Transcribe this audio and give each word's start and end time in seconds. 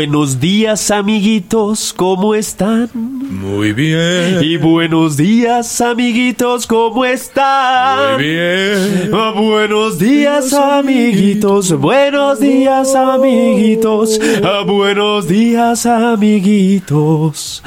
Buenos 0.00 0.40
días, 0.40 0.90
amiguitos, 0.90 1.92
¿cómo 1.92 2.34
están? 2.34 2.88
Muy 2.94 3.74
bien. 3.74 4.38
Y 4.42 4.56
buenos 4.56 5.18
días, 5.18 5.78
amiguitos, 5.82 6.66
¿cómo 6.66 7.04
están? 7.04 8.14
Muy 8.14 8.24
bien. 8.24 9.10
Ah, 9.12 9.34
Buenos 9.36 9.98
días, 9.98 10.54
amiguitos. 10.54 11.78
Buenos 11.78 12.40
días, 12.40 12.94
amiguitos. 12.94 14.18
Ah, 14.42 14.64
Buenos 14.66 15.28
días, 15.28 15.84
amiguitos. 15.84 17.62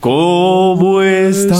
¿Cómo 0.00 1.00
están? 1.00 1.58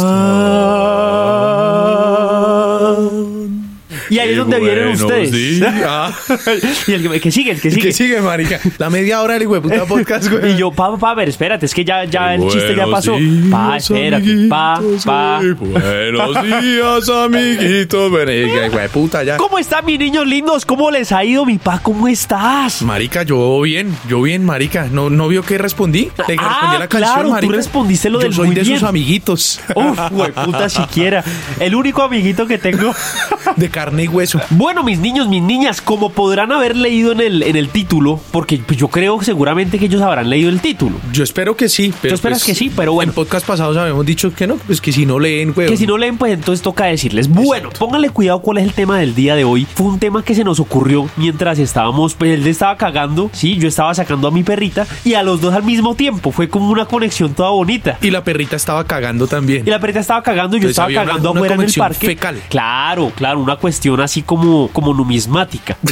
Y 4.11 4.18
ahí 4.18 4.30
es 4.30 4.36
donde 4.36 4.58
vienen 4.61 4.85
Buenos 4.85 5.00
ustedes. 5.03 5.30
días. 5.32 6.14
y 6.89 6.93
el 6.93 7.03
que, 7.08 7.14
el 7.17 7.21
que 7.21 7.30
sigue, 7.30 7.50
el 7.53 7.61
que 7.61 7.71
sigue. 7.71 7.82
¿Qué 7.89 7.93
sigue, 7.93 8.21
marica? 8.21 8.61
La 8.79 8.90
media 8.90 9.21
hora 9.22 9.34
del 9.34 9.43
hijueputa 9.43 9.84
podcast, 9.86 10.31
güey. 10.31 10.53
Y 10.53 10.57
yo, 10.57 10.71
pa, 10.71 10.96
pa, 10.96 11.11
a 11.11 11.14
ver, 11.14 11.29
espérate, 11.29 11.67
es 11.67 11.75
que 11.75 11.84
ya, 11.84 12.04
ya 12.04 12.34
el 12.34 12.43
chiste 12.48 12.75
ya 12.75 12.86
pasó. 12.86 13.17
Pa, 13.50 13.76
espérate, 13.76 14.46
pa, 14.48 14.81
pa. 15.04 15.40
Buenos 15.58 16.43
días, 16.43 17.08
amiguitos. 17.08 18.11
Bueno, 18.11 18.32
hijueputa, 18.32 19.22
ya. 19.25 19.36
¿Cómo 19.36 19.58
están 19.58 19.84
mis 19.84 19.98
niños 19.98 20.26
lindos? 20.26 20.64
¿Cómo 20.64 20.90
les 20.90 21.12
ha 21.12 21.25
ido, 21.25 21.45
mi 21.45 21.59
pa? 21.59 21.81
¿Cómo 21.81 22.09
estás? 22.09 22.82
Marica, 22.82 23.22
yo 23.22 23.61
bien, 23.62 23.95
yo 24.09 24.22
bien, 24.22 24.45
marica. 24.45 24.89
¿No, 24.90 25.11
no 25.11 25.29
vio 25.29 25.43
que 25.43 25.59
respondí? 25.59 26.11
Le 26.29 26.36
Ah, 26.39 26.48
respondí 26.48 26.76
a 26.76 26.79
la 26.79 26.89
canción, 26.89 27.12
claro, 27.12 27.29
tú 27.29 27.34
marica. 27.34 27.56
respondiste 27.56 28.11
lo 28.11 28.18
yo 28.20 28.25
del 28.25 28.34
soy 28.34 28.46
muy 28.48 28.54
de 28.56 28.62
bien. 28.62 28.79
sus 28.79 28.89
amiguitos. 28.89 29.61
Uf, 29.75 29.98
puta 30.45 30.68
siquiera. 30.68 31.25
El 31.61 31.75
único 31.75 32.03
amiguito 32.03 32.47
que 32.47 32.59
tengo. 32.59 32.95
De 33.56 33.70
carne 33.70 33.97
y 34.05 34.09
hueso. 34.09 34.41
Bueno, 34.50 34.83
mis 34.83 34.98
niños, 34.98 35.28
mis 35.28 35.42
niñas, 35.42 35.81
como 35.81 36.11
podrán 36.11 36.53
haber 36.53 36.77
leído 36.77 37.12
en 37.12 37.20
el, 37.20 37.42
en 37.42 37.56
el 37.56 37.69
título, 37.69 38.20
porque 38.31 38.61
pues, 38.64 38.78
yo 38.78 38.89
creo 38.89 39.20
seguramente 39.23 39.78
que 39.78 39.86
ellos 39.86 40.03
habrán 40.03 40.28
leído 40.31 40.48
el 40.50 40.61
título. 40.61 40.97
Yo 41.12 41.25
espero 41.25 41.56
que 41.56 41.69
sí. 41.69 41.92
Pero 42.00 42.12
Tú 42.12 42.14
esperas 42.17 42.39
pues, 42.41 42.47
que 42.47 42.55
sí, 42.55 42.70
pero 42.75 42.92
bueno. 42.92 43.11
En 43.11 43.14
podcast 43.14 43.47
pasados 43.47 43.77
habíamos 43.77 44.05
dicho 44.06 44.33
que 44.34 44.47
no, 44.47 44.56
pues 44.56 44.81
que 44.81 44.92
si 44.92 45.06
no 45.06 45.19
leen, 45.19 45.53
güey. 45.53 45.69
Que 45.69 45.77
si 45.77 45.86
no 45.86 45.97
leen, 45.98 46.19
pues 46.19 46.33
entonces 46.33 46.62
toca 46.62 46.84
decirles. 46.86 47.28
Bueno, 47.28 47.70
pónganle 47.78 48.11
cuidado 48.11 48.41
cuál 48.41 48.58
es 48.58 48.64
el 48.64 48.73
tema 48.73 48.98
del 48.98 49.14
día 49.14 49.34
de 49.34 49.45
hoy. 49.45 49.67
Fue 49.75 49.86
un 49.86 49.98
tema 49.98 50.23
que 50.23 50.34
se 50.34 50.45
nos 50.45 50.61
ocurrió 50.61 51.08
mientras 51.17 51.58
estábamos, 51.58 52.14
pues 52.14 52.33
él 52.33 52.47
estaba 52.47 52.77
cagando, 52.77 53.30
sí, 53.33 53.56
yo 53.58 53.69
estaba 53.69 53.95
sacando 53.95 54.28
a 54.28 54.30
mi 54.30 54.42
perrita 54.42 54.86
y 55.05 55.14
a 55.14 55.23
los 55.23 55.41
dos 55.41 55.55
al 55.55 55.62
mismo 55.62 55.95
tiempo. 55.95 56.33
Fue 56.33 56.48
como 56.48 56.70
una 56.70 56.86
conexión 56.86 57.34
toda 57.34 57.51
bonita. 57.51 57.98
Y 58.03 58.11
la 58.11 58.23
perrita 58.25 58.56
estaba 58.56 58.84
cagando 58.84 59.27
también. 59.27 59.67
Y 59.67 59.70
la 59.70 59.80
perrita 59.80 60.01
estaba 60.01 60.23
cagando 60.23 60.56
y 60.56 60.61
yo 60.61 60.69
Entonces 60.69 60.73
estaba 60.89 60.89
una- 61.03 61.12
cagando 61.12 61.30
una 61.33 61.41
afuera 61.41 61.55
en 61.55 61.61
el 61.62 61.75
parque. 61.75 62.06
fecal. 62.06 62.41
Claro, 62.48 63.12
claro, 63.14 63.41
una 63.41 63.56
cuestión 63.56 63.88
así 63.97 64.22
como, 64.22 64.69
como 64.69 64.94
numismática. 64.94 65.77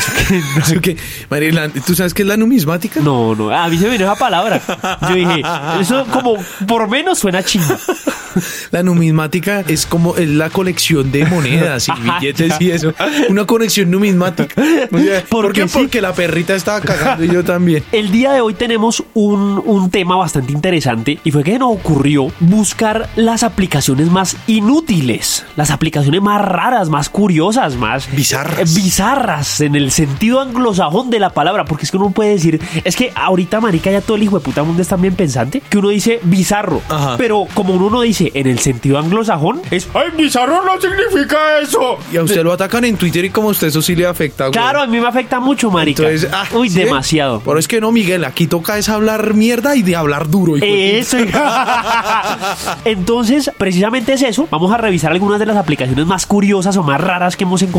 ¿tú 1.87 1.95
sabes 1.95 2.15
qué 2.15 2.23
es 2.23 2.29
la 2.29 2.37
numismática? 2.37 3.01
No, 3.01 3.35
no, 3.35 3.51
a 3.51 3.69
mí 3.69 3.79
se 3.79 3.85
me 3.85 3.93
vino 3.93 4.05
esa 4.05 4.17
palabra. 4.17 4.61
Yo 5.09 5.15
dije, 5.15 5.43
eso 5.81 6.07
como 6.13 6.37
por 6.67 6.89
menos 6.89 7.19
suena 7.19 7.43
chingo. 7.43 7.77
La 8.71 8.83
numismática 8.83 9.65
es 9.67 9.87
como 9.87 10.17
es 10.17 10.29
la 10.29 10.51
colección 10.51 11.11
de 11.11 11.25
monedas 11.25 11.89
y 11.89 11.93
billetes 12.03 12.61
y 12.61 12.71
eso. 12.71 12.93
Una 13.31 13.47
conexión 13.47 13.91
numismática. 13.91 14.61
O 14.93 14.99
sea, 14.99 15.25
¿Por 15.25 15.53
qué? 15.53 15.67
sí. 15.67 15.79
Porque 15.79 16.03
la 16.03 16.13
perrita 16.13 16.55
estaba 16.55 16.81
cagando 16.81 17.25
y 17.25 17.29
yo 17.29 17.45
también. 17.45 17.83
El 17.93 18.11
día 18.11 18.33
de 18.33 18.41
hoy 18.43 18.55
tenemos 18.55 19.03
un, 19.15 19.63
un 19.65 19.91
tema 19.91 20.17
bastante 20.17 20.53
interesante 20.53 21.19
y 21.25 21.31
fue 21.31 21.45
que 21.45 21.59
nos 21.59 21.73
ocurrió 21.73 22.31
buscar 22.41 23.09
las 23.17 23.43
aplicaciones 23.43 24.11
más 24.11 24.37
inútiles, 24.47 25.47
las 25.57 25.71
aplicaciones 25.71 26.21
más 26.21 26.43
raras, 26.43 26.89
más 26.89 27.09
curiosas, 27.09 27.77
más 27.77 27.86
Bizarras. 28.13 28.59
eh, 28.59 28.75
bizarras 28.75 29.61
en 29.61 29.75
el 29.77 29.91
sentido 29.91 30.41
anglosajón 30.41 31.11
de 31.11 31.19
la 31.21 31.31
palabra, 31.31 31.65
porque 31.65 31.85
es 31.85 31.91
que 31.91 31.97
uno 31.97 32.11
puede 32.11 32.31
decir, 32.31 32.61
es 32.85 32.97
que 32.97 33.13
ahorita 33.15 33.61
marica 33.61 33.91
ya 33.91 34.01
todo 34.01 34.17
el 34.17 34.23
hijo 34.25 34.39
de 34.39 34.45
puta 34.45 34.63
mundo 34.63 34.83
es 34.83 34.89
tan 34.89 35.01
bien 35.01 35.15
pensante 35.15 35.61
que 35.61 35.79
uno 35.79 35.89
dice 35.89 36.21
bizarro, 36.25 36.81
Ajá. 36.89 37.17
pero 37.17 37.47
como 37.55 37.75
uno 37.75 37.89
no 37.91 38.01
dice 38.03 38.31
en 38.35 38.47
el 38.47 38.59
sentido 38.59 38.99
anglosajón 38.99 39.61
es, 39.71 39.89
ay 39.95 40.11
bizarro 40.17 40.65
no 40.65 40.81
significa 40.81 41.37
eso. 41.63 41.97
Y 42.13 42.17
a 42.17 42.23
usted 42.23 42.43
lo 42.43 42.53
atacan 42.53 42.85
en 42.85 42.97
Twitter 42.97 43.25
y 43.25 43.31
como 43.31 43.49
a 43.49 43.51
usted 43.53 43.69
eso 43.69 43.83
sí 43.83 43.95
le 43.95 44.07
afecta. 44.07 44.45
güey. 44.45 44.53
Claro, 44.53 44.81
a 44.83 44.87
mí 44.87 44.99
me 45.01 45.07
afecta 45.07 45.41
mucho, 45.41 45.71
marica. 45.71 46.03
Entonces, 46.03 46.29
ah, 46.33 46.45
Uy, 46.55 46.69
¿sí? 46.71 46.81
demasiado. 46.81 47.41
Pero 47.45 47.59
es 47.59 47.69
que 47.69 47.81
no, 47.81 47.93
Miguel, 47.93 48.25
aquí 48.25 48.47
toca 48.47 48.79
es 48.79 48.89
hablar 48.89 49.35
mierda 49.35 49.77
y 49.77 49.83
de 49.83 49.95
hablar 49.97 50.29
duro. 50.29 50.57
hijo 50.57 50.67
de 50.67 50.99
Eso. 50.99 51.19
Entonces, 52.85 53.51
precisamente 53.57 54.13
es 54.13 54.23
eso. 54.23 54.49
Vamos 54.51 54.73
a 54.73 54.77
revisar 54.77 55.13
algunas 55.13 55.39
de 55.39 55.47
las 55.47 55.57
aplicaciones 55.57 56.07
más 56.07 56.27
curiosas 56.27 56.77
o 56.77 56.83
más 56.83 57.01
raras 57.01 57.37
que 57.37 57.45
hemos 57.45 57.63
encontrado 57.63 57.76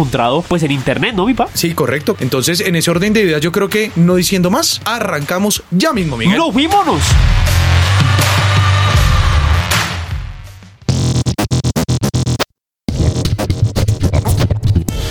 pues 0.47 0.61
en 0.63 0.71
internet, 0.71 1.15
¿no, 1.15 1.25
mi 1.25 1.33
pa? 1.33 1.47
Sí, 1.53 1.73
correcto. 1.73 2.15
Entonces, 2.19 2.59
en 2.59 2.75
ese 2.75 2.91
orden 2.91 3.13
de 3.13 3.21
ideas, 3.21 3.41
yo 3.41 3.51
creo 3.51 3.67
que 3.67 3.91
no 3.95 4.15
diciendo 4.15 4.51
más, 4.51 4.79
arrancamos 4.85 5.63
ya 5.71 5.91
mismo, 5.91 6.17
Miguel. 6.17 6.37
¡Nos 6.37 6.53
fuímonos! 6.53 7.01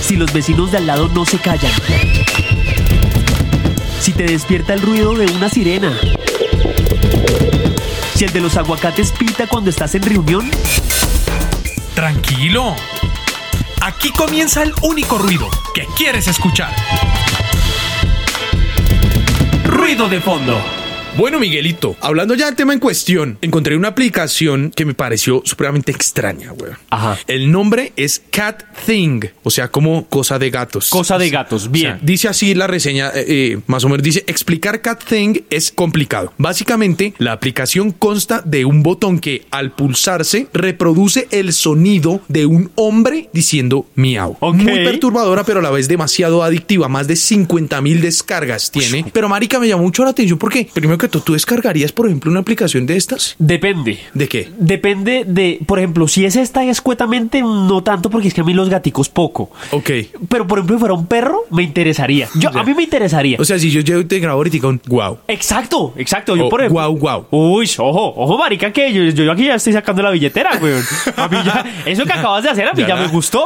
Si 0.02 0.14
los 0.14 0.32
vecinos 0.32 0.70
de 0.70 0.78
al 0.78 0.86
lado 0.86 1.08
no 1.08 1.25
se 1.25 1.38
callan. 1.38 1.72
Si 4.00 4.12
te 4.12 4.22
despierta 4.22 4.72
el 4.72 4.82
ruido 4.82 5.14
de 5.14 5.26
una 5.32 5.48
sirena. 5.48 5.98
Si 8.14 8.25
el 8.25 8.32
de 8.32 8.41
los 8.41 8.56
aguacates 8.56 9.10
pita 9.10 9.48
cuando 9.48 9.70
estás 9.70 9.96
en 9.96 10.02
reunión. 10.02 10.48
Tranquilo. 11.94 12.76
Aquí 13.82 14.10
comienza 14.12 14.62
el 14.62 14.72
único 14.82 15.19
ruido 15.19 15.48
que 15.75 15.87
quieres 15.97 16.26
escuchar. 16.28 16.75
Ruido 19.64 20.09
de 20.09 20.20
fondo. 20.20 20.75
Bueno, 21.16 21.41
Miguelito, 21.41 21.97
hablando 22.03 22.34
ya 22.34 22.44
del 22.44 22.56
tema 22.56 22.75
en 22.75 22.78
cuestión, 22.78 23.38
encontré 23.41 23.75
una 23.75 23.88
aplicación 23.88 24.71
que 24.77 24.84
me 24.84 24.93
pareció 24.93 25.41
supremamente 25.47 25.91
extraña, 25.91 26.50
güey. 26.50 26.72
Ajá. 26.91 27.16
El 27.27 27.50
nombre 27.50 27.94
es 27.97 28.22
Cat 28.31 28.65
Thing, 28.84 29.22
o 29.43 29.50
sea, 29.50 29.69
como 29.69 30.06
cosa 30.09 30.38
de 30.38 30.50
gatos. 30.50 30.91
Cosa 30.91 31.16
de 31.16 31.31
gatos, 31.31 31.62
O 31.62 31.65
sea, 31.65 31.71
bien. 31.72 31.99
dice 32.03 32.28
así 32.28 32.55
la 32.55 32.66
reseña, 32.66 33.09
eh, 33.15 33.25
eh, 33.28 33.59
más 33.66 33.82
o 33.84 33.88
menos 33.88 34.03
dice, 34.03 34.25
explicar 34.26 34.82
Cat 34.82 35.05
Thing 35.05 35.41
es 35.49 35.71
complicado. 35.71 36.34
Básicamente, 36.37 37.15
la 37.16 37.32
aplicación 37.32 37.93
consta 37.93 38.43
de 38.44 38.66
un 38.66 38.82
botón 38.82 39.19
que 39.19 39.47
al 39.50 39.71
pulsarse 39.71 40.49
reproduce 40.53 41.28
el 41.31 41.55
sonido 41.55 42.21
de 42.28 42.44
un 42.44 42.71
hombre 42.75 43.31
diciendo 43.32 43.87
miau. 43.94 44.37
Muy 44.53 44.84
perturbadora, 44.84 45.44
pero 45.44 45.60
a 45.60 45.62
la 45.62 45.71
vez 45.71 45.88
demasiado 45.88 46.43
adictiva. 46.43 46.88
Más 46.88 47.09
de 47.09 47.16
50 47.16 47.81
mil 47.81 48.03
descargas 48.03 48.71
tiene. 48.71 49.06
Pero 49.15 49.31
marica, 49.31 49.59
me 49.59 49.66
llamó 49.66 49.84
mucho 49.84 50.05
la 50.05 50.10
atención 50.10 50.38
porque, 50.38 50.69
primero 50.75 50.99
que 50.99 51.06
¿tú 51.09 51.33
descargarías, 51.33 51.93
por 51.93 52.06
ejemplo, 52.06 52.31
una 52.31 52.41
aplicación 52.41 52.87
de 52.87 52.97
estas? 52.97 53.34
Depende. 53.39 54.00
¿De 54.15 54.28
qué? 54.28 54.49
Depende 54.59 55.25
de, 55.27 55.61
por 55.67 55.78
ejemplo, 55.78 56.09
si 56.09 56.25
es 56.25 56.37
esta 56.37 56.65
escuetamente, 56.65 57.43
no 57.43 57.83
tanto, 57.83 58.11
porque 58.11 58.28
es 58.28 58.34
que 58.34 58.41
a 58.41 58.44
mí 58.44 58.55
los 58.55 58.69
gaticos 58.69 59.09
poco. 59.09 59.50
Ok. 59.71 59.91
Pero, 60.28 60.47
por 60.47 60.59
ejemplo, 60.59 60.77
si 60.77 60.81
fuera 60.81 60.94
un 60.94 61.06
perro, 61.06 61.44
me 61.50 61.62
interesaría. 61.62 62.28
Yo, 62.34 62.50
a 62.56 62.62
mí 62.62 62.75
me 62.75 62.83
interesaría. 62.84 63.37
O 63.41 63.44
sea, 63.44 63.59
si 63.59 63.71
yo 63.71 63.81
llego 63.81 64.00
y 64.00 64.05
te 64.05 64.19
grabo 64.19 64.39
ahorita 64.39 64.67
un 64.67 64.81
wow. 64.87 65.19
exacto, 65.28 65.94
exacto. 65.97 66.37
Yo, 66.37 66.47
O 66.47 66.49
por 66.49 66.61
ejemplo. 66.61 66.81
guau, 66.81 66.97
guau. 66.97 67.27
Uy, 67.31 67.71
ojo, 67.78 68.15
ojo, 68.17 68.38
marica, 68.38 68.73
que 68.73 68.93
yo, 68.93 69.03
yo 69.05 69.31
aquí 69.33 69.44
ya 69.47 69.55
estoy 69.55 69.73
sacando 69.73 70.03
la 70.03 70.11
billetera, 70.11 70.50
weón. 70.61 70.83
A 71.17 71.28
mí 71.28 71.37
ya, 71.44 71.65
eso 71.87 72.05
que 72.05 72.12
acabas 72.12 72.43
de 72.43 72.50
hacer, 72.50 72.69
a 72.69 72.73
mí 72.73 72.84
Ya 72.87 72.97
me 72.97 73.06
gustó. 73.09 73.44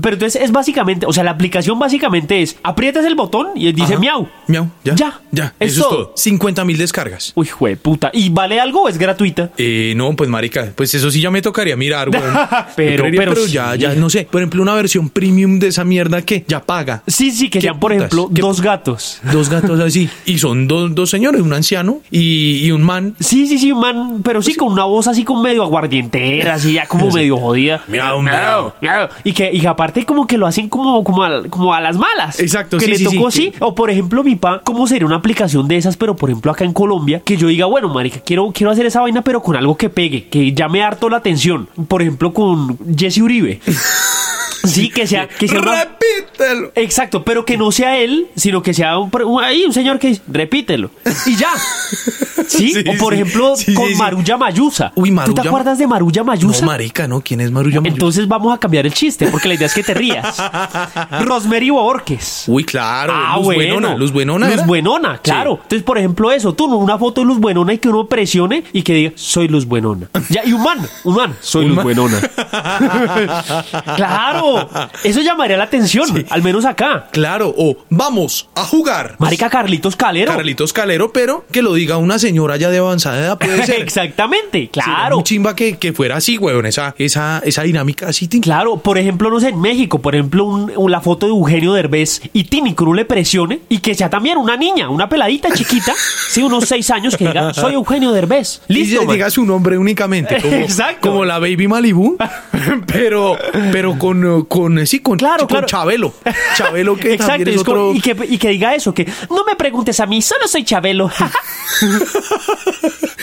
Pero 0.00 0.14
entonces 0.14 0.42
es 0.42 0.52
básicamente, 0.52 1.06
o 1.06 1.12
sea, 1.12 1.24
la 1.24 1.32
aplicación 1.32 1.78
básicamente 1.78 2.42
es, 2.42 2.56
aprietas 2.62 3.04
el 3.04 3.14
botón 3.14 3.48
y 3.54 3.72
dice 3.72 3.94
Ajá. 3.94 4.00
miau. 4.00 4.28
Miau. 4.46 4.68
Ya. 4.84 4.94
Ya. 4.94 5.20
Ya. 5.30 5.54
Es 5.60 5.71
Eso 5.74 5.88
todo. 5.88 6.00
es 6.00 6.06
todo. 6.06 6.12
50 6.16 6.64
mil 6.64 6.78
descargas. 6.78 7.32
Uy, 7.34 7.46
jue 7.46 7.76
puta. 7.76 8.10
¿Y 8.12 8.28
vale 8.30 8.60
algo 8.60 8.82
o 8.82 8.88
es 8.88 8.98
gratuita? 8.98 9.50
Eh, 9.56 9.94
no, 9.96 10.14
pues 10.16 10.28
marica, 10.30 10.72
pues 10.74 10.94
eso 10.94 11.10
sí 11.10 11.20
ya 11.20 11.30
me 11.30 11.42
tocaría 11.42 11.76
mirar, 11.76 12.10
güey. 12.10 12.22
Pero- 12.76 13.04
pero 13.16 13.46
ya, 13.46 13.72
sí. 13.72 13.78
ya, 13.78 13.94
no 13.94 14.08
sé. 14.10 14.26
Por 14.30 14.40
ejemplo, 14.40 14.62
una 14.62 14.74
versión 14.74 15.08
premium 15.10 15.58
de 15.58 15.68
esa 15.68 15.84
mierda 15.84 16.22
que 16.22 16.44
ya 16.46 16.60
paga. 16.62 17.02
Sí, 17.06 17.30
sí, 17.30 17.48
que 17.48 17.58
¿Qué 17.58 17.62
sean, 17.68 17.78
por 17.80 17.92
ejemplo, 17.92 18.30
¿Qué 18.34 18.40
dos 18.40 18.60
gatos. 18.60 19.20
Dos 19.32 19.48
gatos 19.48 19.80
así. 19.80 20.08
Y 20.26 20.38
son 20.38 20.66
dos, 20.68 20.94
dos 20.94 21.10
señores, 21.10 21.40
un 21.42 21.52
anciano 21.52 22.00
y, 22.10 22.64
y 22.64 22.70
un 22.70 22.82
man. 22.82 23.14
Sí, 23.20 23.46
sí, 23.46 23.58
sí, 23.58 23.72
un 23.72 23.80
man, 23.80 24.20
pero 24.22 24.40
sí 24.42 24.54
con 24.54 24.72
una 24.72 24.84
voz 24.84 25.06
así 25.08 25.24
como 25.24 25.42
medio 25.42 25.62
aguardientera, 25.62 26.54
así 26.54 26.72
ya 26.74 26.86
como 26.86 27.10
medio 27.10 27.36
jodida. 27.36 27.82
Miau, 27.88 28.22
miau. 28.22 28.72
miau. 28.80 29.08
Y 29.24 29.32
que, 29.32 29.50
y 29.52 29.60
que 29.60 29.68
aparte 29.68 30.04
como 30.06 30.26
que 30.26 30.38
lo 30.38 30.46
hacen 30.46 30.68
como, 30.68 31.02
como, 31.04 31.22
a, 31.24 31.42
como 31.48 31.74
a 31.74 31.80
las 31.80 31.96
malas. 31.96 32.38
Exacto, 32.40 32.78
Que 32.78 32.84
sí, 32.86 32.90
le 32.92 32.96
sí, 32.98 33.04
tocó 33.04 33.30
sí. 33.30 33.48
así. 33.48 33.56
O 33.60 33.74
por 33.74 33.90
ejemplo, 33.90 34.22
mi 34.24 34.36
pa, 34.36 34.60
¿cómo 34.64 34.86
sería 34.86 35.06
una 35.06 35.16
aplicación 35.16 35.61
de 35.68 35.76
esas, 35.76 35.96
pero 35.96 36.16
por 36.16 36.30
ejemplo 36.30 36.50
acá 36.50 36.64
en 36.64 36.72
Colombia? 36.72 37.20
Que 37.24 37.36
yo 37.36 37.48
diga, 37.48 37.66
bueno, 37.66 37.88
marica, 37.88 38.20
quiero, 38.20 38.50
quiero 38.52 38.70
hacer 38.70 38.86
esa 38.86 39.00
vaina, 39.00 39.22
pero 39.22 39.42
con 39.42 39.56
algo 39.56 39.76
que 39.76 39.88
pegue, 39.88 40.28
que 40.28 40.52
llame 40.52 40.82
harto 40.82 41.08
la 41.08 41.18
atención. 41.18 41.68
Por 41.88 42.02
ejemplo, 42.02 42.32
con 42.32 42.78
Jesse 42.96 43.18
Uribe. 43.18 43.60
Sí, 44.64 44.90
que 44.90 45.06
sea, 45.06 45.28
que 45.28 45.48
sea 45.48 45.60
una- 45.60 45.84
Repítelo. 45.84 46.72
Exacto, 46.74 47.24
pero 47.24 47.44
que 47.44 47.56
no 47.56 47.72
sea 47.72 47.96
él, 47.98 48.28
sino 48.36 48.62
que 48.62 48.72
sea 48.74 48.98
un, 48.98 49.10
ahí 49.42 49.64
un 49.64 49.72
señor 49.72 49.98
que 49.98 50.08
dice, 50.08 50.22
repítelo. 50.28 50.90
Y 51.26 51.36
ya. 51.36 51.50
¿Sí? 52.46 52.72
Sí, 52.74 52.84
o 52.86 52.98
por 52.98 53.14
sí. 53.14 53.20
ejemplo, 53.20 53.56
Sí, 53.56 53.72
con. 53.74 53.96
Marulla 53.96 54.36
Mayusa. 54.36 54.92
Uy, 54.94 55.08
¿Tú 55.10 55.14
Marulla 55.14 55.34
te 55.42 55.48
Ma- 55.48 55.50
acuerdas 55.50 55.78
de 55.78 55.86
Marulla 55.86 56.20
No, 56.22 56.26
Mayusa? 56.26 56.66
marica, 56.66 57.06
¿no? 57.08 57.20
¿Quién 57.22 57.40
es 57.40 57.50
Marulla 57.50 57.80
Mayusa? 57.80 57.94
Entonces 57.94 58.28
vamos 58.28 58.52
a 58.54 58.58
cambiar 58.58 58.84
el 58.86 58.92
chiste, 58.92 59.26
porque 59.28 59.48
la 59.48 59.54
idea 59.54 59.66
es 59.66 59.74
que 59.74 59.82
te 59.82 59.94
rías. 59.94 60.36
Rosemary 61.24 61.70
Borges. 61.70 62.44
Uy, 62.48 62.64
claro. 62.64 63.12
Ah, 63.14 63.34
Luz 63.36 63.44
bueno. 63.46 63.74
Buenona. 63.74 63.96
Luz 63.96 64.12
Buenona. 64.12 64.50
Luz? 64.50 64.66
Buenona, 64.66 65.18
claro. 65.18 65.52
Entonces, 65.62 65.82
por 65.82 65.98
ejemplo, 65.98 66.30
eso, 66.30 66.52
tú, 66.54 66.64
una 66.66 66.98
foto 66.98 67.20
de 67.22 67.26
Luz 67.26 67.38
Buenona 67.38 67.72
y 67.74 67.78
que 67.78 67.88
uno 67.88 68.06
presione 68.06 68.64
y 68.72 68.82
que 68.82 68.94
diga, 68.94 69.12
soy 69.14 69.48
Luz 69.48 69.64
Buenona. 69.66 70.08
Ya, 70.28 70.42
y 70.44 70.52
un 70.52 70.62
man, 70.62 70.78
un 71.04 71.14
man, 71.14 71.34
soy 71.40 71.62
Un 71.64 71.68
Luz 71.68 71.76
man. 71.76 71.84
Buenona. 71.84 72.20
claro, 73.96 74.51
eso 75.04 75.20
llamaría 75.20 75.56
la 75.56 75.64
atención, 75.64 76.24
al 76.30 76.42
menos 76.42 76.64
acá. 76.64 77.08
Claro. 77.10 77.54
O 77.56 77.76
vamos 77.90 78.48
a 78.54 78.64
jugar. 78.64 79.16
Marica 79.18 79.50
Carlitos 79.50 79.96
Calero. 79.96 80.32
Carlitos 80.32 80.72
Calero, 80.72 81.12
pero 81.12 81.44
que 81.50 81.62
lo 81.62 81.74
diga 81.74 81.96
una 81.96 82.18
señora 82.18 82.56
ya 82.56 82.70
de 82.70 82.78
avanzada 82.78 83.18
edad, 83.20 83.38
puede 83.38 83.64
ser. 83.66 83.80
Exactamente, 83.80 84.68
claro. 84.70 85.16
muy 85.16 85.24
chimba 85.24 85.54
que, 85.56 85.76
que 85.78 85.92
fuera 85.92 86.16
así, 86.16 86.38
weón. 86.38 86.66
Esa, 86.66 86.94
esa, 86.98 87.40
esa 87.44 87.62
dinámica 87.62 88.08
así. 88.08 88.28
tin. 88.28 88.40
Claro, 88.42 88.76
por 88.78 88.98
ejemplo, 88.98 89.30
no 89.30 89.40
sé, 89.40 89.48
en 89.48 89.60
México, 89.60 90.00
por 90.00 90.14
ejemplo, 90.14 90.44
un- 90.44 90.72
un- 90.76 90.90
la 90.92 91.00
foto 91.00 91.26
de 91.26 91.32
Eugenio 91.32 91.72
Derbez 91.72 92.20
y 92.32 92.44
que 92.44 92.84
uno 92.84 92.94
le 92.94 93.04
presione 93.04 93.60
y 93.68 93.78
que 93.78 93.94
sea 93.94 94.08
también 94.10 94.36
una 94.38 94.56
niña, 94.56 94.88
una 94.90 95.08
peladita 95.08 95.48
chiquita, 95.54 95.92
sí, 96.28 96.42
unos 96.42 96.64
seis 96.66 96.90
años, 96.90 97.16
que 97.16 97.26
diga, 97.26 97.52
soy 97.54 97.74
Eugenio 97.74 98.12
Derbez. 98.12 98.60
Y 98.68 98.74
Listo, 98.74 99.04
man. 99.04 99.14
diga 99.14 99.30
su 99.30 99.44
nombre 99.44 99.78
únicamente. 99.78 100.36
Como, 100.40 100.54
Exacto. 100.54 101.08
Como 101.08 101.24
la 101.24 101.38
Baby 101.38 101.66
Malibu. 101.68 102.16
pero, 102.86 103.36
pero 103.72 103.98
con, 103.98 104.41
eh, 104.42 104.46
con, 104.48 104.86
sí, 104.86 105.00
con, 105.00 105.18
Claro, 105.18 105.40
con 105.40 105.48
claro. 105.48 105.66
Chabelo. 105.66 106.14
Chabelo 106.56 106.96
que 106.96 107.14
Exacto, 107.14 107.32
también 107.36 107.58
es 107.58 107.64
como- 107.64 107.92
y, 107.92 108.00
que, 108.00 108.16
y 108.28 108.38
que 108.38 108.48
diga 108.50 108.74
eso, 108.74 108.92
que 108.94 109.06
no 109.30 109.44
me 109.44 109.56
preguntes 109.56 109.98
a 110.00 110.06
mí, 110.06 110.20
solo 110.22 110.46
soy 110.48 110.64
Chabelo. 110.64 111.10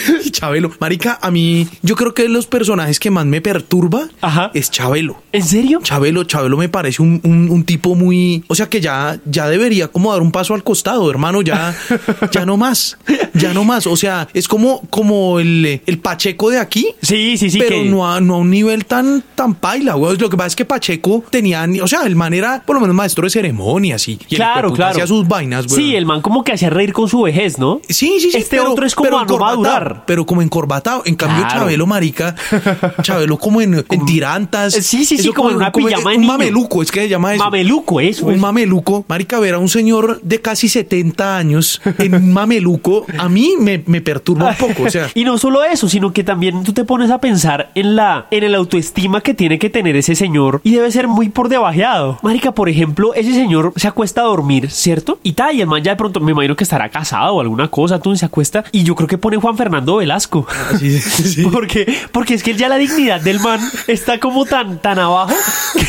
Chabelo. 0.31 0.71
Marica, 0.79 1.19
a 1.21 1.31
mí, 1.31 1.67
yo 1.81 1.95
creo 1.95 2.13
que 2.13 2.23
de 2.23 2.29
los 2.29 2.47
personajes 2.47 2.99
que 2.99 3.11
más 3.11 3.25
me 3.25 3.41
perturba 3.41 4.09
Ajá. 4.21 4.51
es 4.53 4.71
Chabelo. 4.71 5.21
¿En 5.31 5.43
serio? 5.43 5.79
Chabelo, 5.83 6.23
Chabelo 6.23 6.57
me 6.57 6.69
parece 6.69 7.01
un, 7.01 7.21
un- 7.23 7.49
un 7.49 7.63
tipo 7.63 7.95
muy. 7.95 8.43
O 8.47 8.55
sea 8.55 8.67
que 8.69 8.81
ya, 8.81 9.19
ya 9.25 9.47
debería 9.47 9.87
como 9.89 10.11
dar 10.11 10.21
un 10.21 10.31
paso 10.31 10.53
al 10.53 10.63
costado, 10.63 11.09
hermano. 11.09 11.41
Ya, 11.41 11.75
ya 12.31 12.45
no 12.45 12.57
más. 12.57 12.97
Ya 13.33 13.53
no 13.53 13.63
más. 13.63 13.87
O 13.87 13.95
sea, 13.95 14.27
es 14.33 14.47
como, 14.47 14.81
como 14.89 15.39
el, 15.39 15.81
el 15.85 15.99
Pacheco 15.99 16.49
de 16.49 16.59
aquí. 16.59 16.87
Sí, 17.01 17.37
sí, 17.37 17.49
sí. 17.49 17.57
pero 17.59 17.71
que... 17.81 17.85
no, 17.89 18.11
a, 18.11 18.19
no 18.21 18.35
a 18.35 18.37
un 18.37 18.49
nivel 18.49 18.85
tan, 18.85 19.23
tan 19.35 19.55
paila, 19.55 19.93
güey. 19.95 20.17
Lo 20.17 20.29
que 20.29 20.37
pasa 20.37 20.47
es 20.47 20.55
que 20.55 20.65
Pacheco 20.65 21.23
tenía, 21.29 21.67
o 21.81 21.87
sea, 21.87 22.03
el 22.03 22.15
man 22.15 22.33
era 22.33 22.63
por 22.65 22.75
lo 22.75 22.81
menos 22.81 22.95
maestro 22.95 23.23
de 23.25 23.29
ceremonias 23.29 24.07
y, 24.07 24.17
Claro, 24.17 24.73
claro. 24.73 24.91
hacía 24.91 25.07
sus 25.07 25.27
vainas, 25.27 25.67
güey. 25.67 25.81
Sí, 25.83 25.95
el 25.95 26.05
man 26.05 26.21
como 26.21 26.43
que 26.43 26.53
hacía 26.53 26.69
reír 26.69 26.93
con 26.93 27.09
su 27.09 27.21
vejez, 27.23 27.57
¿no? 27.59 27.81
Sí, 27.89 28.17
sí, 28.19 28.31
sí. 28.31 28.37
Este 28.37 28.59
otro 28.59 28.85
es 28.85 28.95
como 28.95 29.09
a 29.09 29.11
no 29.11 29.21
encorbatado, 29.23 29.98
Pero 30.05 30.25
como 30.25 30.41
encorbatado. 30.41 31.03
En 31.05 31.15
cambio, 31.15 31.39
Claro. 31.39 31.61
Chabelo, 31.61 31.87
marica. 31.87 32.35
Chabelo 33.01 33.37
como 33.37 33.61
en, 33.61 33.85
en 33.89 34.05
tirantas. 34.05 34.73
Sí, 34.73 34.81
sí, 34.81 35.05
sí, 35.05 35.15
Eso 35.15 35.33
como 35.33 35.49
en 35.51 35.57
una 35.57 35.71
pijama 35.71 36.13
Un 36.15 36.25
mameluco, 36.25 36.81
es 36.81 36.91
que 36.91 37.01
se 37.01 37.09
llama 37.09 37.33
eso. 37.33 37.43
Mameluco, 37.43 37.99
eso. 37.99 38.25
Un 38.25 38.33
es. 38.35 38.39
mameluco. 38.39 39.05
Marica, 39.07 39.39
ver 39.39 39.53
a 39.55 39.59
un 39.59 39.69
señor 39.69 40.19
de 40.21 40.41
casi 40.41 40.69
70 40.69 41.37
años 41.37 41.81
en 41.97 42.15
un 42.15 42.33
mameluco, 42.33 43.05
a 43.17 43.29
mí 43.29 43.53
me, 43.59 43.83
me 43.85 44.01
perturba 44.01 44.49
un 44.49 44.55
poco. 44.55 44.83
O 44.83 44.89
sea, 44.89 45.07
Y 45.15 45.23
no 45.23 45.37
solo 45.37 45.63
eso, 45.63 45.89
sino 45.89 46.13
que 46.13 46.23
también 46.23 46.63
tú 46.63 46.73
te 46.73 46.83
pones 46.83 47.09
a 47.11 47.19
pensar 47.19 47.71
en 47.75 47.95
la 47.95 48.27
en 48.31 48.43
el 48.43 48.55
autoestima 48.55 49.21
que 49.21 49.33
tiene 49.33 49.59
que 49.59 49.69
tener 49.69 49.95
ese 49.95 50.15
señor 50.15 50.61
y 50.63 50.71
debe 50.73 50.91
ser 50.91 51.07
muy 51.07 51.29
por 51.29 51.49
debajeado. 51.49 52.19
Marica, 52.21 52.53
por 52.53 52.69
ejemplo, 52.69 53.13
ese 53.13 53.33
señor 53.33 53.73
se 53.75 53.87
acuesta 53.87 54.21
a 54.21 54.25
dormir, 54.25 54.69
¿cierto? 54.71 55.19
Y 55.23 55.33
tal, 55.33 55.55
y 55.55 55.61
el 55.61 55.67
man 55.67 55.83
ya 55.83 55.91
de 55.91 55.97
pronto 55.97 56.19
me 56.19 56.31
imagino 56.31 56.55
que 56.55 56.63
estará 56.63 56.89
casado 56.89 57.35
o 57.35 57.41
alguna 57.41 57.67
cosa, 57.69 57.99
tú 57.99 58.15
se 58.15 58.25
acuesta 58.25 58.63
y 58.71 58.83
yo 58.83 58.95
creo 58.95 59.07
que 59.07 59.17
pone 59.17 59.37
Juan 59.37 59.55
Fernando 59.79 59.97
Velasco. 59.97 60.45
sí, 60.77 60.99
sí. 60.99 61.43
Porque 61.51 61.85
porque 62.11 62.33
es 62.33 62.43
que 62.43 62.53
ya 62.55 62.67
la 62.67 62.77
dignidad 62.77 63.21
del 63.21 63.39
man 63.39 63.59
está 63.87 64.19
como 64.19 64.45
tan 64.45 64.81
tan 64.81 64.99
abajo 64.99 65.33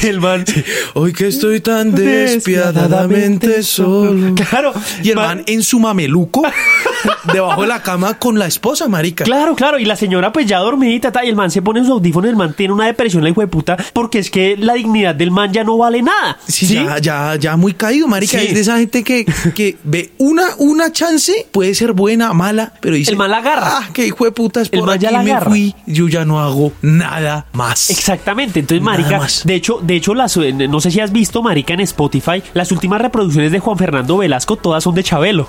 que 0.00 0.08
el 0.08 0.20
man 0.20 0.44
hoy 0.94 1.12
que 1.12 1.26
estoy 1.26 1.60
tan 1.60 1.94
despiadadamente 1.94 3.62
solo. 3.62 4.34
Claro. 4.34 4.72
Y 5.02 5.10
el 5.10 5.16
man 5.16 5.42
en 5.46 5.62
su 5.62 5.80
mameluco, 5.80 6.42
debajo 7.32 7.62
de 7.62 7.68
la 7.68 7.82
cama 7.82 8.14
con 8.18 8.38
la 8.38 8.46
esposa, 8.46 8.88
marica. 8.88 9.24
Claro, 9.24 9.54
claro, 9.56 9.78
y 9.78 9.84
la 9.84 9.96
señora 9.96 10.32
pues 10.32 10.46
ya 10.46 10.58
dormidita, 10.58 11.10
ta, 11.10 11.24
y 11.24 11.28
el 11.28 11.36
man 11.36 11.50
se 11.50 11.62
pone 11.62 11.80
sus 11.80 11.90
audífonos, 11.90 12.30
el 12.30 12.36
man 12.36 12.54
tiene 12.54 12.72
una 12.72 12.86
depresión, 12.86 13.22
la 13.24 13.30
hijo 13.30 13.40
de 13.40 13.48
puta, 13.48 13.76
porque 13.92 14.20
es 14.20 14.30
que 14.30 14.56
la 14.56 14.74
dignidad 14.74 15.14
del 15.14 15.30
man 15.30 15.52
ya 15.52 15.64
no 15.64 15.76
vale 15.76 16.02
nada. 16.02 16.38
Sí, 16.46 16.66
Ya, 16.66 16.98
ya, 16.98 17.34
ya 17.36 17.56
muy 17.56 17.74
caído, 17.74 18.06
marica. 18.06 18.40
Es 18.40 18.54
de 18.54 18.60
esa 18.60 18.78
gente 18.78 19.02
que, 19.02 19.26
que 19.54 19.76
ve 19.82 20.12
una, 20.18 20.44
una 20.58 20.92
chance, 20.92 21.46
puede 21.50 21.74
ser 21.74 21.92
buena, 21.92 22.32
mala, 22.32 22.72
pero 22.80 22.94
dice... 22.94 23.10
El 23.10 23.16
man 23.16 23.30
la 23.30 23.38
agarra. 23.38 23.79
Ah, 23.82 23.88
que 23.94 24.06
hijo 24.06 24.24
de 24.24 24.32
putas, 24.32 24.68
El 24.72 24.80
por 24.80 24.88
man 24.88 24.96
aquí 24.96 25.04
ya 25.04 25.10
la 25.10 25.22
me 25.22 25.30
agarra. 25.32 25.50
fui, 25.50 25.74
yo 25.86 26.06
ya 26.08 26.24
no 26.26 26.38
hago 26.40 26.72
nada 26.82 27.46
más. 27.52 27.88
Exactamente, 27.90 28.60
entonces 28.60 28.84
Nada 28.84 28.98
marica, 28.98 29.18
más. 29.20 29.42
de 29.44 29.54
hecho, 29.54 29.78
de 29.82 29.94
hecho 29.96 30.14
las 30.14 30.36
eh, 30.36 30.52
no 30.52 30.80
sé 30.80 30.90
si 30.90 31.00
has 31.00 31.12
visto 31.12 31.42
marica 31.42 31.72
en 31.74 31.80
Spotify, 31.80 32.42
las 32.52 32.72
últimas 32.72 33.00
reproducciones 33.00 33.52
de 33.52 33.58
Juan 33.58 33.78
Fernando 33.78 34.18
Velasco 34.18 34.56
todas 34.56 34.84
son 34.84 34.94
de 34.94 35.02
Chabelo. 35.02 35.46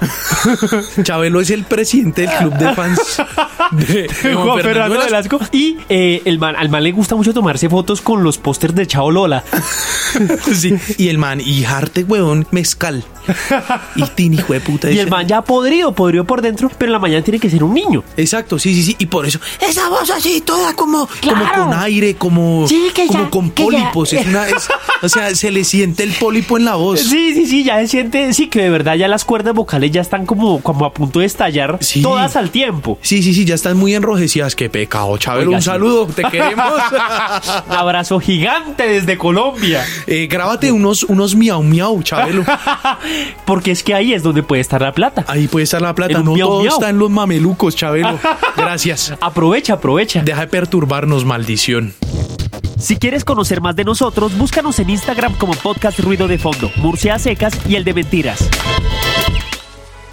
Chabelo 1.03 1.41
es 1.41 1.49
el 1.49 1.63
presidente 1.63 2.21
del 2.21 2.31
club 2.31 2.53
de 2.53 2.73
fans 2.73 3.21
de, 3.71 4.07
de 4.23 4.33
Juan, 4.35 4.61
Fernando, 4.61 4.99
Velasco. 4.99 5.39
Y 5.51 5.77
eh, 5.89 6.21
el 6.25 6.39
man, 6.39 6.55
al 6.55 6.69
man 6.69 6.83
le 6.83 6.91
gusta 6.91 7.15
mucho 7.15 7.33
tomarse 7.33 7.69
fotos 7.69 8.01
con 8.01 8.23
los 8.23 8.37
pósters 8.37 8.75
de 8.75 8.87
Chao 8.87 9.11
Lola. 9.11 9.43
Sí. 10.53 10.75
Y 10.97 11.07
el 11.07 11.17
man, 11.17 11.39
y 11.39 11.63
Jarte, 11.63 12.03
weón, 12.03 12.45
mezcal. 12.51 13.01
Y 13.95 14.03
Tini, 14.09 14.35
hijo 14.37 14.51
de 14.53 14.59
puta. 14.59 14.91
Y 14.91 14.99
el 14.99 15.09
man 15.09 15.25
ya 15.25 15.41
podrido, 15.41 15.93
podrido 15.93 16.25
por 16.25 16.41
dentro, 16.41 16.69
pero 16.77 16.89
en 16.89 16.93
la 16.93 16.99
mañana 16.99 17.23
tiene 17.23 17.39
que 17.39 17.49
ser 17.49 17.63
un 17.63 17.73
niño. 17.73 18.03
Exacto, 18.21 18.57
sí, 18.59 18.73
sí, 18.73 18.83
sí. 18.83 18.95
Y 18.99 19.05
por 19.07 19.25
eso, 19.25 19.39
esa 19.59 19.89
voz 19.89 20.09
así, 20.09 20.41
toda 20.41 20.73
como, 20.75 21.07
como 21.27 21.51
con 21.53 21.73
aire, 21.79 22.15
como, 22.15 22.67
Sí, 22.67 22.89
que 22.93 23.07
como 23.07 23.23
ya- 23.23 23.29
con 23.29 23.51
que 23.51 23.63
pólipos. 23.63 24.13
Es 24.13 24.25
una, 24.27 24.47
es- 24.47 24.67
o 25.01 25.09
sea, 25.09 25.33
se 25.35 25.51
le 25.51 25.63
siente 25.63 26.03
el 26.03 26.13
pólipo 26.13 26.57
en 26.57 26.65
la 26.65 26.75
voz. 26.75 26.99
Sí, 27.01 27.33
sí, 27.33 27.45
sí, 27.47 27.63
ya 27.63 27.79
se 27.79 27.87
siente, 27.87 28.33
sí, 28.33 28.47
que 28.47 28.61
de 28.61 28.69
verdad 28.69 28.95
ya 28.95 29.07
las 29.07 29.25
cuerdas 29.25 29.53
vocales 29.53 29.91
ya 29.91 30.01
están 30.01 30.25
como, 30.25 30.61
como 30.61 30.85
a 30.85 30.93
punto 30.93 31.19
de 31.19 31.25
estallar, 31.25 31.77
Sí. 31.81 32.01
todas 32.01 32.35
al 32.35 32.49
tiempo. 32.51 32.97
Sí, 33.01 33.21
sí, 33.23 33.33
sí, 33.33 33.45
ya 33.45 33.55
están 33.55 33.77
muy 33.77 33.95
enrojecidas. 33.95 34.55
Qué 34.55 34.69
pecado, 34.69 35.17
Chabelo. 35.17 35.49
Oiga, 35.49 35.57
un 35.57 35.61
sí. 35.61 35.65
saludo, 35.69 36.05
te 36.07 36.23
queremos. 36.23 36.71
Un 37.69 37.75
abrazo 37.75 38.19
gigante 38.19 38.87
desde 38.87 39.17
Colombia. 39.17 39.85
eh, 40.07 40.27
grábate 40.29 40.71
unos, 40.71 41.03
unos 41.03 41.35
miau 41.35 41.63
miau, 41.63 42.01
Chabelo. 42.03 42.43
Porque 43.45 43.71
es 43.71 43.83
que 43.83 43.93
ahí 43.93 44.13
es 44.13 44.23
donde 44.23 44.43
puede 44.43 44.61
estar 44.61 44.81
la 44.81 44.91
plata. 44.93 45.25
Ahí 45.27 45.47
puede 45.47 45.63
estar 45.63 45.81
la 45.81 45.93
plata. 45.95 46.19
No 46.19 46.33
miau 46.33 46.47
todo 46.47 46.61
miau. 46.61 46.73
está 46.73 46.89
en 46.89 46.99
los 46.99 47.09
mamelucos, 47.09 47.75
Chabelo. 47.75 48.10
Gracias. 48.57 49.13
Aprovecha, 49.21 49.73
aprovecha. 49.73 50.21
Deja 50.23 50.41
de 50.41 50.47
perturbarnos, 50.47 51.25
maldición. 51.25 51.93
Si 52.79 52.97
quieres 52.97 53.23
conocer 53.23 53.61
más 53.61 53.75
de 53.75 53.83
nosotros, 53.83 54.35
búscanos 54.37 54.79
en 54.79 54.89
Instagram 54.89 55.35
como 55.37 55.53
Podcast 55.53 55.99
Ruido 55.99 56.27
de 56.27 56.39
Fondo, 56.39 56.71
Murcia 56.77 57.19
Secas 57.19 57.53
y 57.67 57.75
el 57.75 57.83
de 57.83 57.93
Mentiras. 57.93 58.49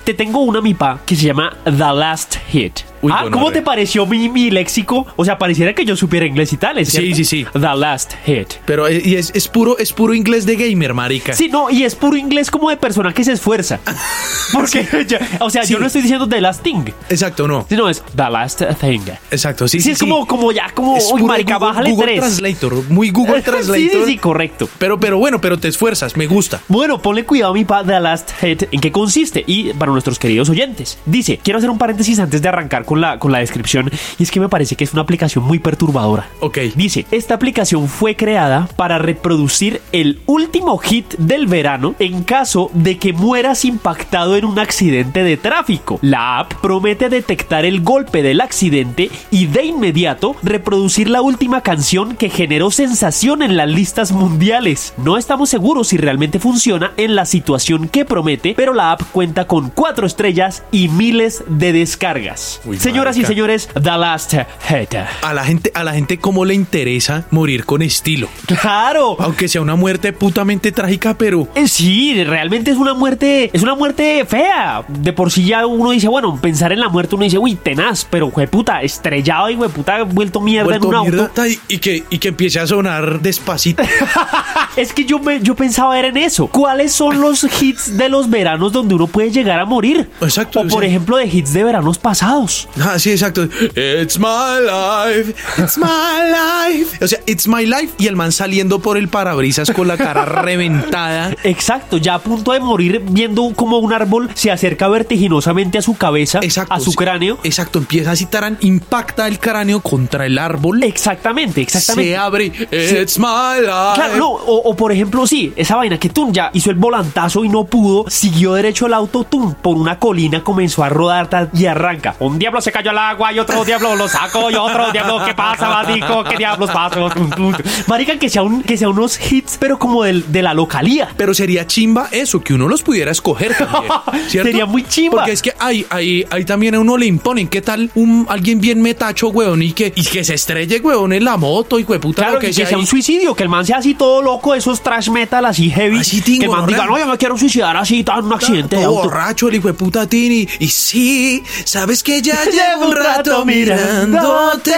Te 0.04 0.14
tengo 0.14 0.40
una 0.40 0.60
mipa 0.60 1.00
que 1.06 1.16
se 1.16 1.26
llama 1.26 1.56
The 1.64 1.70
Last 1.72 2.36
Hit. 2.50 2.80
Uy, 3.02 3.12
ah, 3.14 3.26
¿cómo 3.30 3.50
te 3.52 3.62
pareció 3.62 4.06
mi, 4.06 4.28
mi 4.28 4.50
léxico? 4.50 5.06
O 5.16 5.24
sea, 5.24 5.38
pareciera 5.38 5.74
que 5.74 5.84
yo 5.84 5.96
supiera 5.96 6.26
inglés 6.26 6.52
y 6.52 6.56
tal, 6.56 6.78
¿es 6.78 6.88
Sí, 6.88 6.98
cierto? 6.98 7.16
sí, 7.16 7.24
sí. 7.24 7.46
The 7.52 7.60
Last 7.76 8.12
Hit. 8.26 8.54
Pero 8.64 8.88
eh, 8.88 9.00
y 9.04 9.14
es, 9.16 9.30
es 9.34 9.48
puro, 9.48 9.78
es 9.78 9.92
puro 9.92 10.14
inglés 10.14 10.46
de 10.46 10.56
gamer, 10.56 10.94
marica. 10.94 11.32
Sí, 11.32 11.48
no, 11.48 11.70
y 11.70 11.84
es 11.84 11.94
puro 11.94 12.16
inglés 12.16 12.50
como 12.50 12.70
de 12.70 12.76
persona 12.76 13.12
que 13.12 13.24
se 13.24 13.32
esfuerza. 13.32 13.80
Porque, 14.52 14.86
ya- 15.06 15.20
o 15.40 15.50
sea, 15.50 15.64
Sí. 15.64 15.72
yo 15.74 15.78
no 15.78 15.86
estoy 15.86 16.02
diciendo 16.02 16.28
The 16.28 16.40
Last 16.40 16.62
Thing, 16.62 16.84
Exacto, 17.08 17.46
no. 17.46 17.66
sino 17.68 17.88
es 17.88 18.02
The 18.16 18.30
Last 18.30 18.62
Thing. 18.80 19.00
Exacto, 19.30 19.68
sí, 19.68 19.78
Sí, 19.78 19.84
sí. 19.84 19.90
es 19.92 19.98
como, 19.98 20.26
como 20.26 20.52
ya, 20.52 20.70
como, 20.74 20.96
Es 20.96 21.10
uy, 21.12 21.22
marica, 21.22 21.54
Google- 21.56 21.68
bájale 21.68 21.90
Google 21.90 22.06
tres. 22.06 22.18
Translator, 22.20 22.90
muy 22.90 23.10
Google 23.10 23.42
Translator. 23.42 23.76
sí, 23.82 23.90
sí, 23.90 23.98
sí, 24.06 24.16
correcto. 24.18 24.68
Pero, 24.78 24.98
pero 24.98 25.18
bueno, 25.18 25.40
pero 25.40 25.58
te 25.58 25.68
esfuerzas, 25.68 26.16
me 26.16 26.26
gusta. 26.26 26.60
Bueno, 26.68 27.00
ponle 27.02 27.24
cuidado, 27.24 27.52
mi 27.54 27.64
pa, 27.64 27.84
The 27.84 28.00
Last 28.00 28.30
Hit, 28.40 28.64
en 28.70 28.80
qué 28.80 28.90
consiste. 28.92 29.44
Y 29.46 29.72
para 29.74 29.92
nuestros 29.92 30.18
queridos 30.18 30.48
oyentes, 30.48 30.98
dice: 31.06 31.38
Quiero 31.42 31.58
hacer 31.58 31.70
un 31.70 31.78
paréntesis 31.78 32.18
antes 32.18 32.40
de 32.42 32.48
arrancar 32.48 32.84
con 32.88 33.02
la, 33.02 33.18
con 33.18 33.32
la 33.32 33.40
descripción. 33.40 33.90
Y 34.18 34.22
es 34.22 34.30
que 34.30 34.40
me 34.40 34.48
parece 34.48 34.74
que 34.74 34.84
es 34.84 34.94
una 34.94 35.02
aplicación 35.02 35.44
muy 35.44 35.58
perturbadora. 35.58 36.30
Ok. 36.40 36.58
Dice: 36.74 37.04
Esta 37.10 37.34
aplicación 37.34 37.86
fue 37.86 38.16
creada 38.16 38.66
para 38.76 38.96
reproducir 38.96 39.82
el 39.92 40.20
último 40.24 40.78
hit 40.78 41.14
del 41.18 41.46
verano 41.46 41.94
en 41.98 42.22
caso 42.22 42.70
de 42.72 42.96
que 42.96 43.12
mueras 43.12 43.66
impactado 43.66 44.36
en 44.36 44.46
un 44.46 44.58
accidente 44.58 45.22
de 45.22 45.36
tráfico. 45.36 45.98
La 46.00 46.38
app 46.38 46.54
promete 46.62 47.10
detectar 47.10 47.66
el 47.66 47.82
golpe 47.82 48.22
del 48.22 48.40
accidente 48.40 49.10
y 49.30 49.46
de 49.46 49.66
inmediato 49.66 50.34
reproducir 50.42 51.10
la 51.10 51.20
última 51.20 51.60
canción 51.60 52.16
que 52.16 52.30
generó 52.30 52.70
sensación 52.70 53.42
en 53.42 53.58
las 53.58 53.68
listas 53.68 54.12
mundiales. 54.12 54.94
No 54.96 55.18
estamos 55.18 55.50
seguros 55.50 55.88
si 55.88 55.98
realmente 55.98 56.38
funciona 56.38 56.92
en 56.96 57.14
la 57.14 57.26
situación 57.26 57.88
que 57.88 58.06
promete, 58.06 58.54
pero 58.56 58.72
la 58.72 58.92
app 58.92 59.02
cuenta 59.12 59.46
con 59.46 59.68
cuatro 59.68 60.06
estrellas 60.06 60.62
y 60.72 60.88
miles 60.88 61.44
de 61.48 61.74
descargas. 61.74 62.62
Uy, 62.64 62.77
Señoras 62.78 63.16
y 63.16 63.24
señores, 63.24 63.68
The 63.74 63.80
Last 63.96 64.34
Hit. 64.68 64.94
A 65.22 65.34
la 65.34 65.44
gente, 65.44 65.70
a 65.74 65.84
la 65.84 65.92
gente 65.92 66.18
cómo 66.18 66.44
le 66.44 66.54
interesa 66.54 67.24
morir 67.30 67.64
con 67.64 67.82
estilo. 67.82 68.28
Claro. 68.46 69.16
Aunque 69.18 69.48
sea 69.48 69.60
una 69.60 69.74
muerte 69.76 70.12
putamente 70.12 70.72
trágica, 70.72 71.14
pero 71.16 71.48
Eh, 71.54 71.66
Sí, 71.68 72.22
realmente 72.24 72.70
es 72.70 72.76
una 72.76 72.94
muerte, 72.94 73.50
es 73.52 73.62
una 73.62 73.74
muerte 73.74 74.24
fea. 74.26 74.84
De 74.88 75.12
por 75.12 75.30
sí 75.30 75.44
ya 75.44 75.66
uno 75.66 75.90
dice, 75.90 76.08
bueno, 76.08 76.38
pensar 76.40 76.72
en 76.72 76.80
la 76.80 76.88
muerte 76.88 77.14
uno 77.14 77.24
dice, 77.24 77.38
uy, 77.38 77.54
tenaz, 77.56 78.06
pero 78.08 78.30
puta, 78.30 78.82
estrellado 78.82 79.50
y 79.50 79.56
puta, 79.56 80.02
vuelto 80.04 80.40
mierda 80.40 80.64
vuelto 80.78 80.88
en 80.88 80.94
un 80.94 81.00
mierda, 81.02 81.22
auto. 81.24 81.46
y, 81.46 81.58
y 81.68 81.78
que, 81.78 82.04
y 82.10 82.18
que 82.18 82.28
empiece 82.28 82.58
a 82.60 82.66
sonar 82.66 83.20
despacito. 83.20 83.82
Es 84.76 84.92
que 84.92 85.04
yo, 85.04 85.18
me- 85.18 85.40
yo 85.40 85.56
pensaba 85.56 85.98
era 85.98 86.08
en 86.08 86.16
eso. 86.16 86.46
¿Cuáles 86.46 86.92
son 86.92 87.20
los 87.20 87.42
hits 87.60 87.96
de 87.96 88.08
los 88.08 88.30
veranos 88.30 88.72
donde 88.72 88.94
uno 88.94 89.08
puede 89.08 89.30
llegar 89.32 89.58
a 89.58 89.64
morir? 89.64 90.08
Exacto, 90.20 90.60
O 90.60 90.68
por 90.68 90.82
sí. 90.84 90.88
ejemplo 90.88 91.16
de 91.16 91.26
hits 91.26 91.52
de 91.52 91.64
veranos 91.64 91.98
pasados. 91.98 92.67
Ah, 92.80 92.98
sí, 92.98 93.10
exacto. 93.10 93.42
It's 93.44 94.18
my 94.18 94.60
life, 94.60 95.34
it's 95.58 95.78
my 95.78 95.86
life. 96.30 97.04
O 97.04 97.08
sea, 97.08 97.18
it's 97.26 97.46
my 97.48 97.66
life 97.66 97.94
y 97.98 98.06
el 98.06 98.16
man 98.16 98.32
saliendo 98.32 98.78
por 98.80 98.96
el 98.96 99.08
parabrisas 99.08 99.70
con 99.72 99.88
la 99.88 99.96
cara 99.96 100.24
reventada. 100.42 101.34
Exacto, 101.44 101.96
ya 101.96 102.14
a 102.14 102.18
punto 102.20 102.52
de 102.52 102.60
morir 102.60 103.02
viendo 103.10 103.52
como 103.54 103.78
un 103.78 103.92
árbol 103.92 104.28
se 104.34 104.50
acerca 104.50 104.88
vertiginosamente 104.88 105.78
a 105.78 105.82
su 105.82 105.96
cabeza, 105.96 106.40
Exacto. 106.42 106.72
a 106.74 106.80
su 106.80 106.94
cráneo. 106.94 107.38
Exacto, 107.44 107.78
empieza 107.78 108.12
así 108.12 108.26
tarán, 108.26 108.58
impacta 108.60 109.26
el 109.26 109.38
cráneo 109.38 109.80
contra 109.80 110.26
el 110.26 110.38
árbol. 110.38 110.82
Exactamente, 110.82 111.60
exactamente. 111.60 112.10
Se 112.10 112.16
abre. 112.16 112.46
It's 112.46 113.18
my 113.18 113.60
life. 113.60 113.94
Claro, 113.94 114.16
no, 114.16 114.30
o, 114.30 114.70
o 114.70 114.76
por 114.76 114.92
ejemplo, 114.92 115.26
sí, 115.26 115.52
esa 115.56 115.76
vaina 115.76 115.98
que 115.98 116.08
Tun 116.08 116.32
ya 116.32 116.50
hizo 116.52 116.70
el 116.70 116.76
volantazo 116.76 117.44
y 117.44 117.48
no 117.48 117.64
pudo, 117.64 118.04
siguió 118.08 118.54
derecho 118.54 118.86
el 118.86 118.94
auto, 118.94 119.24
Tun, 119.24 119.54
por 119.54 119.76
una 119.76 119.98
colina 119.98 120.42
comenzó 120.44 120.84
a 120.84 120.88
rodar 120.88 121.18
y 121.52 121.66
arranca. 121.66 122.14
Un 122.20 122.38
diablo 122.38 122.57
se 122.60 122.72
cayó 122.72 122.90
al 122.90 122.98
agua 122.98 123.32
y 123.32 123.38
otro 123.38 123.64
diablo 123.64 123.94
lo 123.96 124.08
sacó 124.08 124.50
y 124.50 124.54
otro 124.54 124.90
diablo, 124.92 125.22
¿qué 125.24 125.34
pasa, 125.34 125.68
marico? 125.68 126.24
¿Qué 126.24 126.36
diablos 126.36 126.70
pasa? 126.70 126.98
Marica, 127.86 128.18
que 128.18 128.28
sea, 128.28 128.42
un, 128.42 128.62
que 128.62 128.76
sea 128.76 128.88
unos 128.88 129.18
hits, 129.30 129.56
pero 129.58 129.78
como 129.78 130.04
del, 130.04 130.30
de 130.30 130.42
la 130.42 130.54
localía. 130.54 131.08
Pero 131.16 131.34
sería 131.34 131.66
chimba 131.66 132.08
eso, 132.10 132.40
que 132.42 132.54
uno 132.54 132.68
los 132.68 132.82
pudiera 132.82 133.10
escoger 133.10 133.56
también. 133.56 133.92
¿cierto? 134.28 134.48
Sería 134.48 134.66
muy 134.66 134.84
chimba. 134.84 135.18
Porque 135.18 135.32
es 135.32 135.42
que 135.42 135.52
ahí, 135.58 135.86
ahí, 135.90 136.24
ahí 136.30 136.44
también 136.44 136.74
a 136.74 136.80
uno 136.80 136.96
le 136.96 137.06
imponen. 137.06 137.48
¿Qué 137.48 137.62
tal 137.62 137.90
un 137.94 138.26
alguien 138.28 138.60
bien 138.60 138.82
metacho, 138.82 139.28
weón? 139.28 139.62
Y 139.62 139.72
que, 139.72 139.92
y 139.94 140.04
que 140.04 140.24
se 140.24 140.34
estrelle, 140.34 140.80
weón, 140.80 141.12
en 141.12 141.24
la 141.24 141.36
moto 141.36 141.78
y 141.78 141.84
puta 141.84 142.22
Claro, 142.22 142.34
lo 142.34 142.40
que, 142.40 142.46
que 142.48 142.50
que 142.52 142.54
sea. 142.56 142.66
sea 142.66 142.78
un 142.78 142.84
y- 142.84 142.86
suicidio, 142.86 143.34
que 143.34 143.42
el 143.42 143.48
man 143.48 143.64
sea 143.64 143.78
así 143.78 143.94
todo 143.94 144.22
loco, 144.22 144.54
esos 144.54 144.80
trash 144.82 145.08
metal 145.10 145.44
así 145.44 145.70
heavy. 145.70 145.98
Así, 145.98 146.20
tingo, 146.20 146.40
que 146.40 146.44
el 146.46 146.50
man 146.52 146.66
diga, 146.66 146.86
no, 146.86 146.98
yo 146.98 147.06
me 147.06 147.16
quiero 147.16 147.36
suicidar 147.38 147.76
así, 147.76 148.04
tan 148.04 148.24
un 148.24 148.32
accidente 148.32 148.76
de 148.76 148.82
todo 148.82 148.96
auto. 148.98 149.08
borracho 149.08 149.48
el 149.48 149.54
hijo 149.56 149.68
de 149.68 149.74
puta 149.74 150.06
Tini. 150.06 150.46
Y 150.58 150.68
sí, 150.68 151.42
sabes 151.64 152.02
que 152.02 152.20
ya 152.22 152.44
llevo 152.52 152.88
un 152.88 152.96
rato 152.96 153.44
mirándote. 153.44 154.72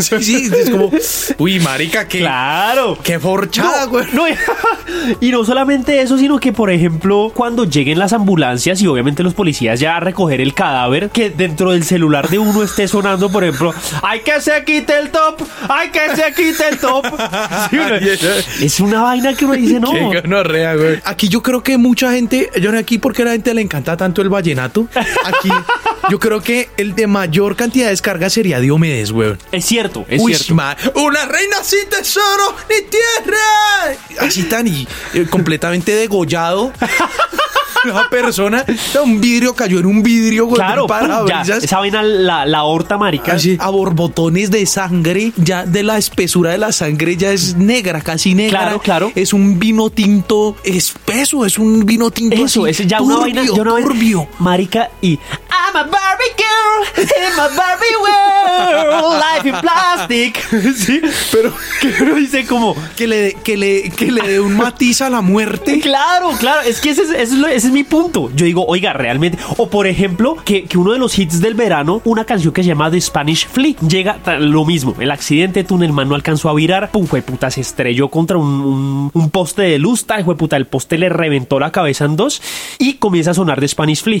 Sí, 0.00 0.22
sí, 0.22 0.50
es 0.52 0.70
como, 0.70 0.90
uy, 1.38 1.60
marica, 1.60 2.06
qué, 2.08 2.18
Claro. 2.20 2.98
qué 3.02 3.18
forchada, 3.18 3.84
güey. 3.86 4.06
no, 4.12 4.24
y 5.20 5.30
no 5.30 5.44
solamente 5.44 6.00
eso, 6.00 6.18
sino 6.18 6.38
que, 6.38 6.52
por 6.52 6.70
ejemplo, 6.70 7.32
cuando 7.34 7.64
lleguen 7.64 7.98
las 7.98 8.12
ambulancias 8.12 8.80
y 8.82 8.86
obviamente 8.86 9.22
los 9.22 9.34
policías 9.34 9.78
ya 9.80 9.96
a 9.96 10.00
recoger 10.00 10.40
el 10.40 10.54
cadáver, 10.54 11.10
que 11.10 11.30
dentro 11.30 11.72
del 11.72 11.84
celular 11.84 12.28
de 12.28 12.38
uno 12.38 12.62
esté 12.62 12.88
sonando, 12.88 13.30
por 13.30 13.44
ejemplo, 13.44 13.72
¡ay 14.02 14.20
que 14.20 14.40
se 14.40 14.64
quite 14.64 14.98
el 14.98 15.10
top! 15.10 15.42
¡ay 15.68 15.90
que 15.90 16.16
se 16.16 16.32
quite 16.34 16.68
el 16.68 16.78
top! 16.78 17.04
Sí, 17.70 17.76
uno- 17.78 17.96
es 18.60 18.80
una 18.80 19.02
vaina 19.02 19.34
que 19.34 19.44
uno 19.44 19.54
dice, 19.54 19.80
no. 19.80 19.92
Qué 19.92 20.20
gonorrea, 20.20 20.74
güey. 20.74 21.00
Aquí 21.04 21.28
yo 21.28 21.42
creo 21.42 21.62
que 21.62 21.78
mucha 21.78 22.12
gente, 22.12 22.50
yo 22.60 22.72
aquí 22.76 22.98
porque 22.98 23.22
a 23.22 23.26
la 23.26 23.30
gente 23.32 23.52
le 23.54 23.60
encanta 23.62 23.96
tanto 23.96 24.22
el 24.22 24.28
vallenato. 24.28 24.86
Aquí 24.94 25.50
yo 26.10 26.18
creo 26.18 26.40
que 26.42 26.68
el 26.76 26.94
de 26.94 27.06
mayor 27.06 27.56
cantidad 27.56 27.86
de 27.86 27.90
descargas 27.90 28.32
sería 28.32 28.60
Diomedes, 28.60 29.12
güey. 29.12 29.36
Es 29.52 29.64
cierto, 29.64 30.04
es 30.08 30.20
Uy, 30.22 30.34
cierto. 30.34 30.54
ma- 30.54 30.76
una 30.94 31.24
reina 31.26 31.62
sin 31.62 31.88
tesoro 31.88 32.54
ni 32.68 32.88
tierra. 32.88 34.26
Así 34.26 34.44
tan 34.44 34.66
y 34.66 34.86
eh, 35.14 35.26
completamente 35.30 35.94
degollado. 35.94 36.72
Una 37.84 38.08
persona, 38.08 38.64
un 39.02 39.20
vidrio 39.20 39.54
cayó 39.54 39.80
en 39.80 39.86
un 39.86 40.02
vidrio, 40.02 40.46
güey. 40.46 40.56
Claro, 40.56 40.86
para 40.86 41.24
ya, 41.44 41.56
esa 41.56 41.78
vaina, 41.78 42.02
la, 42.02 42.46
la 42.46 42.64
horta 42.64 42.96
marica. 42.96 43.32
Así, 43.34 43.56
a 43.60 43.70
borbotones 43.70 44.50
de 44.50 44.64
sangre, 44.66 45.32
ya 45.36 45.64
de 45.66 45.82
la 45.82 45.98
espesura 45.98 46.50
de 46.50 46.58
la 46.58 46.72
sangre 46.72 47.16
ya 47.16 47.32
es 47.32 47.56
negra, 47.56 48.00
casi 48.00 48.34
negra. 48.34 48.60
Claro, 48.60 48.78
claro. 48.80 49.12
Es 49.14 49.32
un 49.32 49.58
vino 49.58 49.90
tinto 49.90 50.56
espeso, 50.64 51.44
es 51.44 51.58
un 51.58 51.84
vino 51.84 52.10
tinto 52.10 52.44
Eso, 52.44 52.62
así, 52.66 52.82
es 52.82 52.86
ya 52.88 53.00
una 53.00 53.16
vaina, 53.18 53.40
turbio, 53.42 53.56
ya 53.56 53.62
una 53.62 53.72
vaina- 53.72 53.88
turbio. 53.88 54.28
Marica 54.38 54.90
y 55.00 55.12
I'm 55.50 55.76
a 55.76 55.82
Barbie 55.84 56.34
girl 56.36 57.06
in 57.06 57.34
my 57.36 57.56
Barbie 57.56 57.96
world, 58.00 59.20
life 59.20 59.48
in 59.48 59.54
plastic. 59.60 60.74
sí, 60.76 61.00
pero 61.30 61.52
que 61.80 62.02
uno 62.02 62.14
dice 62.16 62.46
como 62.46 62.74
Que 62.96 63.06
le, 63.06 63.34
que 63.42 63.56
le, 63.56 63.90
que 63.90 64.10
le 64.10 64.26
dé 64.26 64.40
un 64.40 64.56
matiz 64.56 65.00
a 65.02 65.10
la 65.10 65.20
muerte. 65.20 65.80
Claro, 65.80 66.30
claro, 66.38 66.62
es 66.62 66.80
que 66.80 66.90
ese 66.90 67.02
es, 67.02 67.10
ese 67.10 67.36
ese 67.54 67.66
es 67.68 67.71
mi 67.72 67.84
punto. 67.84 68.30
Yo 68.34 68.46
digo, 68.46 68.64
oiga, 68.66 68.92
realmente. 68.92 69.38
O 69.56 69.68
por 69.68 69.86
ejemplo, 69.86 70.36
que, 70.44 70.64
que 70.64 70.78
uno 70.78 70.92
de 70.92 70.98
los 70.98 71.18
hits 71.18 71.40
del 71.40 71.54
verano, 71.54 72.00
una 72.04 72.24
canción 72.24 72.52
que 72.52 72.62
se 72.62 72.68
llama 72.68 72.90
The 72.90 73.00
Spanish 73.00 73.46
Flea, 73.48 73.74
llega 73.88 74.18
lo 74.38 74.64
mismo. 74.64 74.94
El 74.98 75.10
accidente, 75.10 75.64
Tunelman 75.64 76.08
no 76.08 76.14
alcanzó 76.14 76.48
a 76.48 76.54
virar, 76.54 76.90
pum, 76.90 77.06
fue 77.06 77.22
puta, 77.22 77.50
se 77.50 77.60
estrelló 77.60 78.08
contra 78.08 78.36
un, 78.36 78.46
un, 78.46 79.10
un 79.12 79.30
poste 79.30 79.62
de 79.62 79.78
luz, 79.78 80.04
tal, 80.06 80.24
fue 80.24 80.36
puta, 80.36 80.56
el 80.56 80.66
poste 80.66 80.98
le 80.98 81.08
reventó 81.08 81.58
la 81.58 81.72
cabeza 81.72 82.04
en 82.04 82.16
dos 82.16 82.42
y 82.78 82.94
comienza 82.94 83.32
a 83.32 83.34
sonar 83.34 83.60
The 83.60 83.68
Spanish 83.68 84.02
Flea. 84.02 84.20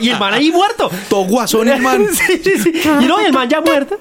Y 0.00 0.10
el 0.10 0.18
man 0.18 0.34
ahí 0.34 0.50
muerto. 0.50 0.90
Todo 1.08 1.24
guasón 1.24 1.68
el 1.68 1.80
man. 1.80 2.06
sí, 2.12 2.40
sí, 2.42 2.58
sí. 2.58 2.72
Y 3.00 3.04
no, 3.06 3.18
el 3.20 3.32
man 3.32 3.48
ya 3.48 3.60
muerto. 3.60 3.96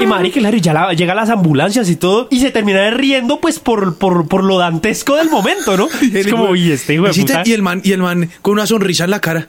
Y 0.00 0.06
marica, 0.06 0.40
claro, 0.40 0.56
y 0.56 0.60
ya 0.60 0.72
la- 0.72 0.92
llegan 0.92 1.16
las 1.16 1.30
ambulancias 1.30 1.88
y 1.88 1.96
todo. 1.96 2.26
Y 2.30 2.40
se 2.40 2.50
termina 2.50 2.90
riendo, 2.90 3.40
pues, 3.40 3.58
por, 3.60 3.96
por, 3.96 4.26
por 4.26 4.42
lo 4.44 4.58
dantesco 4.58 5.14
del 5.16 5.30
momento, 5.30 5.76
¿no? 5.76 5.88
Es 6.12 6.26
como, 6.26 6.50
uy, 6.50 6.72
este 6.72 6.94
hijo 6.94 7.04
de 7.04 7.14
puta. 7.14 7.42
Y 7.44 7.52
el 7.52 7.62
man, 7.62 7.80
y 7.84 7.92
el 7.92 8.00
man 8.02 8.28
con 8.42 8.54
una 8.54 8.66
sonrisa 8.66 9.04
en 9.04 9.10
la 9.10 9.20
cara 9.20 9.46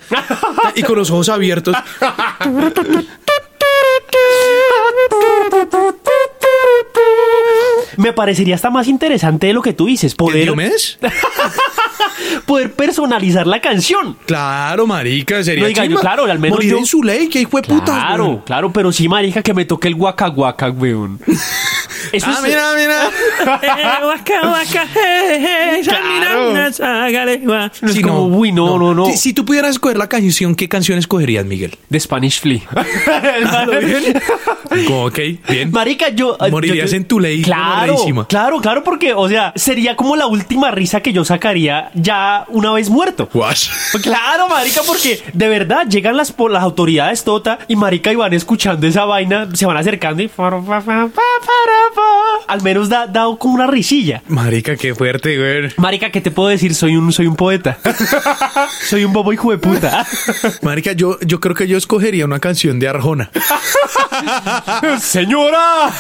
y 0.76 0.84
con 0.84 0.96
los 0.98 1.10
ojos 1.10 1.30
abiertos. 1.30 1.76
Me 7.98 8.14
parecería 8.14 8.56
hasta 8.56 8.70
más 8.70 8.88
interesante 8.88 9.48
de 9.48 9.54
lo 9.54 9.62
que 9.62 9.74
tú 9.74 9.86
dices. 9.86 10.12
¿El 10.14 10.18
Poder, 10.18 10.44
Diomedes? 10.44 10.98
poder 12.46 12.74
personalizar 12.74 13.48
la 13.48 13.60
canción. 13.62 14.18
Claro, 14.26 14.86
marica, 14.88 15.44
sería 15.44 15.64
No 15.64 15.68
diga 15.68 15.86
yo, 15.86 16.00
claro, 16.00 16.26
al 16.26 16.40
menos 16.40 16.58
Morir 16.58 16.72
yo- 16.72 16.78
en 16.80 16.86
su 16.86 17.04
ley, 17.04 17.28
que 17.30 17.42
hijo 17.42 17.58
de 17.58 17.64
puta. 17.68 17.86
Claro, 17.86 18.44
claro, 18.46 18.72
pero 18.72 18.92
sí, 18.92 19.08
marica, 19.08 19.42
que 19.42 19.54
me 19.54 19.66
toque 19.66 19.88
el 19.88 19.96
guaca 19.96 20.28
guaca, 20.28 20.70
weón. 20.70 21.20
Eso 22.12 22.28
Ah, 22.30 22.34
es- 22.38 22.42
mira, 22.44 22.64
mira. 22.78 23.10
Claro. 25.84 26.52
Es 27.82 27.94
Sí, 27.94 28.02
como, 28.02 28.26
uy, 28.28 28.52
no, 28.52 28.78
no, 28.78 28.94
no. 28.94 29.06
Si, 29.08 29.18
si 29.18 29.34
tú 29.34 29.46
pudieras 29.46 29.72
escoger 29.72 29.98
la 29.98 30.08
canción, 30.08 30.56
¿qué 30.56 30.70
canción 30.70 30.98
escogerías, 31.00 31.46
Miguel? 31.46 31.76
De 31.90 32.00
Spanish 32.00 32.42
Flea. 32.42 32.62
El 33.38 33.46
man- 33.46 33.70
Como, 34.86 35.06
ok, 35.06 35.20
bien. 35.50 35.72
Marica, 35.72 36.10
yo. 36.10 36.38
Morirías 36.52 36.92
yo- 36.92 36.98
en 36.98 37.06
tu 37.06 37.20
ley, 37.20 37.42
Claro, 37.42 37.96
claro, 38.28 38.60
claro, 38.62 38.84
porque, 38.84 39.14
o 39.14 39.28
sea, 39.30 39.54
sería 39.56 39.96
como 39.96 40.16
la 40.16 40.28
última 40.28 40.72
risa 40.72 41.02
que 41.02 41.14
yo 41.14 41.24
sacaría 41.26 41.92
ya 41.94 42.46
una 42.50 42.72
vez 42.72 42.90
muerto. 42.90 43.30
Guash. 43.34 43.70
Claro, 44.02 44.48
marica, 44.48 44.82
porque 44.86 45.22
de 45.34 45.48
verdad 45.48 45.88
llegan 45.88 46.18
las, 46.18 46.34
las 46.50 46.64
autoridades 46.64 47.24
tota 47.24 47.60
y 47.68 47.76
marica 47.76 48.12
y 48.12 48.16
van 48.16 48.34
escuchando 48.34 48.88
esa 48.88 49.06
vaina, 49.06 49.48
se 49.54 49.66
van 49.66 49.78
acercando 49.78 50.24
y 50.24 50.28
al 52.48 52.62
menos 52.62 52.90
da, 52.90 53.08
da 53.08 53.26
como 53.40 53.56
una 53.56 53.68
risilla. 53.68 54.22
Marica, 54.28 54.76
qué 54.76 54.94
fuerte, 54.96 55.38
güey. 55.38 55.74
Marica, 55.78 56.12
¿qué 56.12 56.22
te 56.22 56.32
puedo 56.32 56.50
decir? 56.50 56.76
Soy 56.76 56.96
un, 56.96 57.12
soy 57.12 57.28
un 57.28 57.36
poeta. 57.36 57.78
soy 58.88 59.06
un 59.06 59.14
bobo 59.14 59.34
hijo 59.34 59.52
de 59.52 59.58
puta. 59.58 60.06
Marica, 60.62 60.94
yo, 60.94 61.20
yo 61.22 61.40
creo 61.40 61.56
que 61.56 61.68
yo 61.68 61.78
escogería 61.78 62.26
una 62.26 62.40
canción 62.40 62.80
de 62.80 62.88
Arjona. 62.88 63.32
Señora, 65.00 65.92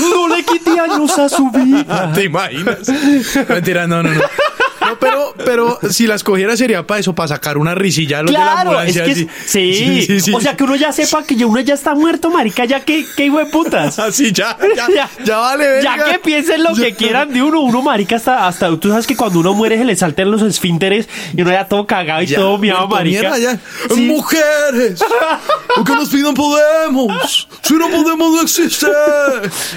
no 0.00 0.28
le 0.28 0.44
quite 0.44 0.78
años 0.78 1.18
a 1.18 1.28
su 1.28 1.50
vida. 1.50 2.12
¿Te 2.12 2.24
imaginas? 2.24 2.88
Mentira, 3.48 3.86
no, 3.86 4.02
no, 4.02 4.10
no. 4.12 4.20
No, 4.88 4.98
pero, 4.98 5.34
pero 5.44 5.78
si 5.90 6.06
las 6.06 6.22
cogiera 6.24 6.56
sería 6.56 6.86
para 6.86 7.00
eso, 7.00 7.14
para 7.14 7.28
sacar 7.28 7.58
una 7.58 7.74
risilla 7.74 8.20
a 8.20 8.22
los 8.22 8.32
de 8.32 8.38
la 8.38 8.44
Claro, 8.44 8.80
es 8.82 8.96
ambulancia. 8.96 9.04
que 9.04 9.14
sí. 9.14 10.04
sí, 10.06 10.20
sí. 10.20 10.32
O 10.34 10.40
sea, 10.40 10.56
que 10.56 10.64
uno 10.64 10.76
ya 10.76 10.92
sepa 10.92 11.22
que 11.24 11.36
ya 11.36 11.46
uno 11.46 11.60
ya 11.60 11.74
está 11.74 11.94
muerto, 11.94 12.30
marica, 12.30 12.64
ya 12.64 12.80
que, 12.80 13.04
que 13.16 13.26
hijo 13.26 13.38
de 13.38 13.46
putas. 13.46 13.98
Así 13.98 14.32
ya, 14.32 14.56
ya, 14.76 15.08
ya, 15.24 15.36
vale, 15.36 15.82
Ya 15.82 15.96
verga. 15.96 16.12
que 16.12 16.18
piensen 16.20 16.62
lo 16.62 16.74
que 16.74 16.90
Ya. 16.90 16.96
quieran 16.96 17.32
de 17.32 17.42
uno, 17.42 17.60
uno 17.60 17.82
marica 17.82 18.16
hasta, 18.16 18.46
hasta 18.46 18.68
tú 18.78 18.88
sabes 18.90 19.06
que 19.06 19.16
cuando 19.16 19.40
uno 19.40 19.54
muere 19.54 19.76
se 19.78 19.84
le 19.84 19.96
saltan 19.96 20.30
los 20.30 20.42
esfínteres 20.42 21.08
y 21.36 21.42
uno 21.42 21.50
ya 21.50 21.66
todo 21.66 21.86
cagado 21.86 22.22
y 22.22 22.26
Ya, 22.26 22.38
todo 22.38 22.58
miado, 22.58 22.88
marica. 22.88 23.20
mierda, 23.30 23.38
ya. 23.38 23.58
Mujeres, 23.96 25.00
lo 25.76 25.84
que 25.84 25.92
nos 25.94 26.08
pidan 26.08 26.34
podemos. 26.34 27.48
Si 27.62 27.74
no 27.74 27.88
podemos, 27.88 28.32
no 28.32 28.42
existe. 28.42 28.86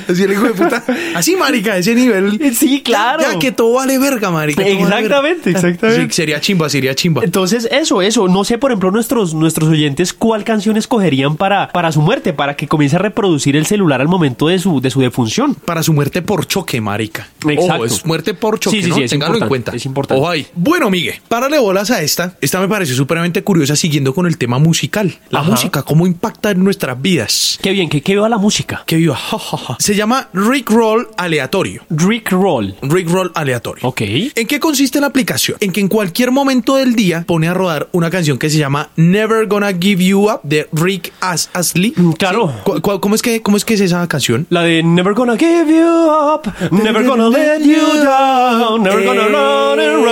Así 0.10 0.24
el 0.24 0.32
hijo 0.32 0.44
de 0.46 0.52
puta. 0.54 0.84
Así, 1.16 1.36
marica, 1.36 1.78
ese 1.78 1.94
nivel. 1.96 2.56
Sí, 2.56 2.82
claro. 2.82 3.22
Ya, 3.24 3.40
que 3.40 3.52
todo 3.52 3.74
vale 3.74 3.98
verga, 3.98 4.32
marica. 4.32 4.62
vale 4.62 4.76
verga. 4.76 4.90
Exactamente, 5.06 5.50
exactamente. 5.52 6.04
Sí, 6.08 6.16
sería 6.16 6.40
chimba, 6.42 6.70
sería 6.70 6.96
chimba. 6.96 7.24
Entonces, 7.24 7.68
eso, 7.72 8.02
eso. 8.02 8.28
No 8.28 8.44
sé, 8.44 8.58
por 8.58 8.72
ejemplo, 8.72 8.92
nuestros, 8.92 9.34
nuestros 9.34 9.70
oyentes, 9.70 10.14
¿cuál 10.14 10.44
canción 10.44 10.78
escogerían 10.78 11.36
para, 11.38 11.70
para 11.70 11.92
su 11.92 12.02
muerte? 12.02 12.34
Para 12.34 12.56
que 12.56 12.68
comience 12.68 12.96
a 12.96 13.00
reproducir 13.00 13.56
el 13.56 13.66
celular 13.66 14.02
al 14.02 14.08
momento 14.08 14.48
de 14.48 14.60
su, 14.60 14.82
de 14.82 14.90
su 14.90 15.02
defunción. 15.02 15.56
Para 15.56 15.84
su 15.84 15.94
muerte 15.94 16.22
por 16.22 16.46
choque, 16.48 16.82
marica. 16.82 17.28
Exacto. 17.48 17.74
Ojo, 17.76 17.86
es 17.86 18.06
muerte 18.06 18.34
por 18.34 18.60
choque, 18.60 18.78
Sí, 18.78 18.84
sí, 18.84 18.90
¿no? 18.90 18.96
sí, 18.96 19.04
es 19.04 19.12
Ténganlo 19.12 19.38
en 19.40 19.48
cuenta. 19.48 19.72
es 19.76 19.86
importante. 19.86 20.22
Ojo 20.22 20.30
ahí. 20.30 20.46
Bueno, 20.56 20.90
Migue, 20.90 21.22
párale 21.28 21.60
bolas 21.60 21.92
a 21.92 22.02
esta. 22.02 22.36
Esta 22.42 22.60
me 22.60 22.68
pareció 22.68 22.96
supremamente 22.96 23.44
curiosa 23.44 23.76
siguiendo 23.76 24.14
con 24.14 24.26
el 24.28 24.38
tema 24.38 24.60
musical. 24.60 25.14
La 25.30 25.40
Ajá. 25.40 25.52
música, 25.52 25.84
cómo 25.84 26.08
impacta 26.08 26.52
en 26.52 26.64
nuestras 26.64 27.02
vidas. 27.02 27.60
Qué 27.62 27.72
bien, 27.72 27.90
que, 27.90 28.02
que 28.02 28.14
viva 28.14 28.30
la 28.30 28.38
música. 28.38 28.84
Que 28.86 28.96
viva. 28.98 29.16
ja, 29.16 29.38
ja, 29.38 29.58
ja. 29.58 29.78
Se 29.80 29.96
llama 29.96 30.30
Rick 30.34 30.70
Roll 30.70 31.08
aleatorio. 31.18 31.84
Rick 31.90 32.32
Roll. 32.32 32.76
Rick 32.82 33.10
Roll 33.10 33.32
aleatorio. 33.36 33.88
Ok. 33.88 34.02
¿En 34.02 34.48
qué 34.48 34.60
consiste 34.60 34.91
la 35.00 35.08
aplicación? 35.08 35.58
En 35.60 35.72
que 35.72 35.80
en 35.80 35.88
cualquier 35.88 36.32
momento 36.32 36.76
del 36.76 36.96
día 36.96 37.24
pone 37.28 37.48
a 37.48 37.54
rodar 37.54 37.88
una 37.92 38.10
canción 38.10 38.38
que 38.38 38.50
se 38.50 38.58
llama 38.58 38.90
Never 38.96 39.48
Gonna 39.48 39.72
Give 39.74 40.04
You 40.04 40.30
Up 40.30 40.42
de 40.44 40.68
Rick 40.74 41.14
As 41.22 41.50
Astley. 41.54 41.94
Mm, 41.96 42.12
claro. 42.14 42.54
¿Cu- 42.64 42.82
cu- 42.82 43.00
cómo, 43.00 43.16
es 43.16 43.22
que, 43.22 43.42
¿Cómo 43.42 43.58
es 43.58 43.66
que 43.66 43.76
es 43.76 43.82
esa 43.82 44.06
canción? 44.08 44.46
La 44.50 44.64
de 44.64 44.84
Never 44.84 45.14
gonna 45.14 45.38
give 45.38 45.68
you 45.72 45.88
up, 45.88 46.52
never 46.72 47.06
gonna 47.06 47.30
let 47.30 47.62
you 47.64 48.04
down, 48.04 48.84
never 48.84 49.06
gonna 49.06 49.28
run 49.28 49.80
and 49.80 50.06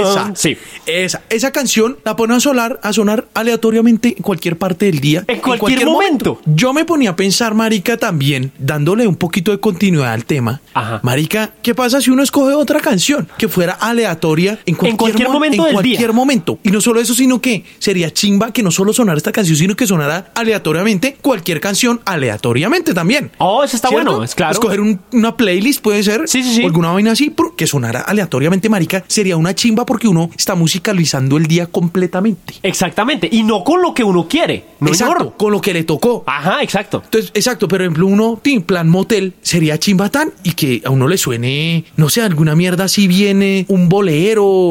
Esa. 0.00 0.24
run. 0.24 0.36
Sí. 0.36 0.56
Esa, 0.86 1.22
esa 1.30 1.50
canción 1.50 1.96
la 2.04 2.14
pone 2.16 2.34
a 2.34 2.40
sonar, 2.40 2.78
a 2.82 2.92
sonar 2.92 3.26
aleatoriamente 3.34 4.14
en 4.16 4.22
cualquier 4.22 4.56
parte 4.56 4.86
del 4.86 5.00
día. 5.00 5.24
En 5.26 5.40
cualquier 5.40 5.84
momento. 5.86 6.40
Yo 6.46 6.72
me 6.72 6.84
ponía 6.84 7.10
a 7.10 7.16
pensar, 7.16 7.54
Marica, 7.54 7.96
también, 7.96 8.52
dándole 8.58 9.06
un 9.06 9.16
poquito 9.16 9.50
de 9.50 9.58
continuidad 9.58 10.12
al 10.12 10.24
tema. 10.24 10.60
Ajá. 10.74 11.00
Marica, 11.02 11.50
¿qué 11.62 11.74
pasa 11.74 12.00
si 12.00 12.10
uno 12.10 12.22
escoge 12.22 12.54
otra 12.54 12.80
canción 12.80 13.28
que 13.38 13.48
fuera 13.48 13.72
aleatoria 13.72 14.25
en 14.66 14.74
cualquier, 14.74 14.96
cualquier 14.96 15.28
mo- 15.28 15.34
momento 15.34 15.56
en 15.62 15.64
del 15.66 15.72
cualquier 15.74 15.98
día? 15.98 16.12
momento? 16.12 16.58
Y 16.62 16.70
no 16.70 16.80
solo 16.80 17.00
eso, 17.00 17.14
sino 17.14 17.40
que 17.40 17.64
sería 17.78 18.12
chimba 18.12 18.52
que 18.52 18.62
no 18.62 18.70
solo 18.70 18.92
sonara 18.92 19.16
esta 19.16 19.32
canción, 19.32 19.56
sino 19.56 19.76
que 19.76 19.86
sonara 19.86 20.30
aleatoriamente 20.34 21.16
cualquier 21.20 21.60
canción 21.60 22.00
aleatoriamente 22.04 22.94
también. 22.94 23.30
Oh, 23.38 23.62
eso 23.64 23.76
está 23.76 23.88
¿Cierto? 23.88 24.06
bueno, 24.10 24.24
es 24.24 24.34
claro. 24.34 24.52
Escoger 24.52 24.80
un- 24.80 25.00
una 25.12 25.36
playlist 25.36 25.80
puede 25.82 26.02
ser. 26.02 26.28
Sí, 26.28 26.42
sí, 26.42 26.56
sí. 26.56 26.64
alguna 26.64 26.90
vaina 26.92 27.12
así, 27.12 27.32
que 27.56 27.66
sonara 27.66 28.00
aleatoriamente, 28.00 28.68
marica, 28.68 29.04
sería 29.06 29.36
una 29.36 29.54
chimba 29.54 29.86
porque 29.86 30.08
uno 30.08 30.30
está 30.36 30.54
musicalizando 30.54 31.36
el 31.36 31.46
día 31.46 31.66
completamente. 31.66 32.54
Exactamente. 32.62 33.28
Y 33.30 33.42
no 33.42 33.64
con 33.64 33.80
lo 33.82 33.94
que 33.94 34.04
uno 34.04 34.26
quiere. 34.28 34.64
No 34.80 34.88
exacto, 34.88 35.34
con 35.36 35.52
lo 35.52 35.60
que 35.60 35.72
le 35.72 35.84
tocó. 35.84 36.22
Ajá, 36.26 36.62
exacto. 36.62 37.02
Entonces, 37.04 37.30
exacto, 37.34 37.68
pero 37.68 37.76
por 37.76 37.82
ejemplo, 37.82 38.06
uno, 38.06 38.40
en 38.44 38.62
plan 38.62 38.88
motel, 38.88 39.34
sería 39.42 39.78
chimbatán 39.78 40.32
y 40.42 40.52
que 40.52 40.80
a 40.84 40.90
uno 40.90 41.08
le 41.08 41.18
suene, 41.18 41.84
no 41.96 42.08
sé, 42.08 42.22
alguna 42.22 42.56
mierda 42.56 42.84
así 42.84 43.06
viene, 43.06 43.66
un 43.68 43.88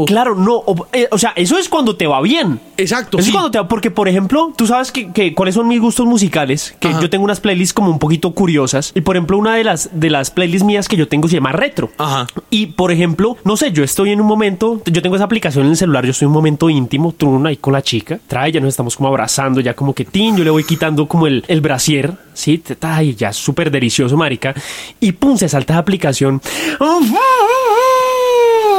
Claro, 0.07 0.35
no. 0.35 0.55
O, 0.55 0.87
eh, 0.93 1.07
o 1.11 1.17
sea, 1.17 1.33
eso 1.35 1.57
es 1.57 1.69
cuando 1.69 1.95
te 1.95 2.07
va 2.07 2.21
bien. 2.21 2.59
Exacto, 2.77 3.17
Eso 3.17 3.25
sí. 3.25 3.29
es 3.29 3.33
cuando 3.33 3.51
te 3.51 3.57
va. 3.59 3.67
Porque, 3.67 3.91
por 3.91 4.07
ejemplo, 4.07 4.53
tú 4.55 4.67
sabes 4.67 4.91
que, 4.91 5.11
que 5.11 5.33
cuáles 5.33 5.55
son 5.55 5.67
mis 5.67 5.79
gustos 5.79 6.05
musicales. 6.05 6.75
Que 6.79 6.89
Ajá. 6.89 7.01
yo 7.01 7.09
tengo 7.09 7.23
unas 7.23 7.39
playlists 7.39 7.73
como 7.73 7.89
un 7.89 7.99
poquito 7.99 8.31
curiosas. 8.31 8.91
Y 8.95 9.01
por 9.01 9.15
ejemplo, 9.15 9.37
una 9.37 9.55
de 9.55 9.63
las, 9.63 9.89
de 9.93 10.09
las 10.09 10.31
playlists 10.31 10.65
mías 10.65 10.87
que 10.87 10.95
yo 10.97 11.07
tengo 11.07 11.27
se 11.27 11.35
llama 11.35 11.51
Retro. 11.51 11.89
Ajá. 11.97 12.27
Y 12.49 12.67
por 12.67 12.91
ejemplo, 12.91 13.37
no 13.43 13.57
sé, 13.57 13.71
yo 13.71 13.83
estoy 13.83 14.11
en 14.11 14.21
un 14.21 14.27
momento, 14.27 14.81
yo 14.85 15.01
tengo 15.01 15.15
esa 15.15 15.25
aplicación 15.25 15.65
en 15.65 15.71
el 15.71 15.77
celular, 15.77 16.05
yo 16.05 16.11
estoy 16.11 16.25
en 16.25 16.29
un 16.29 16.33
momento 16.35 16.69
íntimo, 16.69 17.13
trun 17.17 17.45
ahí 17.47 17.57
con 17.57 17.73
la 17.73 17.81
chica, 17.81 18.19
trae, 18.27 18.51
ya 18.51 18.59
nos 18.59 18.69
estamos 18.69 18.95
como 18.95 19.09
abrazando, 19.09 19.59
ya 19.61 19.73
como 19.73 19.93
que 19.93 20.05
tin, 20.05 20.35
yo 20.37 20.43
le 20.43 20.49
voy 20.49 20.63
quitando 20.63 21.07
como 21.07 21.27
el, 21.27 21.43
el 21.47 21.61
brasier, 21.61 22.13
sí, 22.33 22.61
ay, 22.81 23.15
ya 23.15 23.33
súper 23.33 23.71
delicioso, 23.71 24.15
marica. 24.17 24.53
Y 24.99 25.11
pum, 25.13 25.37
se 25.37 25.49
salta 25.49 25.73
esa 25.73 25.79
aplicación. 25.79 26.41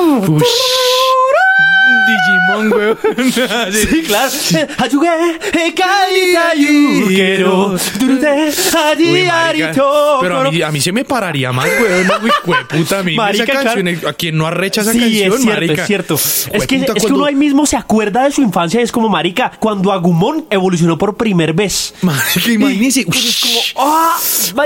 Ush. 0.07 1.06
Digimon, 2.07 2.73
weón. 2.73 2.99
Sí, 3.73 4.03
claro. 4.03 4.31
Ayugué, 4.79 5.09
eh, 5.53 5.75
yuguero, 6.57 7.77
durute, 7.99 8.53
allí, 8.91 9.27
arito, 9.27 10.19
pero 10.21 10.41
a 10.41 10.51
mí, 10.51 10.63
a 10.63 10.71
mí 10.71 10.81
se 10.81 10.93
me 10.93 11.05
pararía 11.05 11.53
más, 11.53 11.67
weón. 11.67 12.07
Uy, 12.23 12.55
puta, 12.75 13.01
a 13.01 13.03
mí 13.03 13.17
Marica, 13.17 13.45
esa 13.45 13.53
claro. 13.53 13.83
canción, 13.83 14.09
a 14.09 14.13
quien 14.13 14.37
no 14.37 14.47
arrecha 14.47 14.81
esa 14.83 14.93
sí, 14.93 15.01
canción, 15.01 15.33
es 15.33 15.41
cierto, 15.41 15.47
marica. 15.55 15.83
es 15.83 15.87
cierto. 15.87 16.15
Es 16.15 16.51
que, 16.51 16.57
es 16.57 16.67
que 16.67 16.87
cuando- 16.87 17.15
uno 17.17 17.25
ahí 17.25 17.35
mismo 17.35 17.67
se 17.67 17.77
acuerda 17.77 18.25
de 18.25 18.31
su 18.33 18.43
infancia. 18.43 18.81
Es 18.81 18.93
como, 18.93 19.09
marica, 19.09 19.53
cuando 19.59 19.93
Agumon 19.93 20.47
evolucionó 20.51 20.99
por 20.99 21.17
primera 21.17 21.53
vez. 21.53 21.95
Marica, 22.03 22.51
imagínese. 22.53 23.01
Entonces, 23.01 23.41
como, 23.75 23.89
¡ah! 23.89 24.17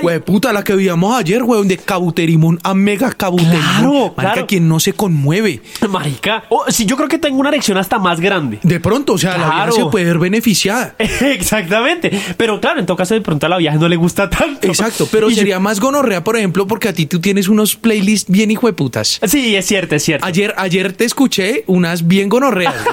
Güey, 0.02 0.20
puta, 0.20 0.52
la 0.52 0.62
que 0.64 0.74
veíamos 0.74 1.16
ayer, 1.16 1.42
weón, 1.42 1.68
de 1.68 1.76
Cabuterimón 1.78 2.58
a 2.62 2.74
Mega 2.74 3.12
Cabuterimón. 3.12 3.60
Claro, 3.60 3.92
Marica, 4.16 4.32
claro. 4.32 4.46
quien 4.46 4.68
no 4.68 4.80
se 4.80 4.92
conmueve. 4.92 5.62
Marica. 5.88 6.44
Oh, 6.48 6.64
sí, 6.68 6.84
yo 6.86 6.96
creo 6.96 7.08
que 7.08 7.18
tengo 7.30 7.42
una 7.42 7.50
erección 7.50 7.78
hasta 7.78 7.96
más 8.00 8.18
grande. 8.18 8.58
De 8.64 8.80
pronto, 8.80 9.12
o 9.12 9.18
sea, 9.18 9.38
la 9.38 9.50
vieja 9.50 9.70
se 9.70 9.84
puede 9.86 10.04
ver 10.04 10.18
beneficiada. 10.18 10.96
Exactamente. 10.98 12.10
Pero 12.36 12.60
claro, 12.60 12.80
en 12.80 12.86
todo 12.86 12.96
caso, 12.96 13.14
de 13.14 13.20
pronto 13.20 13.46
a 13.46 13.48
la 13.48 13.56
vieja 13.56 13.76
no 13.76 13.88
le 13.88 13.94
gusta 13.94 14.28
tanto. 14.28 14.66
Exacto, 14.66 15.06
pero 15.12 15.30
Y 15.30 15.34
yo- 15.34 15.38
sería 15.38 15.60
más 15.60 15.78
gonorrea, 15.78 16.24
por 16.24 16.36
ejemplo, 16.36 16.66
porque 16.66 16.88
a 16.88 16.92
ti 16.92 17.06
tú 17.06 17.20
tienes 17.20 17.46
unos 17.46 17.76
playlists 17.76 18.28
bien 18.28 18.50
hijo 18.50 18.66
de 18.66 18.72
putas. 18.72 19.20
Sí, 19.24 19.54
es 19.54 19.64
cierto, 19.64 19.94
es 19.94 20.02
cierto. 20.02 20.26
Ayer, 20.26 20.52
ayer 20.56 20.92
te 20.92 21.04
escuché 21.04 21.62
unas 21.68 22.08
bien 22.08 22.28
gonorreas. 22.28 22.74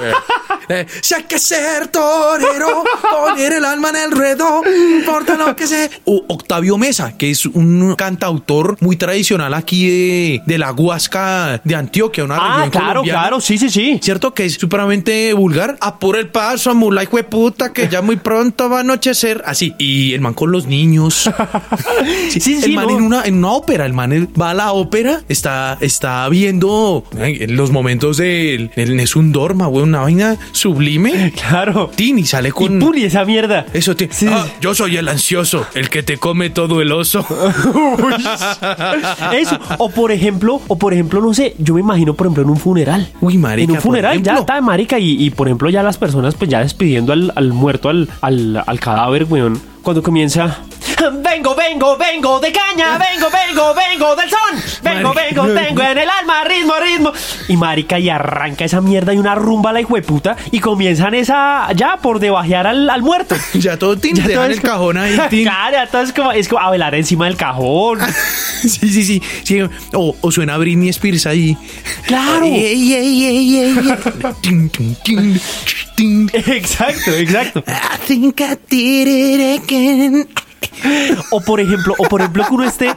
Eh, 0.70 0.86
si 1.00 1.14
hay 1.14 1.22
que 1.22 1.38
ser 1.38 1.88
torero, 1.88 2.84
poner 3.10 3.54
el 3.54 3.64
alma 3.64 3.88
en 3.88 3.96
el 3.96 4.10
ruedo, 4.10 4.62
importa 4.98 5.34
lo 5.34 5.56
que 5.56 5.66
sea. 5.66 5.88
O 6.04 6.26
Octavio 6.28 6.76
Mesa, 6.76 7.16
que 7.16 7.30
es 7.30 7.46
un 7.46 7.94
cantautor 7.96 8.76
muy 8.80 8.96
tradicional 8.96 9.54
aquí 9.54 9.88
de, 9.88 10.42
de 10.44 10.58
la 10.58 10.72
Huasca 10.72 11.58
de 11.64 11.74
Antioquia, 11.74 12.24
una 12.24 12.36
ah, 12.36 12.54
región 12.56 12.70
claro, 12.70 12.86
colombiana. 12.88 13.18
claro, 13.20 13.40
sí, 13.40 13.56
sí, 13.56 13.70
sí. 13.70 13.98
¿Cierto? 14.02 14.27
Que 14.34 14.44
es 14.46 14.54
supremamente 14.54 15.32
vulgar. 15.32 15.76
Apura 15.80 16.20
el 16.20 16.28
paso, 16.28 16.74
mula 16.74 17.02
hijo 17.02 17.16
de 17.16 17.24
puta, 17.24 17.72
que 17.72 17.88
ya 17.88 18.02
muy 18.02 18.16
pronto 18.16 18.68
va 18.68 18.78
a 18.78 18.80
anochecer. 18.80 19.42
Así. 19.46 19.74
Y 19.78 20.14
el 20.14 20.20
man 20.20 20.34
con 20.34 20.50
los 20.52 20.66
niños. 20.66 21.30
Sí, 22.30 22.40
sí, 22.40 22.54
el 22.56 22.62
sí, 22.62 22.72
man 22.72 22.86
no. 22.86 22.96
en, 22.98 23.02
una, 23.02 23.22
en 23.24 23.34
una 23.38 23.52
ópera. 23.52 23.86
El 23.86 23.92
man 23.92 24.28
va 24.40 24.50
a 24.50 24.54
la 24.54 24.72
ópera, 24.72 25.22
está, 25.28 25.78
está 25.80 26.28
viendo 26.28 27.04
en 27.16 27.56
los 27.56 27.70
momentos 27.70 28.16
de 28.18 28.70
el 28.76 28.96
Nessun 28.96 29.32
Dorma, 29.32 29.66
güey, 29.66 29.84
una 29.84 30.00
vaina 30.00 30.36
sublime. 30.52 31.32
Claro. 31.48 31.90
Tin, 31.94 32.18
y 32.18 32.26
sale 32.26 32.50
Y 32.50 32.52
con. 32.52 32.78
puri 32.78 33.04
esa 33.04 33.24
mierda. 33.24 33.66
Eso 33.72 33.96
te. 33.96 34.08
Sí. 34.12 34.26
Ah, 34.30 34.46
yo 34.60 34.74
soy 34.74 34.96
el 34.96 35.08
ansioso, 35.08 35.66
el 35.74 35.88
que 35.88 36.02
te 36.02 36.18
come 36.18 36.50
todo 36.50 36.82
el 36.82 36.92
oso. 36.92 37.24
Eso. 39.32 39.58
O 39.78 39.90
por 39.90 40.12
ejemplo, 40.12 40.60
o 40.68 40.78
por 40.78 40.92
ejemplo, 40.92 41.20
no 41.20 41.32
sé, 41.34 41.54
yo 41.58 41.74
me 41.74 41.80
imagino, 41.80 42.14
por 42.14 42.26
ejemplo, 42.26 42.42
en 42.44 42.50
un 42.50 42.56
funeral. 42.58 43.08
Uy, 43.20 43.38
marica, 43.38 43.64
En 43.64 43.70
un 43.70 43.76
por 43.76 43.84
ya 44.22 44.38
está 44.38 44.54
de 44.54 44.60
marica. 44.60 44.98
Y, 44.98 45.22
y, 45.24 45.30
por 45.30 45.48
ejemplo, 45.48 45.70
ya 45.70 45.82
las 45.82 45.98
personas, 45.98 46.34
pues 46.34 46.50
ya 46.50 46.60
despidiendo 46.60 47.12
al, 47.12 47.32
al 47.34 47.52
muerto, 47.52 47.88
al, 47.88 48.08
al, 48.20 48.62
al 48.66 48.80
cadáver, 48.80 49.26
weón. 49.28 49.60
Cuando 49.82 50.02
comienza. 50.02 50.58
Vengo, 51.22 51.54
vengo, 51.54 51.96
vengo 51.96 52.40
de 52.40 52.50
caña, 52.52 52.98
vengo, 52.98 53.28
vengo, 53.30 53.74
vengo 53.74 54.16
del 54.16 54.28
son. 54.30 54.38
Vengo, 54.82 55.12
vengo, 55.14 55.46
tengo 55.54 55.82
en 55.82 55.98
el 55.98 56.08
alma 56.10 56.42
ritmo, 56.44 56.74
ritmo. 56.80 57.12
Y 57.48 57.56
marica, 57.56 57.98
y 57.98 58.08
arranca 58.08 58.64
esa 58.64 58.80
mierda 58.80 59.14
y 59.14 59.18
una 59.18 59.34
rumba 59.34 59.70
a 59.70 59.72
la 59.72 59.80
hijueputa. 59.80 60.36
Y 60.50 60.58
comienzan 60.60 61.14
esa 61.14 61.68
ya 61.74 61.98
por 61.98 62.18
debajear 62.18 62.66
al, 62.66 62.90
al 62.90 63.02
muerto. 63.02 63.36
ya 63.54 63.78
todo 63.78 63.96
tin, 63.96 64.16
Ya 64.16 64.24
todo 64.24 64.44
es 64.46 64.56
el 64.56 64.60
como- 64.60 64.72
cajón 64.72 64.96
ahí, 64.98 65.18
tin. 65.30 65.44
Claro, 65.44 65.72
ya 65.76 65.86
todo 65.86 66.02
es 66.02 66.12
como, 66.12 66.32
es 66.32 66.48
como 66.48 66.62
a 66.62 66.70
velar 66.70 66.94
encima 66.94 67.26
del 67.26 67.36
cajón. 67.36 68.00
Sí, 68.62 68.68
sí, 68.68 69.04
sí. 69.04 69.22
sí. 69.44 69.60
O, 69.94 70.16
o 70.20 70.30
suena 70.32 70.56
Britney 70.58 70.88
Spears 70.88 71.26
ahí. 71.26 71.56
Claro. 72.06 72.44
Ey, 72.44 72.92
ey, 72.94 73.24
ey, 73.24 73.56
ey. 73.58 75.40
Exacto, 76.46 77.12
exacto. 77.14 77.62
I 77.66 77.98
think 78.06 78.40
I 78.40 78.56
did 78.68 79.06
it 79.08 79.62
again. 79.62 80.28
O 81.30 81.40
por 81.40 81.60
ejemplo, 81.60 81.94
o 81.98 82.04
por 82.04 82.20
ejemplo 82.20 82.44
que 82.46 82.54
uno 82.54 82.64
esté, 82.64 82.94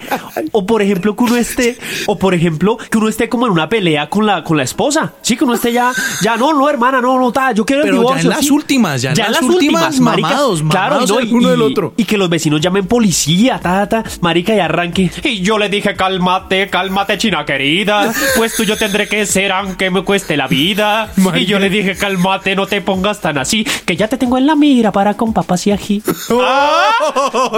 o 0.52 0.66
por 0.66 0.82
ejemplo 0.82 1.16
que 1.16 1.24
uno 1.24 1.36
esté, 1.36 1.78
o 2.08 2.18
por 2.18 2.34
ejemplo 2.34 2.78
que 2.78 2.98
uno 2.98 3.08
esté 3.10 3.28
como 3.30 3.46
en 3.48 3.52
una 3.52 3.68
pelea 3.70 4.10
con 4.10 4.26
la, 4.26 4.44
con 4.44 4.56
la 4.58 4.64
esposa. 4.64 5.14
Sí, 5.22 5.36
que 5.36 5.44
uno 5.44 5.54
esté 5.56 5.72
ya, 5.74 5.92
ya 6.22 6.38
no, 6.38 6.54
no, 6.54 6.70
hermana, 6.70 7.02
no, 7.02 7.20
no, 7.20 7.32
ta, 7.32 7.52
yo 7.52 7.66
quiero 7.66 7.82
el 7.84 7.88
Pero 7.90 7.98
ya 7.98 8.02
divorcio. 8.02 8.30
en 8.30 8.36
las 8.36 8.46
sí. 8.46 8.52
últimas, 8.52 9.02
ya 9.02 9.12
en 9.12 9.18
las 9.32 9.42
últimas, 9.42 10.00
mamados, 10.00 10.62
claro, 10.70 10.96
mamados 10.96 11.10
no, 11.10 11.20
el 11.20 11.28
y- 11.30 11.34
uno 11.34 11.48
y- 11.48 11.52
del 11.52 11.62
otro. 11.64 11.94
Y 11.98 12.06
que 12.06 12.18
los 12.18 12.30
vecinos 12.30 12.62
llamen 12.62 12.86
policía, 12.88 13.60
ta, 13.60 13.88
ta, 13.90 14.04
marica, 14.22 14.56
y 14.56 14.60
arranque. 14.60 15.12
Y 15.24 15.42
yo 15.42 15.58
le 15.58 15.68
dije, 15.70 15.96
cálmate, 15.96 16.70
cálmate, 16.70 17.18
china 17.18 17.44
querida. 17.46 18.14
Pues 18.38 18.56
tú 18.56 18.64
yo 18.64 18.78
tendré 18.78 19.08
que 19.08 19.26
ser 19.26 19.52
aunque 19.52 19.90
me 19.90 20.04
cueste 20.04 20.38
la 20.38 20.48
vida. 20.48 21.12
Y 21.18 21.22
Marica. 21.22 21.48
yo 21.52 21.60
le 21.60 21.70
dije, 21.70 21.96
cálmate, 21.96 22.56
no 22.56 22.68
te 22.68 22.82
pongas 22.82 23.20
tan 23.22 23.38
así, 23.38 23.64
que 23.86 23.96
ya 23.96 24.08
te 24.08 24.18
tengo 24.18 24.38
en 24.38 24.46
la 24.48 24.56
mira 24.56 24.92
para 24.92 25.16
con 25.16 25.34
papas 25.34 25.66
y 25.68 25.72
ají. 25.72 26.02
Y- 26.30 26.32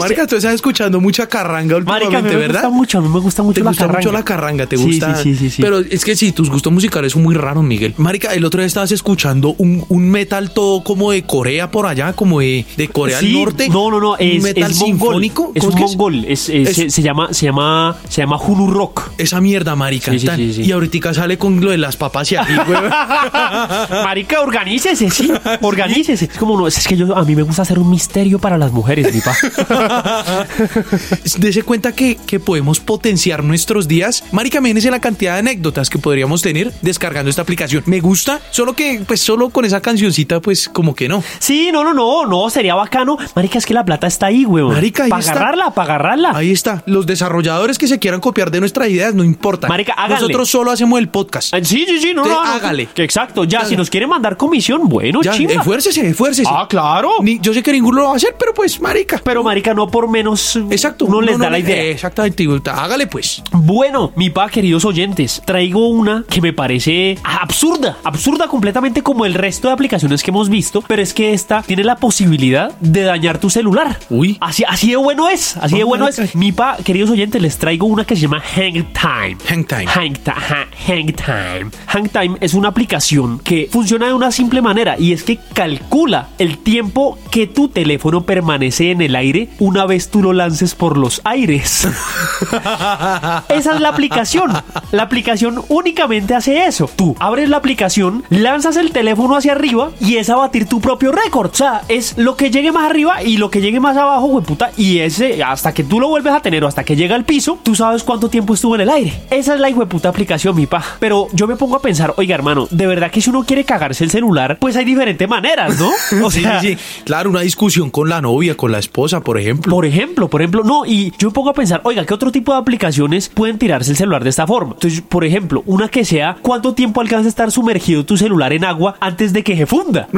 Marica, 0.00 0.26
tú 0.26 0.36
estás 0.36 0.54
escuchando 0.54 1.00
mucha 1.00 1.28
carranga 1.28 1.78
Marica, 1.80 2.06
últimamente, 2.06 2.28
mí 2.30 2.34
me 2.34 2.40
¿verdad? 2.40 2.60
gusta 2.62 2.70
mucho, 2.76 2.98
a 2.98 3.00
mí 3.02 3.08
me 3.08 3.20
gusta 3.20 3.42
mucho 3.42 3.54
Te 3.54 3.64
la 3.64 3.70
gusta 3.70 3.86
carranga. 3.86 3.98
mucho 4.00 4.12
la 4.12 4.24
carranga, 4.24 4.66
te 4.66 4.76
Sí, 4.76 4.84
gusta. 4.84 5.14
Sí, 5.16 5.22
sí, 5.34 5.36
sí, 5.36 5.50
sí. 5.50 5.62
Pero 5.62 5.78
es 5.80 6.04
que 6.04 6.16
sí, 6.16 6.32
tus 6.32 6.50
gustos 6.50 6.72
musicales 6.72 7.12
son 7.12 7.22
muy 7.22 7.34
raros, 7.34 7.64
Miguel. 7.64 7.94
Marica, 7.96 8.32
el 8.34 8.44
otro 8.44 8.60
día 8.60 8.66
estabas 8.66 8.92
escuchando 8.92 9.54
un, 9.58 9.84
un 9.88 10.10
metal 10.10 10.52
todo 10.52 10.82
como 10.84 11.10
de 11.12 11.22
Corea 11.24 11.70
por 11.70 11.86
allá, 11.86 12.12
como 12.12 12.40
de, 12.40 12.64
de 12.76 12.88
Corea 12.88 13.18
del 13.20 13.32
Norte. 13.32 13.68
No, 13.68 13.90
no, 13.90 14.00
no, 14.00 14.16
es, 14.18 14.36
un 14.36 14.42
metal 14.42 14.70
es 14.70 14.78
sinfónico. 14.78 15.52
Es 15.54 15.64
¿Cómo 15.64 15.74
un 15.76 15.80
mongol. 15.82 16.24
Es, 16.26 16.48
es- 16.48 16.68
Es- 16.68 16.76
Se, 16.76 16.90
se 16.90 17.02
llama, 17.02 17.28
se 17.32 17.46
llama, 17.46 17.96
se 18.08 18.22
llama 18.22 18.36
Hulu 18.38 18.66
Rock. 18.68 19.10
Esa 19.18 19.40
mierda, 19.40 19.74
marica. 19.76 20.12
Sí. 20.18 20.26
Y 20.62 20.72
ahorita 20.72 21.12
sale 21.14 21.38
con 21.38 21.60
lo 21.60 21.70
de 21.70 21.78
las 21.78 21.96
papas 21.96 22.30
y 22.32 22.36
ají, 22.36 22.54
güey. 22.66 22.80
Marica, 24.04 24.40
organícese, 24.40 25.10
sí, 25.10 25.32
organícese. 25.60 26.26
Es 26.26 26.38
como 26.38 26.56
no, 26.58 26.66
es 26.66 26.86
que 26.86 26.96
yo 26.96 27.16
a 27.16 27.24
mí 27.24 27.34
me 27.36 27.42
gusta 27.42 27.62
hacer 27.62 27.78
un 27.78 27.90
misterio 27.90 28.38
para 28.38 28.56
las 28.58 28.72
mujeres, 28.72 29.12
Dese 31.38 31.62
cuenta 31.62 31.92
que, 31.92 32.16
que 32.26 32.40
podemos 32.40 32.80
potenciar 32.80 33.42
nuestros 33.44 33.88
días. 33.88 34.24
Marica, 34.32 34.58
imagínese 34.58 34.90
la 34.90 35.00
cantidad 35.00 35.34
de 35.34 35.40
anécdotas 35.40 35.90
que 35.90 35.98
podríamos 35.98 36.42
tener 36.42 36.72
descargando 36.82 37.30
esta 37.30 37.42
aplicación. 37.42 37.82
Me 37.86 38.00
gusta, 38.00 38.40
solo 38.50 38.74
que, 38.74 39.02
pues, 39.06 39.20
solo 39.20 39.50
con 39.50 39.64
esa 39.64 39.80
cancioncita, 39.80 40.40
pues, 40.40 40.68
como 40.68 40.94
que 40.94 41.08
no. 41.08 41.22
Sí, 41.38 41.70
no, 41.72 41.84
no, 41.84 41.94
no, 41.94 42.26
no, 42.26 42.50
sería 42.50 42.74
bacano. 42.74 43.16
Marica, 43.34 43.58
es 43.58 43.66
que 43.66 43.74
la 43.74 43.84
plata 43.84 44.06
está 44.06 44.26
ahí, 44.26 44.44
weón. 44.44 44.72
Marica, 44.74 45.04
ahí 45.04 45.10
Para 45.10 45.20
está. 45.20 45.32
agarrarla, 45.32 45.70
para 45.74 45.94
agarrarla. 45.94 46.32
Ahí 46.34 46.52
está. 46.52 46.82
Los 46.86 47.06
desarrolladores 47.06 47.78
que 47.78 47.86
se 47.88 47.98
quieran 47.98 48.20
copiar 48.20 48.50
de 48.50 48.60
nuestras 48.60 48.88
ideas, 48.88 49.14
no 49.14 49.24
importa. 49.24 49.68
Marica, 49.68 49.92
hágale. 49.94 50.20
Nosotros 50.22 50.50
solo 50.50 50.70
hacemos 50.70 50.98
el 50.98 51.08
podcast. 51.08 51.54
Ah, 51.54 51.58
Sí, 51.62 51.84
sí, 51.88 51.98
sí, 52.00 52.12
no, 52.14 52.24
no, 52.24 52.34
no. 52.34 52.40
hágale. 52.42 52.86
Que 52.94 53.02
Exacto, 53.02 53.44
ya, 53.44 53.58
Hágale. 53.58 53.70
si 53.70 53.76
nos 53.76 53.90
quieren 53.90 54.08
mandar 54.08 54.36
comisión, 54.36 54.88
bueno, 54.88 55.20
Ya, 55.22 55.32
chimba. 55.32 55.54
esfuércese, 55.54 56.08
esfuércese. 56.08 56.48
Ah, 56.52 56.66
claro. 56.68 57.10
Ni- 57.22 57.38
yo 57.40 57.52
sé 57.54 57.62
que 57.62 57.72
ninguno 57.72 58.00
lo 58.00 58.06
va 58.08 58.12
a 58.14 58.16
hacer, 58.16 58.34
pero 58.38 58.52
pues, 58.54 58.80
marica. 58.80 59.11
Pero, 59.24 59.42
marica, 59.42 59.74
no 59.74 59.88
por 59.88 60.08
menos. 60.08 60.56
Exacto. 60.70 61.06
Uno 61.06 61.20
les 61.20 61.38
da 61.38 61.50
la 61.50 61.58
idea. 61.58 61.82
Exactamente. 61.84 62.46
Hágale, 62.66 63.06
pues. 63.06 63.42
Bueno, 63.52 64.12
mi 64.16 64.30
pa, 64.30 64.48
queridos 64.48 64.84
oyentes, 64.84 65.42
traigo 65.44 65.88
una 65.88 66.24
que 66.28 66.40
me 66.40 66.52
parece 66.52 67.18
absurda, 67.22 67.98
absurda 68.04 68.48
completamente 68.48 69.02
como 69.02 69.24
el 69.26 69.34
resto 69.34 69.68
de 69.68 69.74
aplicaciones 69.74 70.22
que 70.22 70.30
hemos 70.30 70.48
visto, 70.48 70.82
pero 70.86 71.02
es 71.02 71.12
que 71.14 71.32
esta 71.32 71.62
tiene 71.62 71.84
la 71.84 71.96
posibilidad 71.96 72.72
de 72.80 73.02
dañar 73.02 73.38
tu 73.38 73.50
celular. 73.50 73.98
Uy. 74.10 74.38
Así, 74.40 74.64
así 74.66 74.90
de 74.90 74.96
bueno 74.96 75.28
es, 75.28 75.56
así 75.56 75.76
de 75.78 75.84
bueno 75.84 76.04
marica. 76.06 76.24
es. 76.24 76.34
Mi 76.34 76.52
pa, 76.52 76.76
queridos 76.78 77.10
oyentes, 77.10 77.40
les 77.42 77.58
traigo 77.58 77.86
una 77.86 78.04
que 78.04 78.16
se 78.16 78.22
llama 78.22 78.40
Hang 78.56 78.72
Time. 78.92 79.36
Hang 79.48 79.64
Time. 79.66 79.86
Hang, 79.86 80.12
Ti- 80.14 80.30
Ha- 80.30 80.66
Hang 80.88 81.12
Time. 81.12 81.70
Hang 81.86 82.08
Time 82.08 82.36
es 82.40 82.54
una 82.54 82.68
aplicación 82.68 83.38
que 83.40 83.68
funciona 83.70 84.06
de 84.06 84.14
una 84.14 84.30
simple 84.32 84.62
manera 84.62 84.96
y 84.98 85.12
es 85.12 85.22
que 85.22 85.38
calcula 85.54 86.28
el 86.38 86.58
tiempo 86.58 87.18
que 87.30 87.46
tu 87.46 87.68
teléfono 87.68 88.22
permanece 88.24 88.90
en 88.90 89.01
el 89.02 89.16
aire 89.16 89.48
una 89.58 89.86
vez 89.86 90.08
tú 90.10 90.22
lo 90.22 90.32
lances 90.32 90.74
por 90.74 90.96
los 90.96 91.20
aires. 91.24 91.86
Esa 93.48 93.74
es 93.74 93.80
la 93.80 93.88
aplicación. 93.88 94.52
La 94.90 95.02
aplicación 95.04 95.62
únicamente 95.68 96.34
hace 96.34 96.66
eso. 96.66 96.90
Tú 96.94 97.16
abres 97.18 97.48
la 97.48 97.58
aplicación, 97.58 98.24
lanzas 98.30 98.76
el 98.76 98.92
teléfono 98.92 99.36
hacia 99.36 99.52
arriba 99.52 99.90
y 100.00 100.16
es 100.16 100.30
a 100.30 100.36
batir 100.36 100.66
tu 100.66 100.80
propio 100.80 101.12
récord. 101.12 101.50
O 101.52 101.54
sea, 101.54 101.82
es 101.88 102.16
lo 102.18 102.36
que 102.36 102.50
llegue 102.50 102.72
más 102.72 102.88
arriba 102.88 103.22
y 103.22 103.36
lo 103.36 103.50
que 103.50 103.60
llegue 103.60 103.80
más 103.80 103.96
abajo, 103.96 104.26
hueputa. 104.26 104.70
Y 104.76 104.98
ese, 104.98 105.42
hasta 105.42 105.72
que 105.74 105.84
tú 105.84 106.00
lo 106.00 106.08
vuelves 106.08 106.32
a 106.32 106.40
tener 106.40 106.64
o 106.64 106.68
hasta 106.68 106.84
que 106.84 106.96
llega 106.96 107.14
al 107.14 107.24
piso, 107.24 107.58
tú 107.62 107.74
sabes 107.74 108.02
cuánto 108.02 108.28
tiempo 108.28 108.54
estuvo 108.54 108.74
en 108.74 108.82
el 108.82 108.90
aire. 108.90 109.12
Esa 109.30 109.54
es 109.54 109.60
la 109.60 109.68
hueputa 109.68 110.08
aplicación, 110.08 110.56
mi 110.56 110.66
pa. 110.66 110.82
Pero 111.00 111.28
yo 111.32 111.46
me 111.46 111.56
pongo 111.56 111.76
a 111.76 111.82
pensar, 111.82 112.14
oiga, 112.16 112.34
hermano, 112.34 112.66
de 112.70 112.86
verdad 112.86 113.10
que 113.10 113.20
si 113.20 113.30
uno 113.30 113.44
quiere 113.44 113.64
cagarse 113.64 114.04
el 114.04 114.10
celular, 114.10 114.58
pues 114.60 114.76
hay 114.76 114.84
diferentes 114.84 115.28
maneras, 115.28 115.78
¿no? 115.78 115.90
O 116.26 116.30
Sí, 116.30 116.42
sea, 116.42 116.60
sí, 116.60 116.74
sí. 116.76 117.02
Claro, 117.04 117.30
una 117.30 117.40
discusión 117.40 117.90
con 117.90 118.08
la 118.08 118.20
novia, 118.20 118.56
con 118.56 118.70
la 118.72 118.78
esposa, 118.78 118.91
por 118.92 119.38
ejemplo. 119.38 119.74
por 119.74 119.86
ejemplo, 119.86 120.28
por 120.28 120.42
ejemplo, 120.42 120.62
no, 120.64 120.84
y 120.86 121.12
yo 121.18 121.28
me 121.28 121.34
pongo 121.34 121.50
a 121.50 121.54
pensar, 121.54 121.80
oiga, 121.84 122.04
¿qué 122.04 122.14
otro 122.14 122.30
tipo 122.30 122.52
de 122.52 122.58
aplicaciones 122.58 123.28
pueden 123.28 123.58
tirarse 123.58 123.90
el 123.92 123.96
celular 123.96 124.22
de 124.22 124.30
esta 124.30 124.46
forma? 124.46 124.72
Entonces, 124.74 125.00
por 125.00 125.24
ejemplo, 125.24 125.62
una 125.66 125.88
que 125.88 126.04
sea, 126.04 126.36
¿cuánto 126.42 126.74
tiempo 126.74 127.00
alcanza 127.00 127.26
a 127.26 127.28
estar 127.30 127.50
sumergido 127.50 128.04
tu 128.04 128.16
celular 128.16 128.52
en 128.52 128.64
agua 128.64 128.96
antes 129.00 129.32
de 129.32 129.42
que 129.42 129.56
se 129.56 129.66
funda? 129.66 130.08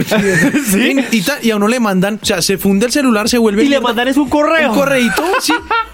Sí, 0.67 0.97
Y, 1.13 1.23
ta- 1.23 1.39
y 1.43 1.51
a 1.51 1.57
uno 1.57 1.69
le 1.69 1.79
mandan, 1.81 2.19
o 2.23 2.25
sea, 2.25 2.43
se 2.43 2.59
funde 2.59 2.87
el 2.87 2.93
celular, 2.93 3.29
se 3.29 3.39
vuelve. 3.39 3.65
Y 3.65 3.69
le 3.69 3.81
mandan 3.81 4.09
es 4.09 4.17
un 4.17 4.29
correo. 4.29 4.71
Un 4.73 4.79
correíto, 4.79 5.23
sí. 5.41 5.53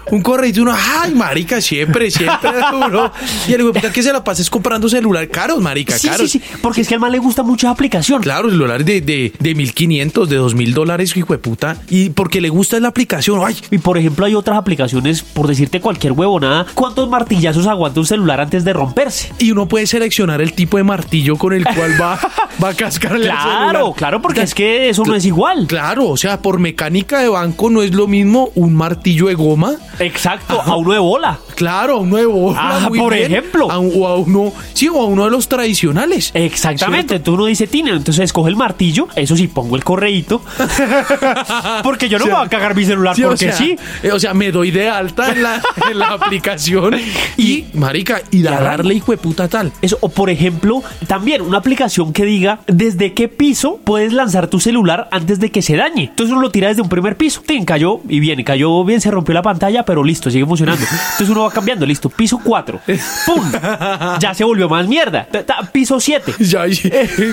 Un 0.09 0.21
correíto, 0.21 0.61
uno, 0.63 0.73
ay, 1.01 1.13
marica, 1.13 1.61
siempre, 1.61 2.09
siempre. 2.09 2.49
Y 3.47 3.53
el 3.53 3.65
puta 3.71 3.91
que 3.91 4.01
se 4.03 4.11
la 4.11 4.23
pases 4.23 4.49
comprando 4.49 4.89
celular 4.89 5.27
caros, 5.29 5.59
marica, 5.61 5.97
Sí, 5.97 6.07
caros. 6.07 6.31
sí, 6.31 6.39
sí, 6.39 6.45
porque 6.61 6.81
es 6.81 6.87
que 6.87 6.95
al 6.95 6.99
man 6.99 7.11
le 7.11 7.19
gusta 7.19 7.43
mucho 7.43 7.67
esa 7.67 7.71
aplicación. 7.71 8.21
Claro, 8.21 8.49
celulares 8.49 8.85
de, 8.85 9.01
de, 9.01 9.33
de 9.39 9.55
1500, 9.55 10.29
de 10.29 10.35
2000 10.37 10.73
dólares, 10.73 11.15
hijo 11.15 11.33
de 11.33 11.39
puta. 11.39 11.77
Y 11.89 12.09
porque 12.09 12.41
le 12.41 12.49
gusta 12.49 12.70
la 12.79 12.87
aplicación, 12.87 13.41
ay, 13.45 13.55
Y 13.71 13.77
por 13.79 13.97
ejemplo, 13.97 14.25
hay 14.25 14.35
otras 14.35 14.57
aplicaciones, 14.57 15.21
por 15.23 15.47
decirte 15.47 15.81
cualquier 15.81 16.13
huevonada, 16.13 16.65
¿cuántos 16.73 17.09
martillazos 17.09 17.67
aguanta 17.67 17.99
un 17.99 18.05
celular 18.05 18.39
antes 18.39 18.63
de 18.63 18.73
romperse? 18.73 19.31
y 19.39 19.51
uno 19.51 19.67
puede 19.67 19.87
seleccionar 19.87 20.41
el 20.41 20.53
tipo 20.53 20.77
de 20.77 20.83
martillo 20.83 21.35
con 21.35 21.53
el 21.53 21.63
cual 21.65 21.99
va, 21.99 22.19
va 22.63 22.69
a 22.69 22.73
cascarle 22.73 23.29
al 23.29 23.37
celular. 23.41 23.69
Claro, 23.71 23.93
claro, 23.93 24.21
porque 24.21 24.41
es 24.41 24.53
que 24.53 24.89
eso 24.89 25.03
no 25.05 25.15
es 25.15 25.25
igual. 25.25 25.65
Claro, 25.67 26.07
o 26.07 26.17
sea, 26.17 26.41
por 26.41 26.59
mecánica 26.59 27.19
de 27.19 27.27
banco 27.27 27.69
no 27.69 27.81
es 27.81 27.93
lo 27.93 28.07
mismo 28.07 28.49
un 28.55 28.73
martillo 28.75 29.27
de 29.27 29.33
goma. 29.33 29.73
Exacto, 29.99 30.61
a 30.61 30.75
uno 30.77 30.93
de 30.93 30.99
bola. 30.99 31.39
Claro, 31.55 31.95
a 31.95 31.99
uno 31.99 32.17
de 32.17 32.25
bola, 32.25 32.59
Ah, 32.61 32.79
muy 32.89 32.99
por 32.99 33.13
bien. 33.13 33.25
ejemplo. 33.31 33.71
A 33.71 33.79
o 33.79 34.07
a 34.07 34.15
uno, 34.17 34.53
sí, 34.73 34.87
o 34.87 35.01
a 35.01 35.05
uno 35.05 35.25
de 35.25 35.31
los 35.31 35.47
tradicionales. 35.47 36.31
Exactamente, 36.33 37.15
entonces 37.15 37.37
uno 37.39 37.45
dice 37.47 37.67
Tina, 37.67 37.91
entonces 37.91 38.25
escoge 38.25 38.49
el 38.49 38.55
martillo, 38.55 39.07
eso 39.15 39.35
sí, 39.35 39.47
pongo 39.47 39.75
el 39.75 39.83
correíto, 39.83 40.41
porque 41.83 42.09
yo 42.09 42.19
no 42.19 42.25
me 42.25 42.33
voy 42.33 42.45
a 42.45 42.49
cagar 42.51 42.75
mi 42.75 42.85
celular 42.85 43.15
Sí, 43.15 43.23
o 43.23 43.29
porque 43.29 43.45
sea, 43.45 43.53
sí. 43.55 43.75
eh, 44.03 44.11
O 44.11 44.19
sea, 44.19 44.33
me 44.35 44.51
doy 44.51 44.69
de 44.69 44.87
alta 44.89 45.31
en 45.31 45.41
la, 45.41 45.61
en 45.89 45.97
la 45.97 46.09
aplicación 46.09 46.95
y, 47.37 47.65
marica, 47.73 48.21
y 48.29 48.43
darle 48.43 48.93
hijo 48.93 49.11
de 49.11 49.17
puta 49.17 49.47
tal. 49.47 49.71
Eso, 49.81 49.97
o 50.01 50.09
por 50.09 50.29
ejemplo, 50.29 50.83
también 51.07 51.41
una 51.41 51.57
aplicación 51.57 52.13
que 52.13 52.25
diga 52.25 52.59
desde 52.67 53.13
qué 53.13 53.27
piso 53.27 53.79
puedes 53.83 54.13
lanzar 54.13 54.47
tu 54.47 54.59
celular 54.59 55.07
antes 55.11 55.39
de 55.39 55.49
que 55.49 55.61
se 55.61 55.75
dañe. 55.77 56.03
Entonces 56.03 56.31
uno 56.33 56.41
lo 56.41 56.51
tira 56.51 56.67
desde 56.67 56.81
un 56.81 56.89
primer 56.89 57.17
piso. 57.17 57.41
Tin, 57.45 57.65
cayó 57.65 58.01
y 58.07 58.19
bien, 58.19 58.43
cayó 58.43 58.83
bien, 58.83 59.01
se 59.01 59.09
rompió 59.09 59.33
la 59.33 59.41
pantalla, 59.41 59.83
pero 59.83 60.03
listo, 60.03 60.29
sigue 60.29 60.45
funcionando. 60.45 60.81
Entonces 60.83 61.29
uno 61.29 61.43
va 61.43 61.51
cambiando, 61.51 61.85
listo, 61.85 62.09
piso 62.09 62.39
4. 62.43 62.81
¡Pum! 63.25 63.51
Ya 64.19 64.33
se 64.33 64.43
volvió 64.43 64.67
más 64.69 64.87
mierda. 64.87 65.27
Piso 65.71 65.99
7. 65.99 66.33
Ya, 66.39 66.67
y- 66.67 66.75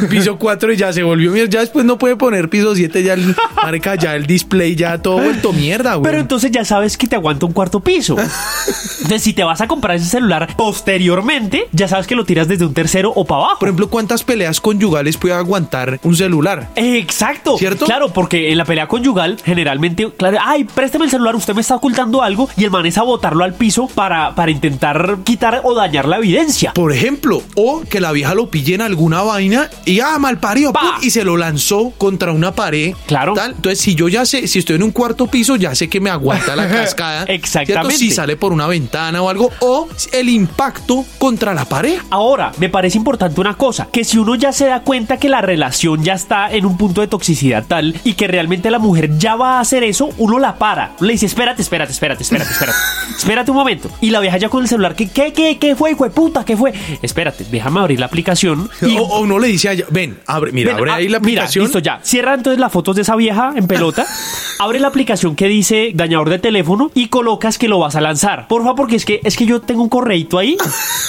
piso 0.09 0.39
4 0.39 0.73
y 0.73 0.77
ya 0.77 0.93
se 0.93 1.03
volvió 1.03 1.33
mierda. 1.33 1.51
Ya 1.51 1.61
después 1.61 1.85
no 1.85 1.99
puede 1.99 2.17
poner 2.17 2.49
piso 2.49 2.75
7, 2.75 3.03
ya 3.03 3.15
el, 3.15 3.35
marica, 3.63 3.95
ya 3.97 4.15
el 4.15 4.27
display 4.27 4.77
ya 4.77 4.99
todo 4.99 5.08
vuelto 5.15 5.53
mierda, 5.53 5.95
güey. 5.95 6.05
Pero 6.11 6.21
entonces 6.21 6.51
ya 6.51 6.65
sabes 6.65 6.97
que 6.97 7.07
te 7.07 7.17
aguanta 7.17 7.47
un 7.47 7.53
cuarto 7.53 7.81
piso. 7.81 8.17
Entonces, 8.69 9.23
si 9.23 9.33
te 9.33 9.45
vas 9.45 9.61
a 9.61 9.67
comprar 9.67 9.97
ese 9.97 10.07
celular 10.07 10.55
posteriormente, 10.57 11.69
ya 11.73 11.89
sabes 11.89 12.07
que 12.07 12.15
lo 12.15 12.25
tiras 12.25 12.49
desde 12.49 12.67
un 12.67 12.75
tercero 12.75 13.13
o 13.15 13.25
para 13.25 13.43
abajo. 13.43 13.59
Por 13.61 13.69
ejemplo, 13.69 13.89
¿cuántas 13.89 14.23
peleas 14.23 14.61
conyugales 14.61 15.17
puede 15.17 15.35
aguantar 15.35 16.01
un 16.03 16.17
celular? 16.17 16.69
Exacto. 16.77 17.57
¿Cierto? 17.59 17.87
Claro, 17.87 18.13
porque 18.13 18.51
en 18.51 18.59
la 18.59 18.65
pelea 18.65 18.89
conyugal, 18.89 19.39
generalmente, 19.45 20.11
claro, 20.17 20.39
ay, 20.45 20.65
présteme 20.65 21.05
el 21.05 21.11
celular, 21.11 21.35
usted 21.37 21.55
me 21.55 21.61
está 21.61 21.77
ocultando 21.77 22.23
algo, 22.23 22.49
y 22.57 22.65
el 22.65 22.71
man 22.71 22.87
es 22.87 22.99
a 22.99 23.03
botarlo 23.03 23.45
al 23.45 23.55
piso 23.55 23.89
para, 23.89 24.35
para 24.35 24.51
intentar 24.51 25.19
quitar 25.25 25.63
o 25.65 25.75
dañar 25.75 26.07
la 26.07 26.19
evidencia. 26.19 26.73
Por 26.75 26.93
ejemplo, 26.93 27.43
o 27.55 27.83
que 27.89 28.01
la 28.01 28.13
vieja 28.13 28.35
lo 28.35 28.51
pille 28.51 28.75
en 28.75 28.83
alguna 28.83 29.23
vaina 29.23 29.71
y 29.85 30.01
ah, 30.01 30.19
mal 30.19 30.39
parido, 30.39 30.73
Pa. 30.73 30.81
pum, 30.81 30.91
y 31.03 31.11
se 31.11 31.25
lo 31.25 31.37
lanzó 31.37 31.91
contra 31.97 32.33
una 32.33 32.53
pared. 32.53 32.95
Claro. 33.07 33.35
Tal. 33.35 33.53
Entonces, 33.53 33.81
si 33.81 33.95
yo 33.95 34.09
ya 34.09 34.27
sé, 34.27 34.47
si 34.47 34.59
estoy 34.59 34.77
en 34.77 34.83
un 34.83 34.91
cuarto 34.91 35.27
piso, 35.27 35.57
ya 35.57 35.75
sé 35.75 35.89
que 35.89 36.01
me 36.01 36.11
aguanta 36.11 36.57
la 36.57 36.69
cascada. 36.69 37.25
Exactamente. 37.25 37.97
¿cierto? 37.97 37.99
Si 37.99 38.11
sale 38.11 38.37
por 38.37 38.53
una 38.59 38.67
ventana 38.67 39.23
o 39.23 39.29
algo, 39.29 39.53
o 39.61 39.89
el 40.13 40.29
impacto 40.29 41.05
contra 41.19 41.55
la 41.55 41.65
pared. 41.65 42.01
Ahora, 42.11 42.51
me 42.59 42.69
parece 42.69 42.99
importante 42.99 43.41
una 43.41 43.55
cosa, 43.55 43.87
que 43.93 44.03
si 44.03 44.19
uno 44.19 44.35
ya 44.35 44.51
se 44.51 44.67
da 44.67 44.81
cuenta 44.81 45.17
que 45.17 45.29
la 45.29 45.41
relación 45.41 46.03
ya 46.03 46.15
está 46.15 46.51
en 46.51 46.67
un 46.67 46.77
punto 46.77 47.01
de 47.01 47.07
toxicidad 47.07 47.65
tal 47.69 47.95
y 48.03 48.15
que 48.15 48.27
realmente 48.27 48.71
la 48.73 48.81
mujer 48.81 49.17
ya 49.17 49.37
va 49.37 49.59
a 49.59 49.61
hacer 49.61 49.85
eso, 49.85 50.09
uno 50.19 50.41
la 50.41 50.59
para. 50.59 50.91
Le 50.99 51.13
dice, 51.13 51.27
espérate, 51.27 51.63
espérate, 51.63 51.93
espérate, 51.93 52.25
espérate, 52.25 52.51
espérate. 52.51 52.79
espérate 53.17 53.51
un 53.53 53.57
momento. 53.57 53.91
Y 54.01 54.11
la 54.11 54.19
vieja 54.19 54.39
ya 54.39 54.49
con 54.49 54.63
el 54.63 54.69
celular, 54.69 54.97
¿qué, 54.97 55.09
qué, 55.09 55.33
qué, 55.33 55.57
qué 55.59 55.77
fue, 55.77 55.93
hijo 55.93 56.03
de 56.03 56.11
puta? 56.11 56.45
¿Qué 56.45 56.57
fue? 56.57 56.73
Espérate, 57.01 57.45
déjame 57.49 57.79
abrir 57.79 58.01
la 58.01 58.07
aplicación. 58.07 58.69
Y 58.83 58.97
O, 58.99 59.03
o 59.03 59.21
uno 59.21 59.39
le 59.39 59.47
dice 59.47 59.69
a 59.69 59.73
ella, 59.73 59.85
ven, 59.91 60.19
abre, 60.27 60.51
mira, 60.51 60.71
Ven, 60.71 60.79
abre 60.79 60.91
ah, 60.91 60.95
ahí 60.97 61.09
la 61.09 61.21
mira, 61.21 61.43
aplicación. 61.43 61.65
listo 61.67 61.79
ya. 61.79 62.01
Cierra 62.03 62.35
entonces 62.35 62.59
las 62.59 62.73
fotos 62.73 62.97
de 62.97 63.03
esa 63.03 63.15
vieja 63.15 63.53
en 63.55 63.69
pelota. 63.69 64.05
abre 64.59 64.81
la 64.81 64.89
aplicación 64.89 65.37
que 65.37 65.47
dice 65.47 65.93
dañador 65.95 66.29
de 66.29 66.41
teléfono 66.41 66.91
y 66.95 67.07
colocas 67.07 67.57
que 67.59 67.69
lo 67.69 67.79
vas 67.79 67.95
a 67.95 68.01
lanzar. 68.01 68.47
Porfa, 68.49 68.75
porque 68.75 68.97
es 68.97 69.05
que 69.05 69.21
es 69.25 69.37
que 69.37 69.47
yo 69.47 69.61
tengo 69.61 69.83
un 69.83 69.89
correíto 69.89 70.39
ahí. 70.39 70.57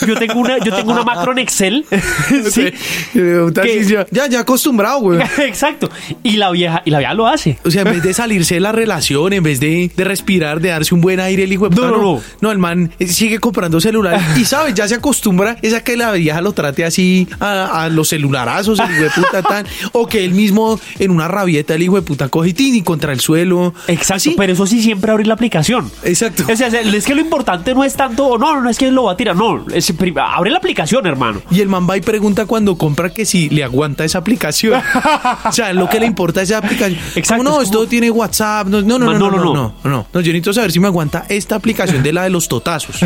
Yo 0.05 0.15
tengo 0.15 0.39
una, 0.39 0.57
yo 0.59 0.75
tengo 0.75 0.91
una 0.91 1.03
macro 1.03 1.31
en 1.31 1.39
Excel. 1.39 1.85
sí. 2.51 2.65
Que- 3.13 4.05
Ya, 4.11 4.27
ya 4.27 4.39
acostumbrado, 4.41 4.99
güey. 5.01 5.19
Exacto. 5.39 5.89
Y 6.23 6.37
la 6.37 6.51
vieja, 6.51 6.81
y 6.85 6.91
la 6.91 6.99
vieja 6.99 7.13
lo 7.13 7.27
hace. 7.27 7.57
O 7.65 7.71
sea, 7.71 7.81
en 7.83 7.91
vez 7.93 8.03
de 8.03 8.13
salirse 8.13 8.55
de 8.55 8.59
la 8.59 8.71
relación, 8.71 9.33
en 9.33 9.43
vez 9.43 9.59
de, 9.59 9.91
de 9.95 10.03
respirar, 10.03 10.59
de 10.59 10.69
darse 10.69 10.93
un 10.93 11.01
buen 11.01 11.19
aire, 11.19 11.43
el 11.43 11.53
hijo 11.53 11.69
de 11.69 11.75
puta, 11.75 11.87
No, 11.87 11.97
no, 11.97 12.21
no. 12.41 12.51
el 12.51 12.57
man 12.57 12.91
eh, 12.99 13.07
sigue 13.07 13.39
comprando 13.39 13.79
celular 13.79 14.19
y, 14.37 14.45
¿sabes? 14.45 14.73
Ya 14.73 14.87
se 14.87 14.95
acostumbra 14.95 15.57
es 15.61 15.73
a 15.73 15.83
que 15.83 15.95
la 15.97 16.11
vieja 16.11 16.41
lo 16.41 16.53
trate 16.53 16.85
así 16.85 17.27
a, 17.39 17.83
a 17.83 17.89
los 17.89 18.09
celularazos, 18.09 18.79
el 18.79 18.91
hijo 18.91 19.03
de 19.03 19.09
puta, 19.09 19.41
tan. 19.41 19.65
O 19.93 20.07
que 20.07 20.23
él 20.25 20.31
mismo, 20.33 20.79
en 20.99 21.11
una 21.11 21.27
rabieta, 21.27 21.75
el 21.75 21.83
hijo 21.83 21.95
de 21.95 22.01
puta 22.01 22.29
coge 22.29 22.53
y 22.57 22.81
contra 22.81 23.13
el 23.13 23.19
suelo. 23.19 23.73
Exacto, 23.87 24.31
pero 24.35 24.53
eso 24.53 24.65
sí 24.65 24.81
siempre 24.81 25.11
abrir 25.11 25.27
la 25.27 25.33
aplicación. 25.35 25.89
Exacto. 26.03 26.43
O 26.51 26.55
sea, 26.55 26.67
es 26.67 27.05
que 27.05 27.15
lo 27.15 27.21
importante 27.29 27.75
no 27.75 27.83
es 27.83 27.93
tanto, 27.93 28.39
no, 28.39 28.59
no 28.59 28.69
es 28.69 28.77
quién 28.77 28.95
lo 28.95 29.03
va 29.03 29.11
a 29.11 29.17
tirar, 29.17 29.35
no, 29.35 29.63
es, 29.71 29.93
abre 30.17 30.49
la 30.49 30.57
aplicación, 30.57 31.05
hermano. 31.05 31.41
Y 31.51 31.61
el 31.61 31.67
man 31.67 31.87
va 31.87 31.95
y 31.95 32.01
pregunta 32.01 32.47
cuando 32.47 32.75
compra 32.75 33.11
que 33.11 33.23
si 33.23 33.49
le 33.49 33.63
aguanta 33.63 34.03
esa 34.03 34.17
aplicación. 34.17 34.81
o 35.45 35.51
sea, 35.51 35.71
lo 35.73 35.87
que 35.87 35.99
le 35.99 36.07
importa 36.07 36.41
es 36.41 36.49
esa 36.49 36.57
aplicación. 36.57 36.99
Exacto. 37.15 37.43
no, 37.43 37.61
esto 37.61 37.85
tiene 37.87 38.09
WhatsApp, 38.09 38.67
no, 38.67 38.81
no, 38.81 38.97
no, 38.97 39.13
no, 39.13 39.29
no, 39.29 39.53
no, 39.53 39.73
no, 39.83 40.05
yo 40.13 40.19
necesito 40.19 40.53
saber 40.53 40.71
si 40.71 40.79
me 40.79 40.87
aguanta 40.87 41.25
esta 41.29 41.55
aplicación 41.55 42.01
de 42.01 42.13
la 42.13 42.23
de 42.23 42.31
los 42.31 42.47
totazos. 42.47 42.97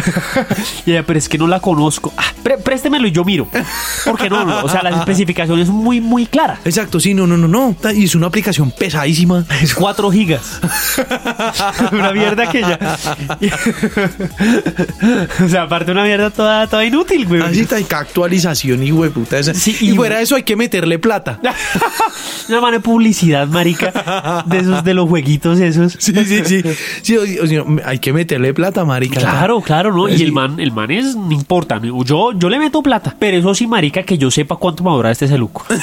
pero 0.86 1.20
es 1.20 1.28
que 1.28 1.38
no 1.38 1.48
la 1.48 1.60
conozco. 1.60 2.14
Ah, 2.16 2.24
pré 2.42 2.58
préstemelo 2.58 3.06
y 3.08 3.12
yo 3.12 3.26
miro. 3.26 3.48
Porque 4.06 4.30
no, 4.30 4.46
no, 4.46 4.64
o 4.64 4.70
sea, 4.70 4.84
las 4.84 5.00
especificaciones 5.00 5.68
muy, 5.68 6.00
muy 6.00 6.28
claras. 6.28 6.60
Exacto, 6.64 7.00
sí, 7.00 7.14
no, 7.14 7.28
no, 7.28 7.36
no, 7.36 7.48
no. 7.50 7.76
Y 7.94 8.06
es 8.06 8.16
una 8.16 8.28
aplicación 8.28 8.72
pesadísima. 8.72 9.46
Es 9.62 9.74
4 9.74 10.12
gigas. 10.12 10.62
una 11.92 12.14
mierda 12.14 12.44
aquella. 12.44 12.80
o 15.46 15.50
sea, 15.50 15.63
aparte 15.63 15.92
una 15.92 16.04
mierda 16.04 16.30
toda, 16.30 16.68
toda 16.68 16.86
inútil, 16.86 17.26
güey. 17.28 17.42
Así 17.42 17.62
y 17.62 17.84
qué 17.84 17.96
actualización, 17.96 18.84
hijo 18.84 19.04
de 19.04 19.10
puta. 19.10 19.38
esa. 19.39 19.54
Sí, 19.54 19.76
y, 19.82 19.92
y- 19.92 19.96
fuera 19.96 20.18
de 20.18 20.24
eso 20.24 20.36
hay 20.36 20.44
que 20.44 20.56
meterle 20.56 21.00
plata. 21.00 21.39
una 22.50 22.62
mano 22.62 22.74
de 22.78 22.80
publicidad, 22.82 23.48
marica. 23.48 24.44
De 24.46 24.60
esos 24.60 24.84
de 24.84 24.94
los 24.94 25.08
jueguitos 25.10 25.60
esos. 25.60 25.96
Sí, 26.00 26.13
sí, 26.26 26.42
sí. 26.46 26.63
Sí, 27.02 27.18
o- 27.18 27.44
o 27.44 27.48
sea, 27.48 27.63
hay 27.86 28.00
que 28.00 28.13
meterle 28.13 28.54
plata, 28.54 28.84
marica. 28.86 29.20
Claro, 29.20 29.62
claro, 29.62 29.94
¿no? 29.96 30.10
Y 30.10 30.22
el 30.22 30.32
man, 30.32 30.60
el 30.60 30.72
man 30.72 30.92
es, 30.92 31.16
no 31.16 31.32
importa, 31.32 31.80
¿no? 31.80 32.04
yo, 32.04 32.32
yo 32.34 32.50
le 32.50 32.60
meto 32.60 32.82
plata, 32.84 33.16
pero 33.18 33.38
eso 33.38 33.54
sí, 33.56 33.68
marica, 33.68 34.04
que 34.04 34.18
yo 34.18 34.30
sepa 34.32 34.56
cuánto 34.58 34.84
me 34.84 34.88
va 34.89 34.94
a 34.94 34.98
durar 34.98 35.12
este 35.12 35.28
celuco. 35.28 35.66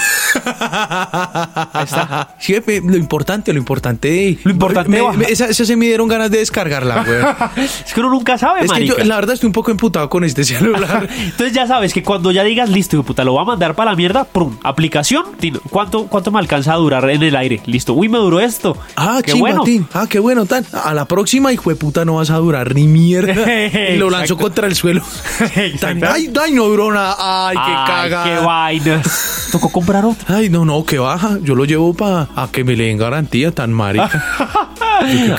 Ahí 1.72 1.84
está. 1.84 2.34
Sí, 2.38 2.54
lo 2.84 2.96
importante, 2.96 3.52
lo 3.52 3.58
importante. 3.58 4.38
Lo 4.44 4.50
importante 4.50 4.90
Me, 4.90 5.16
me- 5.16 5.24
esa, 5.26 5.46
esa 5.46 5.64
se 5.64 5.76
me 5.76 5.86
dieron 5.86 6.08
ganas 6.08 6.30
de 6.30 6.38
descargarla, 6.38 7.04
güey. 7.04 7.64
es 7.66 7.92
que 7.92 8.00
uno 8.00 8.09
nunca 8.10 8.36
sabe, 8.38 8.64
Es 8.64 8.72
que 8.72 8.86
yo, 8.86 8.96
la 8.98 9.16
verdad, 9.16 9.34
estoy 9.34 9.46
un 9.48 9.52
poco 9.52 9.70
emputado 9.70 10.08
con 10.08 10.24
este 10.24 10.44
celular. 10.44 11.08
Entonces 11.18 11.52
ya 11.52 11.66
sabes 11.66 11.92
que 11.92 12.02
cuando 12.02 12.30
ya 12.30 12.44
digas, 12.44 12.68
listo, 12.68 12.96
hijo 12.96 13.02
de 13.02 13.06
puta, 13.06 13.24
lo 13.24 13.32
voy 13.32 13.42
a 13.42 13.44
mandar 13.44 13.74
para 13.74 13.90
la 13.92 13.96
mierda, 13.96 14.24
prum, 14.24 14.56
aplicación, 14.62 15.24
¿cuánto, 15.70 16.06
¿cuánto 16.06 16.30
me 16.30 16.38
alcanza 16.38 16.72
a 16.74 16.76
durar 16.76 17.08
en 17.10 17.22
el 17.22 17.36
aire? 17.36 17.60
Listo, 17.66 17.94
uy, 17.94 18.08
me 18.08 18.18
duró 18.18 18.40
esto. 18.40 18.76
Ah, 18.96 19.20
qué 19.24 19.34
bueno. 19.34 19.64
Ah, 19.92 20.06
qué 20.08 20.18
bueno, 20.18 20.46
tan. 20.46 20.64
A 20.72 20.94
la 20.94 21.06
próxima, 21.06 21.52
hijo 21.52 21.70
de 21.70 21.76
puta, 21.76 22.04
no 22.04 22.14
vas 22.16 22.30
a 22.30 22.36
durar 22.36 22.74
ni 22.74 22.86
mierda. 22.86 23.34
y 23.92 23.96
lo 23.96 24.10
lanzó 24.10 24.36
contra 24.36 24.66
el 24.66 24.74
suelo. 24.74 25.02
Tan, 25.80 26.02
ay, 26.04 26.32
ay, 26.42 26.52
no 26.52 26.64
duró 26.64 26.92
nada. 26.92 27.16
Ay, 27.18 27.56
qué 27.56 27.62
Ay, 27.72 27.86
caga. 28.10 28.24
qué 28.24 28.44
vaina. 28.44 29.02
Tocó 29.52 29.70
comprar 29.70 30.04
otro. 30.04 30.34
Ay, 30.34 30.48
no, 30.48 30.64
no, 30.64 30.84
que 30.84 30.98
baja. 30.98 31.38
Yo 31.42 31.54
lo 31.54 31.64
llevo 31.64 31.94
para 31.94 32.28
a 32.36 32.48
que 32.50 32.64
me 32.64 32.76
le 32.76 32.84
den 32.86 32.98
garantía 32.98 33.50
tan 33.52 33.72
marica. 33.72 34.10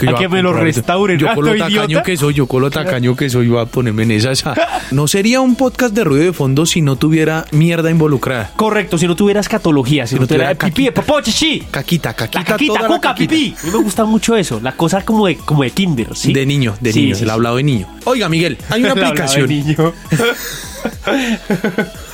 Yo 0.01 0.15
A 0.15 0.19
que 0.19 0.27
me 0.27 0.41
lo 0.41 0.53
restauren, 0.53 1.19
Yo 1.19 1.27
con 1.35 1.45
lo 1.45 1.51
¿no, 1.51 1.57
tacaño 1.57 1.83
idiota? 1.85 2.03
que 2.03 2.17
soy, 2.17 2.33
yo 2.33 2.47
con 2.47 2.60
lo 2.61 2.71
tacaño 2.71 3.15
que 3.15 3.29
soy, 3.29 3.47
iba 3.47 3.61
a 3.61 3.65
ponerme 3.65 4.03
en 4.03 4.11
esa. 4.11 4.31
esa. 4.31 4.53
No 4.91 5.07
sería 5.07 5.41
un 5.41 5.55
podcast 5.55 5.93
de 5.93 6.03
ruido 6.03 6.25
de 6.25 6.33
fondo 6.33 6.65
si 6.65 6.81
no 6.81 6.95
tuviera 6.95 7.45
mierda 7.51 7.89
involucrada. 7.91 8.51
Correcto, 8.55 8.97
si 8.97 9.07
no 9.07 9.15
tuvieras 9.15 9.49
catología, 9.49 10.07
si, 10.07 10.15
no, 10.15 10.27
tuviera 10.27 10.55
tuviera 10.55 10.75
pipí, 10.75 10.91
popó, 10.91 11.21
chichi. 11.21 11.61
Caquita, 11.71 12.13
caquita, 12.13 12.39
La 12.39 12.45
caquita, 12.45 12.73
toda 12.73 12.87
la 12.87 12.95
cuca, 12.95 13.09
caquita. 13.09 13.29
pipí. 13.33 13.55
A 13.61 13.65
mí 13.65 13.71
me 13.71 13.83
gusta 13.83 14.05
mucho 14.05 14.35
eso. 14.35 14.59
La 14.61 14.73
cosa 14.73 15.01
como 15.03 15.27
de, 15.27 15.37
como 15.37 15.63
de 15.63 15.71
kinder, 15.71 16.15
¿sí? 16.15 16.33
De 16.33 16.45
niño, 16.45 16.75
de 16.79 16.93
Sí, 16.93 17.01
niño, 17.03 17.15
sí, 17.15 17.23
el 17.23 17.29
hablado 17.29 17.57
de 17.57 17.63
niño. 17.63 17.87
Oiga, 18.05 18.29
Miguel, 18.29 18.57
hay 18.69 18.83
una 18.83 18.91
aplicación. 18.93 19.49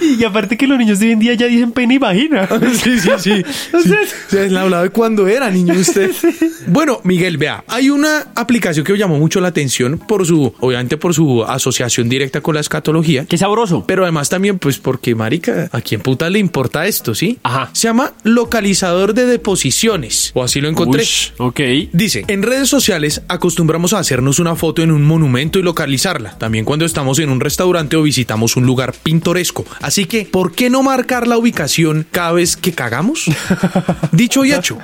y 0.00 0.22
aparte 0.24 0.56
que 0.56 0.66
los 0.66 0.78
niños 0.78 0.98
de 0.98 1.06
hoy 1.06 1.12
en 1.12 1.18
día 1.18 1.34
ya 1.34 1.46
dicen 1.46 1.72
pene 1.72 1.94
y 1.94 1.98
vagina. 1.98 2.48
Sí, 2.82 2.98
sí, 2.98 3.10
sí. 3.18 3.30
Entonces- 3.66 4.10
Sí, 4.28 4.36
Se 4.36 4.48
le 4.50 4.58
hablaba 4.58 4.82
de 4.84 4.90
cuando 4.90 5.26
era 5.28 5.50
niño 5.50 5.74
usted. 5.74 6.10
Bueno, 6.68 7.00
Miguel, 7.04 7.38
vea, 7.38 7.62
hay 7.68 7.90
una 7.90 8.26
aplicación 8.34 8.84
que 8.84 8.92
me 8.92 8.98
llamó 8.98 9.18
mucho 9.18 9.40
la 9.40 9.48
atención 9.48 9.98
por 9.98 10.26
su, 10.26 10.52
obviamente 10.58 10.96
por 10.96 11.14
su 11.14 11.44
asociación 11.44 12.08
directa 12.08 12.40
con 12.40 12.54
la 12.56 12.60
escatología. 12.60 13.24
Qué 13.24 13.38
sabroso. 13.38 13.84
Pero 13.86 14.02
además 14.02 14.28
también, 14.28 14.58
pues, 14.58 14.78
porque, 14.78 15.14
marica, 15.14 15.68
¿a 15.72 15.80
quién 15.80 16.00
puta 16.00 16.28
le 16.28 16.40
importa 16.40 16.84
esto, 16.86 17.14
sí? 17.14 17.38
Ajá. 17.44 17.70
Se 17.72 17.86
llama 17.86 18.14
localizador 18.24 19.14
de 19.14 19.26
deposiciones. 19.26 20.32
O 20.34 20.42
así 20.42 20.60
lo 20.60 20.68
encontré. 20.68 21.02
Ush, 21.02 21.28
ok. 21.38 21.60
Dice, 21.92 22.24
en 22.26 22.42
redes 22.42 22.68
sociales 22.68 23.22
acostumbramos 23.28 23.92
a 23.92 24.00
hacernos 24.00 24.40
una 24.40 24.56
foto 24.56 24.82
en 24.82 24.90
un 24.90 25.04
monumento 25.04 25.58
y 25.60 25.62
localizarla. 25.62 26.36
También 26.36 26.64
cuando 26.64 26.84
estamos 26.84 27.18
en 27.20 27.30
un 27.30 27.38
restaurante 27.40 27.96
o 27.96 28.02
visitamos 28.02 28.56
un 28.56 28.66
lugar 28.66 28.92
pintoresco. 29.02 29.35
Así 29.80 30.06
que, 30.06 30.24
¿por 30.24 30.52
qué 30.52 30.70
no 30.70 30.82
marcar 30.82 31.26
la 31.26 31.38
ubicación 31.38 32.06
cada 32.10 32.32
vez 32.32 32.56
que 32.56 32.72
cagamos? 32.72 33.24
Dicho 34.12 34.44
y 34.44 34.52
hecho. 34.52 34.78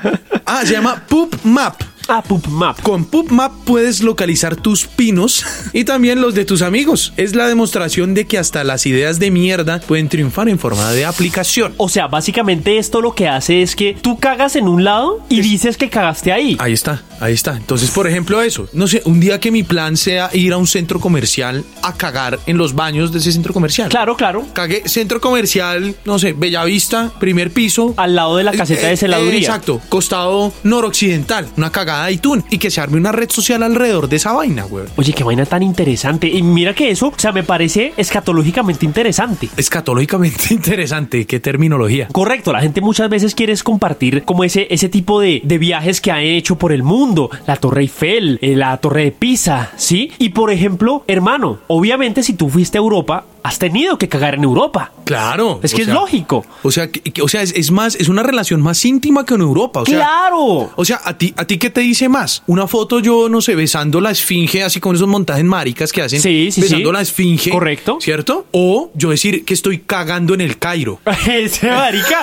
Ah, 0.47 0.63
se 0.65 0.73
llama 0.73 1.05
Poop 1.09 1.37
Map. 1.45 1.83
Ah, 2.09 2.23
Poop 2.23 2.47
Map. 2.49 2.81
Con 2.83 3.05
Poop 3.05 3.31
Map 3.31 3.53
puedes 3.65 4.03
localizar 4.03 4.57
tus 4.57 4.87
pinos 4.87 5.45
y 5.73 5.85
también 5.85 6.21
los 6.21 6.35
de 6.35 6.45
tus 6.45 6.63
amigos. 6.63 7.13
Es 7.17 7.35
la 7.35 7.47
demostración 7.47 8.15
de 8.15 8.27
que 8.27 8.39
hasta 8.39 8.65
las 8.65 8.87
ideas 8.87 9.19
de 9.19 9.31
mierda 9.31 9.81
pueden 9.81 10.09
triunfar 10.09 10.49
en 10.49 10.59
forma 10.59 10.91
de 10.93 11.05
aplicación. 11.05 11.75
O 11.77 11.89
sea, 11.89 12.09
básicamente 12.09 12.79
esto 12.79 13.01
lo 13.01 13.15
que 13.15 13.29
hace 13.29 13.63
es 13.63 13.77
que 13.77 13.97
tú 14.01 14.19
cagas 14.19 14.57
en 14.57 14.69
un 14.69 14.85
lado 14.85 15.21
y 15.29 15.41
dices 15.41 15.77
que 15.77 15.91
cagaste 15.91 16.33
ahí. 16.33 16.57
Ahí 16.59 16.73
está, 16.73 17.03
ahí 17.21 17.35
está. 17.35 17.57
Entonces, 17.57 17.91
por 17.91 18.07
ejemplo, 18.07 18.43
eso. 18.43 18.69
No 18.73 18.89
sé, 18.89 19.03
un 19.05 19.21
día 19.21 19.41
que 19.41 19.51
mi 19.51 19.63
plan 19.63 19.97
sea 19.97 20.31
ir 20.33 20.53
a 20.53 20.57
un 20.57 20.67
centro 20.67 21.01
comercial 21.01 21.65
a 21.83 21.95
cagar 21.95 22.39
en 22.47 22.59
los 22.59 22.75
baños 22.75 23.13
de 23.13 23.19
ese 23.19 23.33
centro 23.33 23.53
comercial. 23.53 23.89
Claro, 23.89 24.17
claro. 24.17 24.47
Cagué 24.53 24.89
centro 24.89 25.21
comercial, 25.21 25.95
no 26.05 26.19
sé, 26.19 26.33
Bellavista, 26.33 27.13
primer 27.21 27.51
piso. 27.51 27.95
Al 27.97 28.15
lado 28.15 28.37
de 28.37 28.45
la 28.45 28.53
caseta 28.53 28.89
de 28.89 28.97
celaduría. 28.97 29.41
exacto, 29.41 29.81
costado 29.89 30.53
noroccidental, 30.63 31.49
una 31.57 31.71
cagada 31.71 31.92
de 31.93 32.13
iTunes 32.13 32.45
y 32.51 32.59
que 32.59 32.71
se 32.71 32.81
arme 32.81 32.99
una 32.99 33.13
red 33.13 33.31
social 33.31 33.63
alrededor 33.63 34.09
de 34.09 34.17
esa 34.17 34.33
vaina, 34.33 34.65
güey. 34.65 34.87
Oye, 34.97 35.13
qué 35.13 35.25
vaina 35.25 35.47
tan 35.47 35.63
interesante. 35.63 36.29
Y 36.29 36.43
mira 36.43 36.75
que 36.75 36.91
eso, 36.91 37.09
o 37.09 37.15
sea, 37.17 37.33
me 37.33 37.43
parece 37.43 37.93
escatológicamente 37.97 38.85
interesante. 38.87 39.49
Escatológicamente 39.57 40.45
interesante, 40.55 41.27
qué 41.27 41.41
terminología. 41.41 42.09
Correcto, 42.09 42.53
la 42.53 42.61
gente 42.61 42.81
muchas 42.81 43.09
veces 43.09 43.35
quiere 43.35 43.53
compartir 43.63 44.25
como 44.25 44.45
ese, 44.45 44.67
ese 44.71 44.89
tipo 44.89 45.21
de, 45.21 45.43
de 45.45 45.59
viajes 45.59 46.01
que 46.01 46.11
ha 46.11 46.23
hecho 46.23 46.57
por 46.57 46.73
el 46.73 46.83
mundo, 46.83 47.31
la 47.47 47.57
Torre 47.57 47.83
Eiffel, 47.83 48.39
eh, 48.41 48.57
la 48.57 48.77
Torre 48.79 49.05
de 49.05 49.13
Pisa, 49.13 49.73
¿sí? 49.77 50.11
Y 50.19 50.31
por 50.31 50.51
ejemplo, 50.51 51.05
hermano, 51.07 51.59
obviamente 51.69 52.23
si 52.23 52.33
tú 52.33 52.49
fuiste 52.49 52.79
a 52.79 52.81
Europa, 52.81 53.27
has 53.43 53.59
tenido 53.59 53.99
que 53.99 54.09
cagar 54.09 54.35
en 54.35 54.45
Europa. 54.45 54.93
Claro. 55.05 55.61
Es 55.63 55.75
que 55.75 55.83
es 55.83 55.87
sea, 55.87 55.95
lógico. 55.95 56.45
O 56.63 56.71
sea, 56.71 56.91
que- 56.91 57.01
que- 57.01 57.23
o 57.23 57.29
sea, 57.29 57.43
es, 57.43 57.53
es 57.57 57.71
más, 57.71 57.97
es 57.97 58.09
una 58.09 58.23
relación 58.23 58.61
más 58.63 58.85
íntima 58.85 59.25
que 59.27 59.35
en 59.35 59.41
Europa. 59.41 59.81
O 59.83 59.87
sea, 59.87 59.97
¡Claro! 59.99 60.71
O 60.77 60.85
sea, 60.85 61.01
¿a 61.05 61.19
ti, 61.19 61.35
¿a 61.37 61.45
ti 61.45 61.59
qué 61.59 61.71
te 61.71 61.81
dice 61.81 62.09
más? 62.09 62.43
Una 62.47 62.67
foto 62.69 63.01
yo, 63.01 63.29
no 63.29 63.41
sé, 63.41 63.55
besando 63.55 64.01
la 64.01 64.11
esfinge, 64.13 64.63
así 64.63 64.79
con 64.81 64.95
esos 64.95 65.09
montajes 65.09 65.45
maricas 65.45 65.93
que 65.93 66.03
hacen. 66.03 66.21
Sí, 66.23 66.51
sí, 66.53 66.61
Besando 66.61 66.91
sí. 66.91 66.93
la 66.95 67.01
esfinge. 67.01 67.51
Correcto. 67.51 67.99
¿Cierto? 68.01 68.47
O 68.53 68.91
yo 68.95 69.11
decir 69.11 69.45
que 69.45 69.55
estoy 69.55 69.79
cagando 69.81 70.35
en 70.35 70.41
el 70.41 70.59
Cairo. 70.59 71.01
Ese 71.29 71.69
marica, 71.69 72.23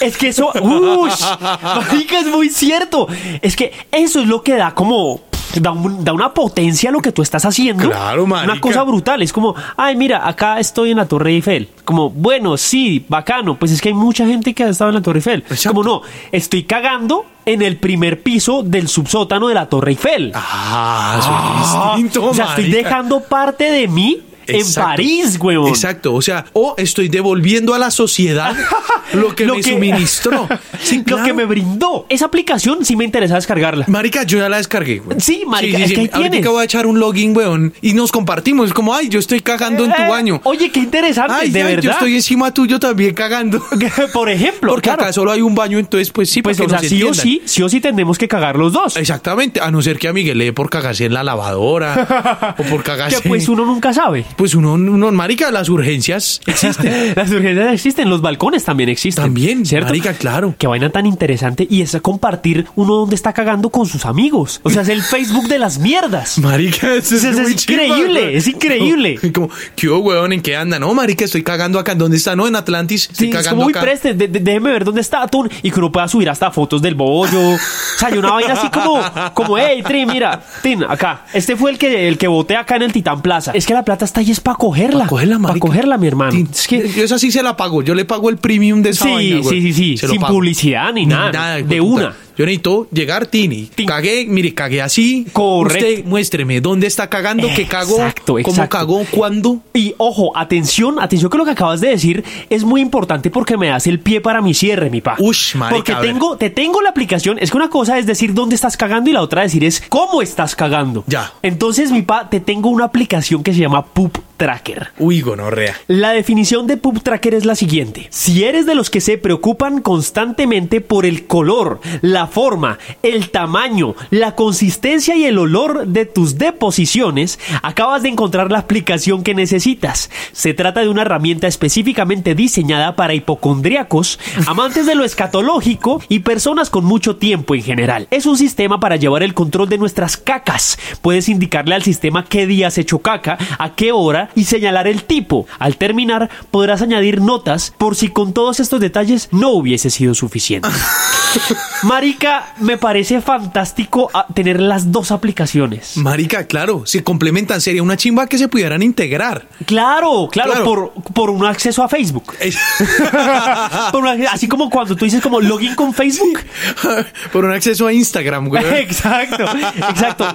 es 0.00 0.16
que 0.16 0.28
eso, 0.28 0.50
ush, 0.62 1.20
marica, 1.62 2.20
es 2.20 2.26
muy 2.26 2.48
cierto. 2.48 3.06
Es 3.42 3.54
que 3.56 3.72
eso 3.92 4.20
es 4.20 4.26
lo 4.28 4.42
que 4.42 4.54
da 4.54 4.74
como 4.74 5.20
da, 5.60 5.72
un- 5.72 6.04
da 6.04 6.12
una 6.12 6.32
potencia 6.32 6.90
a 6.90 6.92
lo 6.92 7.00
que 7.00 7.12
tú 7.12 7.22
estás 7.22 7.44
haciendo. 7.44 7.88
Claro, 7.90 8.26
marica. 8.26 8.52
Una 8.52 8.60
cosa 8.60 8.82
brutal. 8.82 9.22
Es 9.22 9.32
como, 9.32 9.54
ay, 9.76 9.96
mira, 9.96 10.26
acá 10.28 10.58
estoy 10.60 10.90
en 10.90 10.98
la 10.98 11.06
Torre 11.06 11.30
Eiffel. 11.30 11.68
Como, 11.84 12.10
bueno, 12.10 12.56
sí, 12.56 13.04
bacano. 13.08 13.56
Pues 13.56 13.72
es 13.72 13.80
que 13.80 13.88
hay 13.90 13.94
mucha 13.94 14.26
gente 14.26 14.54
que 14.54 14.64
ha 14.64 14.68
estado 14.68 14.90
en 14.90 14.96
la 14.96 15.02
Torre 15.02 15.18
Eiffel. 15.18 15.44
Exacto. 15.48 15.68
Como 15.70 15.82
no, 15.84 16.02
estoy 16.32 16.64
cagando 16.64 17.26
en 17.46 17.60
el 17.62 17.76
primer 17.76 18.22
piso 18.22 18.62
del 18.62 18.88
subsótano 18.88 19.48
de 19.48 19.54
la 19.54 19.66
Torre 19.68 19.90
Eiffel. 19.92 20.32
Ah, 20.34 21.16
eso 21.18 21.28
Ah, 21.30 21.92
es 21.96 22.02
distinto, 22.02 22.28
o 22.30 22.34
sea, 22.34 22.46
estoy 22.46 22.70
dejando 22.70 23.20
parte 23.20 23.70
de 23.70 23.86
mí 23.88 24.20
en. 24.46 24.74
París, 24.74 25.38
huevón. 25.40 25.68
Exacto, 25.68 26.14
o 26.14 26.22
sea, 26.22 26.44
o 26.52 26.74
estoy 26.78 27.08
devolviendo 27.08 27.74
a 27.74 27.78
la 27.78 27.90
sociedad 27.90 28.54
lo 29.14 29.34
que 29.34 29.46
me 29.46 29.62
suministró. 29.62 30.48
Sí, 30.84 31.02
Lo 31.06 31.22
que 31.22 31.32
me 31.32 31.46
brindó. 31.46 32.04
Esa 32.10 32.26
aplicación 32.26 32.84
sí 32.84 32.94
me 32.94 33.04
interesa 33.04 33.36
descargarla. 33.36 33.86
Marica, 33.88 34.24
yo 34.24 34.38
ya 34.38 34.48
la 34.50 34.58
descargué, 34.58 34.98
güey. 34.98 35.18
Sí, 35.18 35.44
marica, 35.46 35.78
es 35.78 35.92
que 35.94 36.00
ahí 36.00 36.10
Ahorita 36.12 36.30
tienes. 36.32 36.50
voy 36.50 36.60
a 36.60 36.64
echar 36.64 36.86
un 36.86 36.98
login, 37.00 37.34
weón, 37.34 37.72
y 37.80 37.94
nos 37.94 38.12
compartimos. 38.12 38.68
Es 38.68 38.74
como, 38.74 38.94
ay, 38.94 39.08
yo 39.08 39.18
estoy 39.18 39.40
cagando 39.40 39.84
en 39.84 39.94
tu 39.94 40.02
Eh, 40.02 40.08
baño. 40.08 40.40
Oye, 40.44 40.70
qué 40.70 40.80
interesante, 40.80 41.32
Ay, 41.34 41.50
de 41.50 41.62
ay, 41.62 41.70
yo 41.70 41.76
verdad. 41.76 41.92
estoy 41.92 42.14
encima 42.16 42.52
tuyo 42.52 42.78
también 42.78 43.14
cagando. 43.14 43.62
Por 44.12 44.28
ejemplo, 44.28 44.72
Porque 44.72 44.88
claro. 44.90 45.04
acá 45.04 45.12
solo 45.14 45.30
hay 45.30 45.40
un 45.40 45.54
baño, 45.54 45.78
entonces, 45.78 46.10
pues 46.10 46.28
sí, 46.28 46.42
Pues, 46.42 46.60
o 46.60 46.68
sea, 46.68 46.80
sí 46.80 47.02
o 47.02 47.14
sí, 47.14 47.40
sí 47.46 47.62
o 47.62 47.68
sí 47.70 47.80
tenemos 47.80 48.18
que 48.18 48.28
cagar 48.28 48.56
los 48.56 48.72
dos. 48.74 48.96
Exactamente, 48.98 49.60
a 49.60 49.70
no 49.70 49.80
ser 49.80 49.98
que 49.98 50.08
a 50.08 50.12
Miguel 50.12 50.36
le 50.36 50.46
dé 50.46 50.52
por 50.52 50.68
cagarse 50.68 51.06
en 51.06 51.14
la 51.14 51.22
lavadora 51.24 52.56
o 52.58 52.62
por 52.64 52.82
cagarse. 52.82 53.22
Que 53.22 53.28
pues 53.28 53.48
uno 53.48 53.64
nunca 53.64 53.94
sabe. 53.94 54.26
Pues 54.36 54.54
uno, 54.54 54.72
uno, 54.74 55.12
marica, 55.12 55.50
las 55.50 55.68
urgencias 55.68 56.40
existen. 56.46 57.14
Las 57.16 57.30
urgencias 57.30 57.72
existen, 57.72 58.10
los 58.10 58.20
balcones 58.20 58.64
también 58.64 58.88
existen. 58.88 59.24
También, 59.24 59.64
¿cierto? 59.66 59.86
marica, 59.88 60.12
claro. 60.14 60.54
Qué 60.58 60.66
vaina 60.66 60.90
tan 60.90 61.06
interesante 61.06 61.66
y 61.70 61.82
es 61.82 61.96
compartir 62.02 62.66
uno 62.74 62.94
donde 62.96 63.14
está 63.14 63.32
cagando 63.32 63.70
con 63.70 63.86
sus 63.86 64.04
amigos. 64.06 64.60
O 64.64 64.70
sea, 64.70 64.82
es 64.82 64.88
el 64.88 65.02
Facebook 65.02 65.48
de 65.48 65.58
las 65.58 65.78
mierdas. 65.78 66.38
Marica, 66.44 66.94
eso 66.94 67.14
es, 67.16 67.24
Es- 67.24 67.38
es 67.38 67.50
increíble, 67.70 68.36
es 68.36 68.46
increíble. 68.48 69.18
Como, 69.32 69.48
como, 69.48 69.50
¿qué 69.76 69.88
hubo, 69.88 70.00
weón? 70.10 70.32
¿En 70.32 70.42
qué 70.42 70.56
anda? 70.56 70.78
No, 70.78 70.92
marica, 70.94 71.24
estoy 71.24 71.42
cagando 71.42 71.78
acá. 71.78 71.94
¿Dónde 71.94 72.16
está? 72.16 72.34
No, 72.34 72.46
en 72.48 72.56
Atlantis. 72.56 73.08
Estoy 73.10 73.26
Sí, 73.26 73.30
es 73.30 73.36
cagando 73.36 73.50
como 73.50 73.62
muy 73.64 73.72
acá. 73.72 73.80
preste, 73.82 74.14
de- 74.14 74.28
de- 74.28 74.40
déjeme 74.40 74.70
ver 74.70 74.84
dónde 74.84 75.00
está 75.00 75.22
Atún 75.22 75.48
y 75.62 75.70
que 75.70 75.78
uno 75.78 75.92
pueda 75.92 76.08
subir 76.08 76.28
hasta 76.30 76.50
fotos 76.50 76.82
del 76.82 76.94
bollo. 76.94 77.50
O 77.50 77.58
sea, 77.98 78.08
hay 78.08 78.18
una 78.18 78.32
vaina 78.32 78.54
así 78.54 78.68
como, 78.70 79.00
como, 79.34 79.58
hey, 79.58 79.82
Tri, 79.86 80.06
mira, 80.06 80.42
Tin, 80.62 80.82
acá. 80.84 81.24
Este 81.32 81.56
fue 81.56 81.70
el 81.70 81.78
que, 81.78 82.08
el 82.08 82.18
que 82.18 82.26
voté 82.28 82.56
acá 82.56 82.76
en 82.76 82.82
el 82.82 82.92
Titán 82.92 83.22
Plaza. 83.22 83.52
Es 83.54 83.66
que 83.66 83.74
la 83.74 83.84
plata 83.84 84.04
está 84.04 84.22
ahí 84.24 84.30
es 84.32 84.40
para 84.40 84.56
cogerla. 84.56 84.98
Para 85.00 85.08
cogerla, 85.10 85.34
Para 85.36 85.48
marica. 85.48 85.66
cogerla, 85.66 85.98
mi 85.98 86.06
hermano. 86.06 86.36
Es 86.52 86.66
que 86.66 86.88
Yo 86.88 87.04
esa 87.04 87.18
sí 87.18 87.30
se 87.30 87.42
la 87.42 87.56
pago. 87.56 87.82
Yo 87.82 87.94
le 87.94 88.04
pago 88.04 88.30
el 88.30 88.36
premium 88.38 88.82
de 88.82 88.90
esa 88.90 89.04
Sí, 89.04 89.12
vaina, 89.12 89.42
sí, 89.48 89.72
sí, 89.72 89.96
Sin 89.98 90.20
pago. 90.20 90.34
publicidad 90.34 90.92
ni 90.92 91.06
nada. 91.06 91.56
De 91.56 91.78
puta. 91.80 91.82
una. 91.82 92.16
Yo 92.36 92.44
necesito 92.44 92.88
llegar, 92.90 93.26
Tini. 93.26 93.70
Tin. 93.74 93.86
Cagué, 93.86 94.26
mire, 94.28 94.54
cagué 94.54 94.82
así. 94.82 95.26
Correcto. 95.32 95.86
Usted 95.86 96.04
muéstreme 96.04 96.60
dónde 96.60 96.86
está 96.86 97.08
cagando, 97.08 97.48
qué 97.54 97.66
cagó, 97.66 97.96
Exacto, 97.96 98.32
cómo 98.34 98.38
exacto. 98.40 98.76
cagó, 98.76 99.04
cuándo. 99.10 99.60
Y 99.72 99.94
ojo, 99.98 100.36
atención, 100.36 101.00
atención 101.00 101.30
que 101.30 101.38
lo 101.38 101.44
que 101.44 101.52
acabas 101.52 101.80
de 101.80 101.88
decir 101.88 102.24
es 102.50 102.64
muy 102.64 102.80
importante 102.80 103.30
porque 103.30 103.56
me 103.56 103.68
das 103.68 103.86
el 103.86 104.00
pie 104.00 104.20
para 104.20 104.40
mi 104.42 104.54
cierre, 104.54 104.90
mi 104.90 105.00
pa. 105.00 105.16
Ush, 105.18 105.54
marica, 105.56 105.76
Porque 105.76 105.94
tengo, 106.06 106.36
te 106.36 106.50
tengo 106.50 106.82
la 106.82 106.90
aplicación. 106.90 107.38
Es 107.40 107.50
que 107.50 107.56
una 107.56 107.70
cosa 107.70 107.98
es 107.98 108.06
decir 108.06 108.34
dónde 108.34 108.54
estás 108.54 108.76
cagando 108.76 109.10
y 109.10 109.12
la 109.12 109.22
otra 109.22 109.42
decir 109.42 109.64
es 109.64 109.82
cómo 109.88 110.22
estás 110.22 110.56
cagando. 110.56 111.04
Ya. 111.06 111.32
Entonces, 111.42 111.90
mi 111.90 112.02
pa, 112.02 112.28
te 112.28 112.40
tengo 112.40 112.70
una 112.70 112.84
aplicación 112.86 113.42
que 113.42 113.52
se 113.52 113.60
llama 113.60 113.84
Poop 113.84 114.18
Tracker. 114.44 114.88
Uy, 114.98 115.22
gonorrea. 115.22 115.74
La 115.86 116.12
definición 116.12 116.66
de 116.66 116.76
Poop 116.76 117.02
Tracker 117.02 117.32
es 117.32 117.46
la 117.46 117.54
siguiente. 117.54 118.08
Si 118.10 118.44
eres 118.44 118.66
de 118.66 118.74
los 118.74 118.90
que 118.90 119.00
se 119.00 119.16
preocupan 119.16 119.80
constantemente 119.80 120.82
por 120.82 121.06
el 121.06 121.26
color, 121.26 121.80
la 122.02 122.26
forma, 122.26 122.78
el 123.02 123.30
tamaño, 123.30 123.94
la 124.10 124.34
consistencia 124.34 125.16
y 125.16 125.24
el 125.24 125.38
olor 125.38 125.86
de 125.86 126.04
tus 126.04 126.36
deposiciones, 126.36 127.38
acabas 127.62 128.02
de 128.02 128.10
encontrar 128.10 128.52
la 128.52 128.58
aplicación 128.58 129.22
que 129.22 129.34
necesitas. 129.34 130.10
Se 130.32 130.52
trata 130.52 130.82
de 130.82 130.90
una 130.90 131.00
herramienta 131.00 131.46
específicamente 131.46 132.34
diseñada 132.34 132.96
para 132.96 133.14
hipocondríacos, 133.14 134.20
amantes 134.46 134.84
de 134.84 134.94
lo 134.94 135.04
escatológico 135.04 136.02
y 136.10 136.18
personas 136.18 136.68
con 136.68 136.84
mucho 136.84 137.16
tiempo 137.16 137.54
en 137.54 137.62
general. 137.62 138.08
Es 138.10 138.26
un 138.26 138.36
sistema 138.36 138.78
para 138.78 138.96
llevar 138.96 139.22
el 139.22 139.32
control 139.32 139.70
de 139.70 139.78
nuestras 139.78 140.18
cacas. 140.18 140.78
Puedes 141.00 141.30
indicarle 141.30 141.76
al 141.76 141.82
sistema 141.82 142.26
qué 142.26 142.46
día 142.46 142.66
has 142.66 142.76
hecho 142.76 142.98
caca, 142.98 143.38
a 143.58 143.74
qué 143.74 143.90
hora 143.90 144.28
y 144.34 144.44
señalar 144.44 144.86
el 144.86 145.04
tipo. 145.04 145.46
Al 145.58 145.76
terminar, 145.76 146.30
podrás 146.50 146.82
añadir 146.82 147.20
notas 147.20 147.72
por 147.78 147.96
si 147.96 148.08
con 148.08 148.32
todos 148.32 148.60
estos 148.60 148.80
detalles 148.80 149.28
no 149.32 149.50
hubiese 149.50 149.90
sido 149.90 150.14
suficiente. 150.14 150.68
Marica, 151.82 152.54
me 152.60 152.78
parece 152.78 153.20
fantástico 153.20 154.10
ah, 154.14 154.26
tener 154.32 154.60
las 154.60 154.92
dos 154.92 155.10
aplicaciones. 155.10 155.96
Marica, 155.96 156.46
claro, 156.46 156.82
se 156.86 157.02
complementan. 157.02 157.60
Sería 157.60 157.82
una 157.82 157.96
chimba 157.96 158.26
que 158.26 158.38
se 158.38 158.48
pudieran 158.48 158.82
integrar. 158.82 159.48
Claro, 159.66 160.28
claro, 160.30 160.52
Claro. 160.52 160.64
Por, 160.64 160.92
por 161.12 161.30
un 161.30 161.44
acceso 161.46 161.82
a 161.82 161.88
Facebook. 161.88 162.34
Por 163.92 164.04
un- 164.04 164.26
así 164.26 164.48
como 164.48 164.70
cuando 164.70 164.94
tú 164.96 165.04
dices 165.04 165.20
como 165.20 165.40
login 165.40 165.74
con 165.74 165.92
Facebook. 165.92 166.40
Por 167.32 167.44
un 167.44 167.52
acceso 167.52 167.86
a 167.86 167.92
Instagram, 167.92 168.48
güey. 168.48 168.64
Exacto, 168.80 169.44
exacto. 169.88 170.26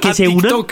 Que 0.00 0.08
A 0.08 0.14
se 0.14 0.28
unan. 0.28 0.66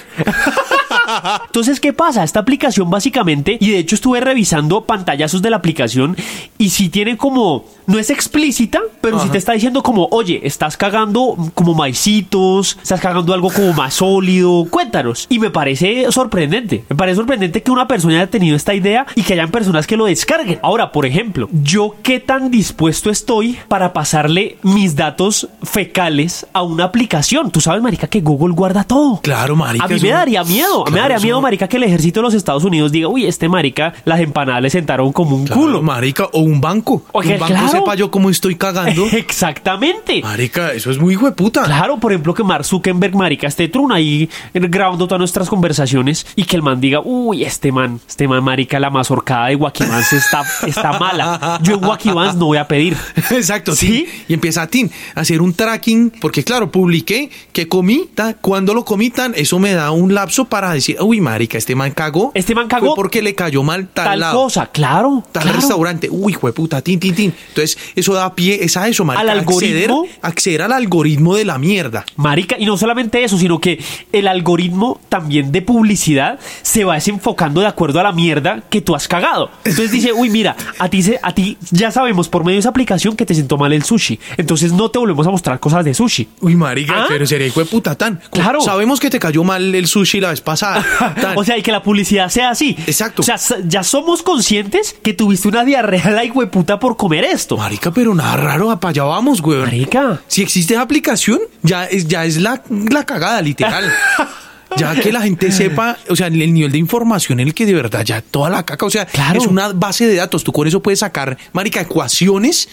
Entonces, 1.46 1.80
¿qué 1.80 1.92
pasa? 1.92 2.22
Esta 2.22 2.40
aplicación 2.40 2.90
básicamente, 2.90 3.56
y 3.60 3.70
de 3.70 3.78
hecho 3.78 3.94
estuve 3.94 4.20
revisando 4.20 4.84
pantallazos 4.84 5.42
de 5.42 5.50
la 5.50 5.56
aplicación, 5.56 6.16
y 6.58 6.70
si 6.70 6.88
tiene 6.88 7.16
como, 7.16 7.64
no 7.86 7.98
es 7.98 8.10
explícita, 8.10 8.80
pero 9.00 9.18
sí 9.18 9.24
Ajá. 9.24 9.32
te 9.32 9.38
está 9.38 9.52
diciendo 9.52 9.82
como, 9.82 10.08
oye, 10.10 10.40
estás 10.44 10.76
cagando 10.76 11.36
como 11.54 11.74
maicitos, 11.74 12.78
estás 12.82 13.00
cagando 13.00 13.32
algo 13.32 13.50
como 13.50 13.72
más 13.72 13.94
sólido, 13.94 14.66
cuéntanos. 14.70 15.26
Y 15.30 15.38
me 15.38 15.50
parece 15.50 16.10
sorprendente, 16.10 16.84
me 16.88 16.96
parece 16.96 17.16
sorprendente 17.16 17.62
que 17.62 17.70
una 17.70 17.88
persona 17.88 18.16
haya 18.16 18.30
tenido 18.30 18.56
esta 18.56 18.74
idea 18.74 19.06
y 19.14 19.22
que 19.22 19.32
hayan 19.32 19.50
personas 19.50 19.86
que 19.86 19.96
lo 19.96 20.06
descarguen. 20.06 20.58
Ahora, 20.62 20.92
por 20.92 21.06
ejemplo, 21.06 21.48
yo 21.52 21.96
qué 22.02 22.20
tan 22.20 22.50
dispuesto 22.50 23.10
estoy 23.10 23.58
para 23.68 23.92
pasarle 23.92 24.58
mis 24.62 24.96
datos 24.96 25.48
fecales 25.62 26.46
a 26.52 26.62
una 26.62 26.84
aplicación. 26.84 27.50
Tú 27.50 27.60
sabes, 27.60 27.82
marica, 27.82 28.06
que 28.06 28.20
Google 28.20 28.54
guarda 28.54 28.84
todo. 28.84 29.20
Claro, 29.22 29.56
marica. 29.56 29.84
A 29.84 29.88
mí 29.88 30.00
me 30.00 30.10
daría 30.10 30.44
miedo, 30.44 30.84
me 30.86 30.92
Claro, 30.92 31.13
daría 31.14 31.24
miedo, 31.26 31.40
marica, 31.40 31.68
que 31.68 31.76
el 31.76 31.84
ejército 31.84 32.20
de 32.20 32.24
los 32.24 32.34
Estados 32.34 32.64
Unidos 32.64 32.92
diga, 32.92 33.08
uy, 33.08 33.26
este 33.26 33.48
marica, 33.48 33.94
las 34.04 34.20
empanadas 34.20 34.62
le 34.62 34.70
sentaron 34.70 35.12
como 35.12 35.36
un 35.36 35.44
Claro, 35.46 35.60
culo. 35.60 35.82
marica, 35.82 36.24
o 36.32 36.40
un 36.40 36.60
banco. 36.60 37.02
Oye, 37.12 37.34
un 37.34 37.40
banco 37.40 37.54
claro. 37.54 37.68
sepa 37.68 37.94
yo 37.94 38.10
cómo 38.10 38.30
estoy 38.30 38.56
cagando. 38.56 39.06
Exactamente. 39.12 40.22
marica, 40.22 40.72
eso 40.72 40.90
es 40.90 40.98
muy 40.98 41.14
hijo 41.14 41.26
de 41.26 41.32
puta. 41.32 41.62
Claro, 41.64 41.98
por 41.98 42.12
ejemplo, 42.12 42.34
que 42.34 42.42
Mark 42.42 42.64
Zuckerberg, 42.64 43.14
marica, 43.14 43.46
esté 43.46 43.68
trun 43.68 43.92
ahí 43.92 44.28
grabando 44.52 45.06
todas 45.06 45.18
nuestras 45.18 45.48
conversaciones 45.48 46.26
y 46.36 46.44
que 46.44 46.56
el 46.56 46.62
man 46.62 46.80
diga, 46.80 47.00
uy, 47.04 47.44
este 47.44 47.72
man, 47.72 48.00
este 48.08 48.26
man, 48.28 48.42
marica, 48.42 48.80
la 48.80 48.90
mazorcada 48.90 49.48
de 49.48 49.54
Guaquivans 49.56 50.12
está, 50.12 50.42
está 50.66 50.98
mala. 50.98 51.58
Yo 51.62 51.74
en 51.74 51.80
Guaquivans 51.80 52.36
no 52.36 52.46
voy 52.46 52.58
a 52.58 52.66
pedir. 52.66 52.96
Exacto, 53.30 53.74
¿Sí? 53.74 54.06
Y 54.28 54.34
empieza 54.34 54.62
a 54.62 54.66
tin, 54.66 54.90
a 55.14 55.20
hacer 55.20 55.40
un 55.42 55.52
tracking, 55.54 56.10
porque 56.20 56.42
claro, 56.44 56.70
publiqué 56.70 57.30
que 57.52 57.68
comí, 57.68 58.08
cuando 58.40 58.74
lo 58.74 58.84
comí 58.84 59.10
tan, 59.10 59.34
eso 59.36 59.58
me 59.58 59.72
da 59.72 59.90
un 59.90 60.14
lapso 60.14 60.46
para 60.46 60.72
decir, 60.72 60.96
uy, 61.04 61.20
marica, 61.20 61.58
este 61.58 61.74
man 61.74 61.92
cagó. 61.92 62.32
Este 62.34 62.54
man 62.54 62.68
cagó. 62.68 62.86
Fue 62.88 62.96
porque 62.96 63.22
le 63.22 63.34
cayó 63.34 63.62
mal 63.62 63.88
tal, 63.88 64.04
Tal 64.06 64.20
lado, 64.20 64.42
cosa, 64.44 64.66
claro. 64.66 65.22
Tal 65.32 65.42
claro. 65.44 65.58
restaurante, 65.58 66.08
uy, 66.10 66.34
puta, 66.54 66.80
tin, 66.82 66.98
tin, 67.00 67.14
tin. 67.14 67.34
Entonces, 67.48 67.78
eso 67.94 68.14
da 68.14 68.34
pie, 68.34 68.58
es 68.64 68.76
a 68.76 68.88
eso, 68.88 69.04
marica. 69.04 69.22
Al 69.22 69.30
algoritmo. 69.30 70.02
Acceder, 70.04 70.18
acceder 70.22 70.62
al 70.62 70.72
algoritmo 70.72 71.34
de 71.36 71.44
la 71.44 71.58
mierda. 71.58 72.04
Marica, 72.16 72.56
y 72.58 72.66
no 72.66 72.76
solamente 72.76 73.22
eso, 73.24 73.38
sino 73.38 73.60
que 73.60 73.82
el 74.12 74.28
algoritmo 74.28 75.00
también 75.08 75.52
de 75.52 75.62
publicidad 75.62 76.38
se 76.62 76.84
va 76.84 76.94
desenfocando 76.94 77.60
de 77.60 77.66
acuerdo 77.66 78.00
a 78.00 78.02
la 78.02 78.12
mierda 78.12 78.62
que 78.70 78.80
tú 78.80 78.94
has 78.94 79.08
cagado. 79.08 79.50
Entonces 79.64 79.90
dice, 79.92 80.12
uy, 80.12 80.30
mira, 80.30 80.56
a 80.78 80.88
ti, 80.88 81.02
se- 81.02 81.18
a 81.22 81.32
ti 81.34 81.56
ya 81.70 81.90
sabemos 81.90 82.28
por 82.28 82.44
medio 82.44 82.56
de 82.56 82.60
esa 82.60 82.68
aplicación 82.70 83.16
que 83.16 83.26
te 83.26 83.34
sentó 83.34 83.56
mal 83.56 83.72
el 83.72 83.82
sushi. 83.84 84.18
Entonces 84.36 84.72
no 84.72 84.90
te 84.90 84.98
volvemos 84.98 85.26
a 85.26 85.30
mostrar 85.30 85.60
cosas 85.60 85.84
de 85.84 85.94
sushi. 85.94 86.28
Uy, 86.40 86.56
marica, 86.56 87.02
¿Ah? 87.02 87.04
pero 87.08 87.26
sería 87.26 87.46
hijo 87.46 87.60
de 87.60 87.66
puta 87.66 87.94
tan. 87.94 88.20
Claro. 88.30 88.60
Sabemos 88.60 89.00
que 89.00 89.10
te 89.10 89.18
cayó 89.18 89.44
mal 89.44 89.74
el 89.74 89.86
sushi 89.86 90.20
la 90.20 90.30
vez 90.30 90.40
pasada. 90.40 90.84
Tan. 90.98 91.34
O 91.36 91.44
sea, 91.44 91.58
y 91.58 91.62
que 91.62 91.72
la 91.72 91.82
publicidad 91.82 92.28
sea 92.28 92.50
así. 92.50 92.76
Exacto. 92.86 93.22
O 93.22 93.24
sea, 93.24 93.36
ya 93.66 93.82
somos 93.82 94.22
conscientes 94.22 94.94
que 95.02 95.12
tuviste 95.12 95.48
una 95.48 95.64
diarrea 95.64 96.10
la 96.10 96.24
puta 96.46 96.78
por 96.78 96.96
comer 96.96 97.24
esto. 97.24 97.56
Marica, 97.56 97.90
pero 97.90 98.14
nada 98.14 98.36
raro, 98.36 98.78
para 98.78 98.90
allá 98.90 99.04
vamos, 99.04 99.42
güey. 99.42 99.60
Marica. 99.60 100.20
Si 100.28 100.42
existe 100.42 100.76
aplicación, 100.76 101.40
ya 101.62 101.84
es, 101.84 102.06
ya 102.06 102.24
es 102.24 102.36
la, 102.40 102.62
la 102.90 103.04
cagada, 103.04 103.42
literal. 103.42 103.84
Ya 104.76 104.94
que 104.94 105.12
la 105.12 105.22
gente 105.22 105.50
sepa, 105.52 105.96
o 106.08 106.16
sea, 106.16 106.26
el 106.28 106.52
nivel 106.52 106.72
de 106.72 106.78
información 106.78 107.40
en 107.40 107.48
el 107.48 107.54
que 107.54 107.66
de 107.66 107.74
verdad 107.74 108.04
ya 108.04 108.20
toda 108.22 108.50
la 108.50 108.64
caca, 108.64 108.86
o 108.86 108.90
sea, 108.90 109.06
Claro. 109.06 109.40
es 109.40 109.46
una 109.46 109.68
base 109.72 110.06
de 110.06 110.16
datos. 110.16 110.44
Tú 110.44 110.52
con 110.52 110.66
eso 110.66 110.80
puedes 110.82 111.00
sacar, 111.00 111.36
marica, 111.52 111.80
ecuaciones, 111.80 112.68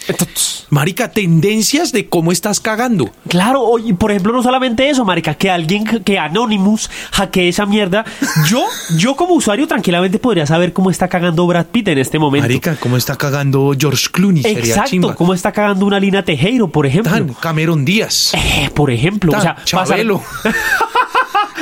marica, 0.69 1.11
tendencias 1.11 1.91
de 1.91 2.07
cómo 2.09 2.31
estás 2.31 2.59
cagando. 2.59 3.11
Claro, 3.27 3.61
oye, 3.61 3.93
por 3.93 4.11
ejemplo, 4.11 4.33
no 4.33 4.41
solamente 4.43 4.89
eso, 4.89 5.05
marica, 5.05 5.33
que 5.35 5.49
alguien, 5.49 5.83
que 6.03 6.17
Anonymous 6.19 6.89
hackee 7.11 7.49
esa 7.49 7.65
mierda. 7.65 8.05
Yo, 8.47 8.63
yo 8.97 9.15
como 9.15 9.33
usuario 9.35 9.67
tranquilamente 9.67 10.19
podría 10.19 10.45
saber 10.45 10.73
cómo 10.73 10.89
está 10.91 11.07
cagando 11.07 11.45
Brad 11.47 11.67
Pitt 11.67 11.87
en 11.89 11.97
este 11.97 12.19
momento. 12.19 12.47
Marica, 12.47 12.75
cómo 12.79 12.97
está 12.97 13.15
cagando 13.15 13.73
George 13.77 14.07
Clooney, 14.11 14.43
sería 14.43 14.59
Exacto, 14.75 15.15
cómo 15.15 15.33
está 15.33 15.51
cagando 15.51 15.85
una 15.85 15.99
Lina 15.99 16.23
Tejero, 16.23 16.69
por 16.69 16.85
ejemplo. 16.85 17.11
Tan, 17.11 17.33
Cameron 17.35 17.85
Díaz. 17.85 18.31
Eh, 18.33 18.69
por 18.73 18.91
ejemplo, 18.91 19.31
Tan, 19.31 19.39
o 19.39 19.43
sea, 19.43 19.55
pasar- 19.55 19.87
Chabelo. 19.87 20.21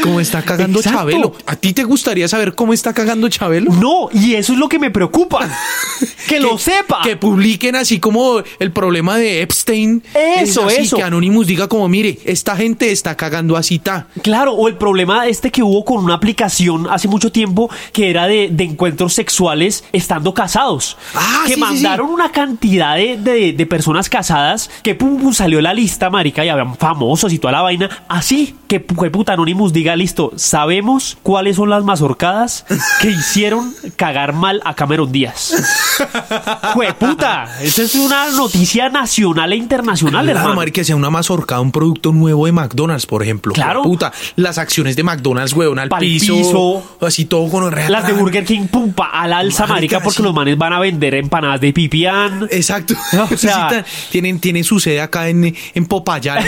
cómo 0.01 0.19
está 0.19 0.41
cagando 0.41 0.79
Exacto. 0.79 0.99
Chabelo. 0.99 1.33
¿A 1.45 1.55
ti 1.55 1.73
te 1.73 1.83
gustaría 1.83 2.27
saber 2.27 2.55
cómo 2.55 2.73
está 2.73 2.93
cagando 2.93 3.27
Chabelo? 3.29 3.71
No, 3.73 4.09
y 4.13 4.35
eso 4.35 4.53
es 4.53 4.59
lo 4.59 4.69
que 4.69 4.79
me 4.79 4.91
preocupa. 4.91 5.49
que 6.27 6.39
lo 6.39 6.57
sepa. 6.57 7.01
Que 7.03 7.17
publiquen 7.17 7.75
así 7.75 7.99
como 7.99 8.41
el 8.59 8.71
problema 8.71 9.17
de 9.17 9.41
Epstein. 9.41 10.03
Eso, 10.13 10.67
Es 10.67 10.73
así, 10.75 10.81
eso. 10.83 10.97
Que 10.97 11.03
Anonymous 11.03 11.47
diga 11.47 11.67
como, 11.67 11.87
mire, 11.87 12.19
esta 12.25 12.55
gente 12.55 12.91
está 12.91 13.15
cagando 13.15 13.55
así, 13.57 13.79
ta. 13.79 14.07
Claro, 14.21 14.53
o 14.53 14.67
el 14.67 14.75
problema 14.75 15.27
este 15.27 15.51
que 15.51 15.63
hubo 15.63 15.83
con 15.85 16.03
una 16.03 16.15
aplicación 16.15 16.87
hace 16.89 17.07
mucho 17.07 17.31
tiempo 17.31 17.69
que 17.93 18.09
era 18.09 18.27
de, 18.27 18.49
de 18.51 18.63
encuentros 18.63 19.13
sexuales 19.13 19.83
estando 19.91 20.33
casados. 20.33 20.97
Ah, 21.15 21.41
que 21.45 21.49
sí, 21.49 21.55
sí, 21.55 21.59
mandaron 21.59 22.09
una 22.09 22.31
cantidad 22.31 22.95
de, 22.95 23.17
de- 23.17 23.53
de 23.53 23.65
personas 23.65 24.09
casadas 24.09 24.69
que 24.83 24.95
pum, 24.95 25.19
pum, 25.19 25.33
salió 25.33 25.61
la 25.61 25.73
lista, 25.73 26.09
marica, 26.09 26.45
y 26.45 26.49
habían 26.49 26.75
famosos 26.77 27.33
y 27.33 27.39
toda 27.39 27.51
la 27.53 27.61
vaina. 27.61 27.89
Así 28.07 28.55
que, 28.67 28.83
que 28.83 29.09
puta 29.09 29.33
Anonymous 29.33 29.73
diga, 29.73 29.88
listo, 29.95 30.31
sabemos 30.35 31.17
cuáles 31.23 31.55
son 31.57 31.69
las 31.69 31.83
mazorcadas 31.83 32.65
que 33.01 33.09
hicieron 33.11 33.73
cagar 33.95 34.33
mal 34.33 34.61
a 34.65 34.73
Cameron 34.75 35.11
Díaz. 35.11 35.53
puta, 36.99 37.47
esa 37.61 37.81
es 37.83 37.95
una 37.95 38.29
noticia 38.31 38.89
nacional 38.89 39.53
e 39.53 39.55
internacional, 39.57 40.23
Claro, 40.25 40.39
hermano. 40.39 40.55
marica, 40.55 40.83
sea 40.83 40.95
una 40.95 41.09
mazorcada, 41.09 41.61
un 41.61 41.71
producto 41.71 42.11
nuevo 42.11 42.45
de 42.45 42.51
McDonald's, 42.51 43.05
por 43.05 43.23
ejemplo. 43.23 43.53
Claro. 43.53 43.81
Puta, 43.83 44.11
las 44.35 44.57
acciones 44.57 44.95
de 44.95 45.03
McDonald's, 45.03 45.53
weón, 45.53 45.79
al 45.79 45.89
piso, 45.89 46.35
piso. 46.35 46.97
Así 47.01 47.25
todo 47.25 47.49
con 47.49 47.63
orrea. 47.63 47.89
Las 47.89 48.07
de 48.07 48.13
Burger 48.13 48.45
King, 48.45 48.67
pum, 48.67 48.93
pa, 48.93 49.05
al 49.11 49.33
alza, 49.33 49.63
Marica, 49.63 49.73
marica, 49.73 49.99
porque 50.01 50.17
sí. 50.17 50.23
los 50.23 50.33
manes 50.33 50.57
van 50.57 50.73
a 50.73 50.79
vender 50.79 51.15
empanadas 51.15 51.61
de 51.61 51.73
pipián. 51.73 52.47
Exacto. 52.51 52.95
O 53.31 53.37
sea- 53.37 53.85
tienen, 54.11 54.39
tienen 54.39 54.63
su 54.63 54.79
sede 54.79 55.01
acá 55.01 55.29
en, 55.29 55.55
en 55.73 55.85
Popayán. 55.85 56.43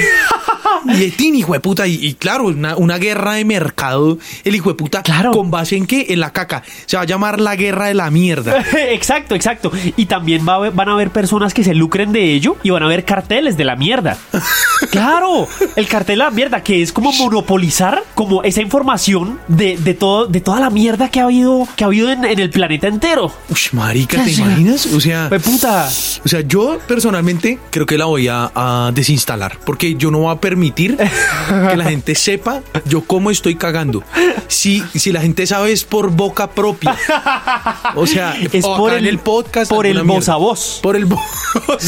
y 0.85 1.03
el 1.03 1.13
tin, 1.13 1.35
hijo 1.35 1.53
de 1.53 1.59
puta. 1.59 1.85
Y, 1.87 1.93
y 2.05 2.13
claro, 2.15 2.45
una, 2.45 2.75
una 2.75 2.97
guerra 2.97 3.30
de 3.35 3.45
mercado, 3.45 4.17
el 4.43 4.55
hijo 4.55 4.69
de 4.69 4.75
puta. 4.75 5.01
Claro. 5.03 5.31
¿Con 5.31 5.51
base 5.51 5.75
en 5.77 5.85
qué? 5.87 6.07
En 6.09 6.19
la 6.19 6.31
caca. 6.33 6.63
Se 6.85 6.97
va 6.97 7.03
a 7.03 7.05
llamar 7.05 7.39
la 7.41 7.55
guerra 7.55 7.87
de 7.87 7.93
la 7.93 8.09
mierda. 8.11 8.63
exacto, 8.89 9.35
exacto. 9.35 9.71
Y 9.97 10.05
también 10.05 10.47
va 10.47 10.53
a 10.53 10.55
haber- 10.57 10.71
van 10.73 10.89
a 10.89 10.93
haber 10.93 11.09
personas 11.11 11.53
que 11.53 11.63
se 11.63 11.73
lucren 11.73 12.11
de 12.11 12.33
ello 12.33 12.57
y 12.63 12.69
van 12.69 12.83
a 12.83 12.85
haber 12.85 13.05
carteles 13.05 13.57
de 13.57 13.63
la 13.65 13.75
mierda. 13.75 14.17
claro, 14.91 15.47
el 15.75 15.87
cartel 15.87 16.11
de 16.19 16.23
la 16.25 16.31
mierda, 16.31 16.61
que 16.63 16.81
es 16.81 16.91
como 16.91 17.11
monopolizar 17.13 18.03
como 18.15 18.43
esa 18.43 18.61
información 18.61 19.39
de, 19.47 19.77
de 19.77 19.93
todo, 19.93 20.25
de 20.27 20.41
toda 20.41 20.59
la 20.59 20.69
mierda 20.69 21.09
que 21.09 21.19
ha 21.19 21.23
habido, 21.25 21.67
que 21.75 21.83
ha 21.83 21.87
habido 21.87 22.11
en, 22.11 22.25
en 22.25 22.39
el 22.39 22.49
planeta 22.49 22.87
entero. 22.87 23.31
Ush, 23.49 23.71
marica, 23.73 24.23
¿te 24.23 24.31
imaginas? 24.31 24.85
O 24.87 24.99
sea, 24.99 25.27
Fue 25.29 25.39
puta. 25.39 25.87
o 26.25 26.27
sea, 26.27 26.41
yo 26.41 26.79
personalmente 26.87 27.59
creo 27.69 27.85
que 27.85 27.97
la 27.97 28.05
voy 28.05 28.27
a, 28.27 28.51
a 28.55 28.91
desinstalar 28.93 29.57
porque 29.65 29.95
yo 29.95 30.11
no 30.11 30.19
voy 30.19 30.35
a 30.35 30.39
permitir 30.39 30.97
que 30.97 31.77
la 31.77 31.85
gente 31.89 32.15
sepa 32.15 32.61
yo 32.85 33.03
cómo 33.03 33.20
estoy 33.29 33.55
cagando. 33.55 34.03
Si, 34.47 34.81
si 34.95 35.11
la 35.11 35.21
gente 35.21 35.45
sabe 35.45 35.71
es 35.71 35.83
por 35.83 36.09
boca 36.11 36.49
propia. 36.49 36.95
O 37.95 38.07
sea, 38.07 38.35
Es 38.51 38.65
o 38.65 38.75
por 38.77 38.93
el- 38.93 39.07
el 39.07 39.19
podcast. 39.19 39.69
por 39.69 39.85
el 39.85 40.01
voz 40.03 40.29
a 40.29 40.35
voz. 40.37 40.79
Por 40.81 40.95
el 40.95 41.05
voz 41.05 41.19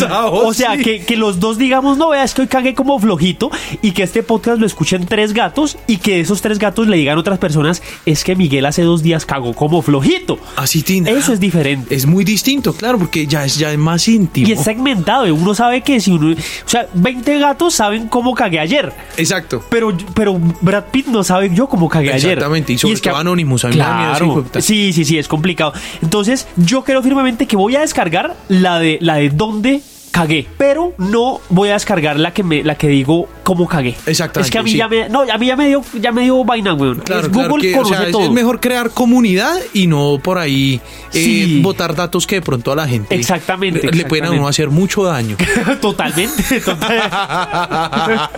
a 0.09 0.25
voz. 0.29 0.45
O 0.45 0.53
sea, 0.53 0.75
sí. 0.75 0.83
que, 0.83 1.05
que 1.05 1.15
los 1.17 1.39
dos 1.39 1.57
digamos, 1.57 1.97
no 1.97 2.09
veas 2.09 2.33
que 2.33 2.41
hoy 2.41 2.47
cagué 2.47 2.73
como 2.73 2.99
flojito 2.99 3.49
y 3.81 3.91
que 3.91 4.03
este 4.03 4.23
podcast 4.23 4.59
lo 4.59 4.65
escuchen 4.65 5.05
tres 5.05 5.33
gatos 5.33 5.77
y 5.87 5.97
que 5.97 6.19
esos 6.19 6.41
tres 6.41 6.59
gatos 6.59 6.87
le 6.87 6.97
digan 6.97 7.17
a 7.17 7.21
otras 7.21 7.39
personas, 7.39 7.81
es 8.05 8.23
que 8.23 8.35
Miguel 8.35 8.65
hace 8.65 8.81
dos 8.83 9.01
días 9.03 9.25
cagó 9.25 9.53
como 9.53 9.81
flojito. 9.81 10.37
Así 10.55 10.81
tiene. 10.83 11.11
Eso 11.11 11.33
es 11.33 11.39
diferente. 11.39 11.95
Es 11.95 12.05
muy 12.05 12.23
distinto, 12.25 12.73
claro, 12.73 12.97
porque 12.99 13.25
ya 13.27 13.45
es, 13.45 13.57
ya 13.57 13.71
es 13.71 13.77
más 13.77 14.07
íntimo. 14.07 14.47
Y 14.47 14.51
es 14.51 14.61
segmentado, 14.63 15.27
y 15.27 15.31
uno 15.31 15.53
sabe 15.55 15.81
que 15.81 15.99
si 15.99 16.11
uno... 16.11 16.33
O 16.35 16.69
sea, 16.69 16.87
20 16.93 17.39
gatos 17.39 17.73
saben 17.75 18.07
cómo 18.07 18.33
cagué 18.33 18.59
ayer. 18.59 18.93
Exacto. 19.17 19.63
Pero, 19.69 19.95
pero 20.13 20.39
Brad 20.61 20.85
Pitt 20.91 21.07
no 21.13 21.23
sabe 21.23 21.49
yo 21.53 21.67
cómo 21.67 21.87
cagué 21.87 22.11
ayer. 22.11 22.31
Exactamente, 22.31 22.73
y 22.73 22.77
sobre 22.77 22.99
todo 22.99 23.15
Anonymous, 23.15 23.63
a 23.63 23.69
mí 23.69 23.75
me 23.75 23.83
da 23.83 23.97
miedo 23.97 24.13
ese 24.13 24.25
hijo 24.25 24.41
de 24.41 24.49
Claro, 24.49 24.61
sí, 24.61 24.91
sí, 24.91 25.05
sí, 25.05 25.17
es 25.17 25.27
complicado. 25.27 25.73
Entonces, 26.01 26.47
yo 26.57 26.83
creo 26.83 27.01
firmemente 27.01 27.47
que 27.47 27.55
voy 27.55 27.75
a 27.75 27.81
descargar 27.81 28.35
la 28.49 28.79
de 28.79 28.97
la 29.01 29.15
de 29.15 29.29
dónde 29.29 29.81
cagué, 30.13 30.45
pero 30.59 30.93
no 30.99 31.41
voy 31.49 31.69
a 31.69 31.73
descargar 31.73 32.19
la 32.19 32.31
que 32.33 32.43
me 32.43 32.63
la 32.63 32.75
que 32.75 32.87
digo 32.87 33.27
cómo 33.41 33.67
cagué. 33.67 33.95
Exactamente, 34.05 34.47
Es 34.47 34.51
que 34.51 34.59
a 34.59 34.63
mí 34.63 34.69
sí. 34.71 34.77
ya 34.77 34.87
me 34.87 35.09
no, 35.09 35.21
a 35.21 35.37
mí 35.39 35.47
ya 35.47 35.55
me 35.55 35.67
dio 35.67 35.81
ya 35.99 36.11
me 36.11 36.21
dio 36.21 36.43
vaina, 36.45 36.75
weón. 36.75 36.99
Claro, 36.99 37.23
Es 37.23 37.29
claro 37.29 37.49
Google 37.49 37.61
que, 37.63 37.73
o 37.73 37.81
conoce 37.81 37.95
sea, 38.03 38.11
todo. 38.11 38.21
es 38.21 38.29
mejor 38.31 38.59
crear 38.59 38.91
comunidad 38.91 39.57
y 39.73 39.87
no 39.87 40.19
por 40.23 40.37
ahí 40.37 40.79
eh, 41.13 41.23
Sí. 41.23 41.61
botar 41.63 41.95
datos 41.95 42.27
que 42.27 42.35
de 42.35 42.41
pronto 42.43 42.71
a 42.71 42.75
la 42.75 42.87
gente 42.87 43.15
Exactamente, 43.15 43.91
le, 43.91 44.05
pueden 44.05 44.25
a 44.25 44.31
uno 44.31 44.47
hacer 44.47 44.69
mucho 44.69 45.03
daño. 45.03 45.35
Totalmente, 45.81 46.61
total- 46.65 47.01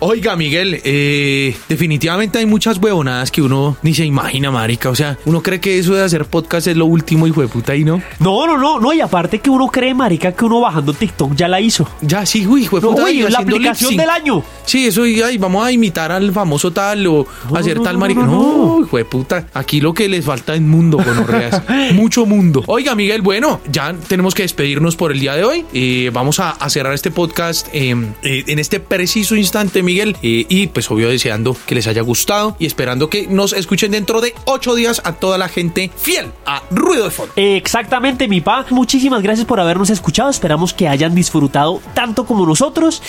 Oiga, 0.00 0.34
Miguel, 0.36 0.80
eh, 0.84 1.56
definitivamente 1.68 2.38
hay 2.38 2.46
muchas 2.46 2.78
huevonadas 2.78 3.30
que 3.30 3.40
uno 3.42 3.76
ni 3.82 3.94
se 3.94 4.04
imagina, 4.04 4.50
marica. 4.50 4.90
O 4.90 4.94
sea, 4.96 5.16
uno 5.26 5.42
cree 5.42 5.60
que 5.60 5.78
eso 5.78 5.94
de 5.94 6.02
hacer 6.02 6.24
podcast 6.24 6.66
es 6.66 6.76
lo 6.76 6.86
último, 6.86 7.26
hijo 7.26 7.40
de 7.40 7.48
puta, 7.48 7.74
y 7.76 7.84
no. 7.84 8.02
No, 8.18 8.46
no, 8.46 8.58
no, 8.58 8.80
no, 8.80 8.92
y 8.92 9.00
aparte 9.00 9.38
que 9.38 9.48
uno 9.50 9.68
cree, 9.68 9.94
marica, 9.94 10.32
que 10.32 10.44
uno 10.44 10.60
bajando 10.72 10.92
TikTok 10.94 11.34
ya 11.34 11.48
la 11.48 11.60
hizo. 11.60 11.86
Ya, 12.00 12.24
sí, 12.26 12.46
uy, 12.46 12.64
No, 12.72 12.80
puta. 12.80 13.04
uy, 13.04 13.22
la 13.28 13.38
aplicación 13.38 13.96
del 13.96 14.08
año. 14.10 14.42
Sí, 14.64 14.86
eso, 14.86 15.06
y 15.06 15.20
ay, 15.20 15.38
vamos 15.38 15.64
a 15.66 15.70
imitar 15.72 16.10
al 16.12 16.32
famoso 16.32 16.72
tal 16.72 17.06
o 17.06 17.26
No, 17.50 17.56
hacer 17.56 17.76
no, 17.76 17.82
tal 17.82 17.98
marica. 17.98 18.20
no, 18.22 18.26
No, 18.26 18.86
no. 18.90 19.04
puta. 19.04 19.46
Aquí 19.54 19.80
lo 19.80 19.92
que 19.92 20.08
les 20.08 20.24
falta 20.24 20.54
es 20.54 20.60
mundo, 20.60 20.98
gonorreas. 20.98 21.62
Mucho 21.94 22.24
mundo. 22.26 22.62
Oiga, 22.66 22.94
Miguel, 22.94 23.22
bueno, 23.22 23.60
ya 23.70 23.94
tenemos 24.08 24.34
que 24.34 24.42
despedirnos 24.42 24.96
por 24.96 25.12
el 25.12 25.20
día 25.20 25.34
de 25.34 25.44
hoy. 25.44 25.64
Eh, 25.72 26.10
vamos 26.12 26.40
a, 26.40 26.50
a 26.50 26.70
cerrar 26.70 26.94
este 26.94 27.10
podcast 27.10 27.66
eh, 27.72 27.94
eh, 28.22 28.44
en 28.46 28.58
este 28.58 28.80
preciso 28.80 29.34
instante, 29.36 29.82
Miguel. 29.82 30.16
Eh, 30.22 30.46
y 30.48 30.68
pues, 30.68 30.90
obvio, 30.90 31.08
deseando 31.08 31.56
que 31.66 31.74
les 31.74 31.86
haya 31.86 32.02
gustado 32.02 32.56
y 32.58 32.66
esperando 32.66 33.10
que 33.10 33.26
nos 33.26 33.52
escuchen 33.52 33.90
dentro 33.90 34.20
de 34.20 34.34
ocho 34.44 34.74
días 34.74 35.02
a 35.04 35.14
toda 35.14 35.38
la 35.38 35.48
gente 35.48 35.90
fiel 35.96 36.30
a 36.46 36.62
Ruido 36.70 37.04
de 37.04 37.10
Fondo. 37.10 37.32
Exactamente, 37.36 38.28
mi 38.28 38.40
pa. 38.40 38.64
Muchísimas 38.70 39.22
gracias 39.22 39.46
por 39.46 39.58
habernos 39.58 39.90
escuchado. 39.90 40.30
Esperamos 40.30 40.61
que 40.72 40.88
hayan 40.88 41.14
disfrutado 41.14 41.80
tanto 41.94 42.24
como 42.26 42.46
nosotros. 42.46 43.02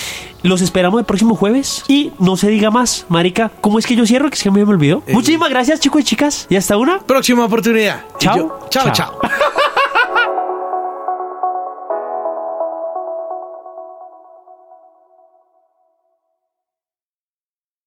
Los 0.43 0.61
esperamos 0.61 0.99
el 0.99 1.05
próximo 1.05 1.35
jueves. 1.35 1.83
Y 1.87 2.11
no 2.19 2.35
se 2.37 2.49
diga 2.49 2.71
más, 2.71 3.05
marica. 3.09 3.51
¿Cómo 3.61 3.79
es 3.79 3.85
que 3.85 3.95
yo 3.95 4.05
cierro? 4.05 4.29
Que 4.29 4.35
es 4.35 4.43
que 4.43 4.51
me 4.51 4.63
olvidó. 4.63 5.03
Eh. 5.07 5.13
Muchísimas 5.13 5.49
gracias, 5.49 5.79
chicos 5.79 6.01
y 6.01 6.03
chicas. 6.05 6.47
Y 6.49 6.55
hasta 6.55 6.77
una. 6.77 6.99
Próxima 6.99 7.45
oportunidad. 7.45 8.01
Y 8.19 8.23
Chao. 8.23 8.37
yo- 8.37 8.59
chao. 8.69 8.83
Chao. 8.85 8.93
chao. 8.93 9.19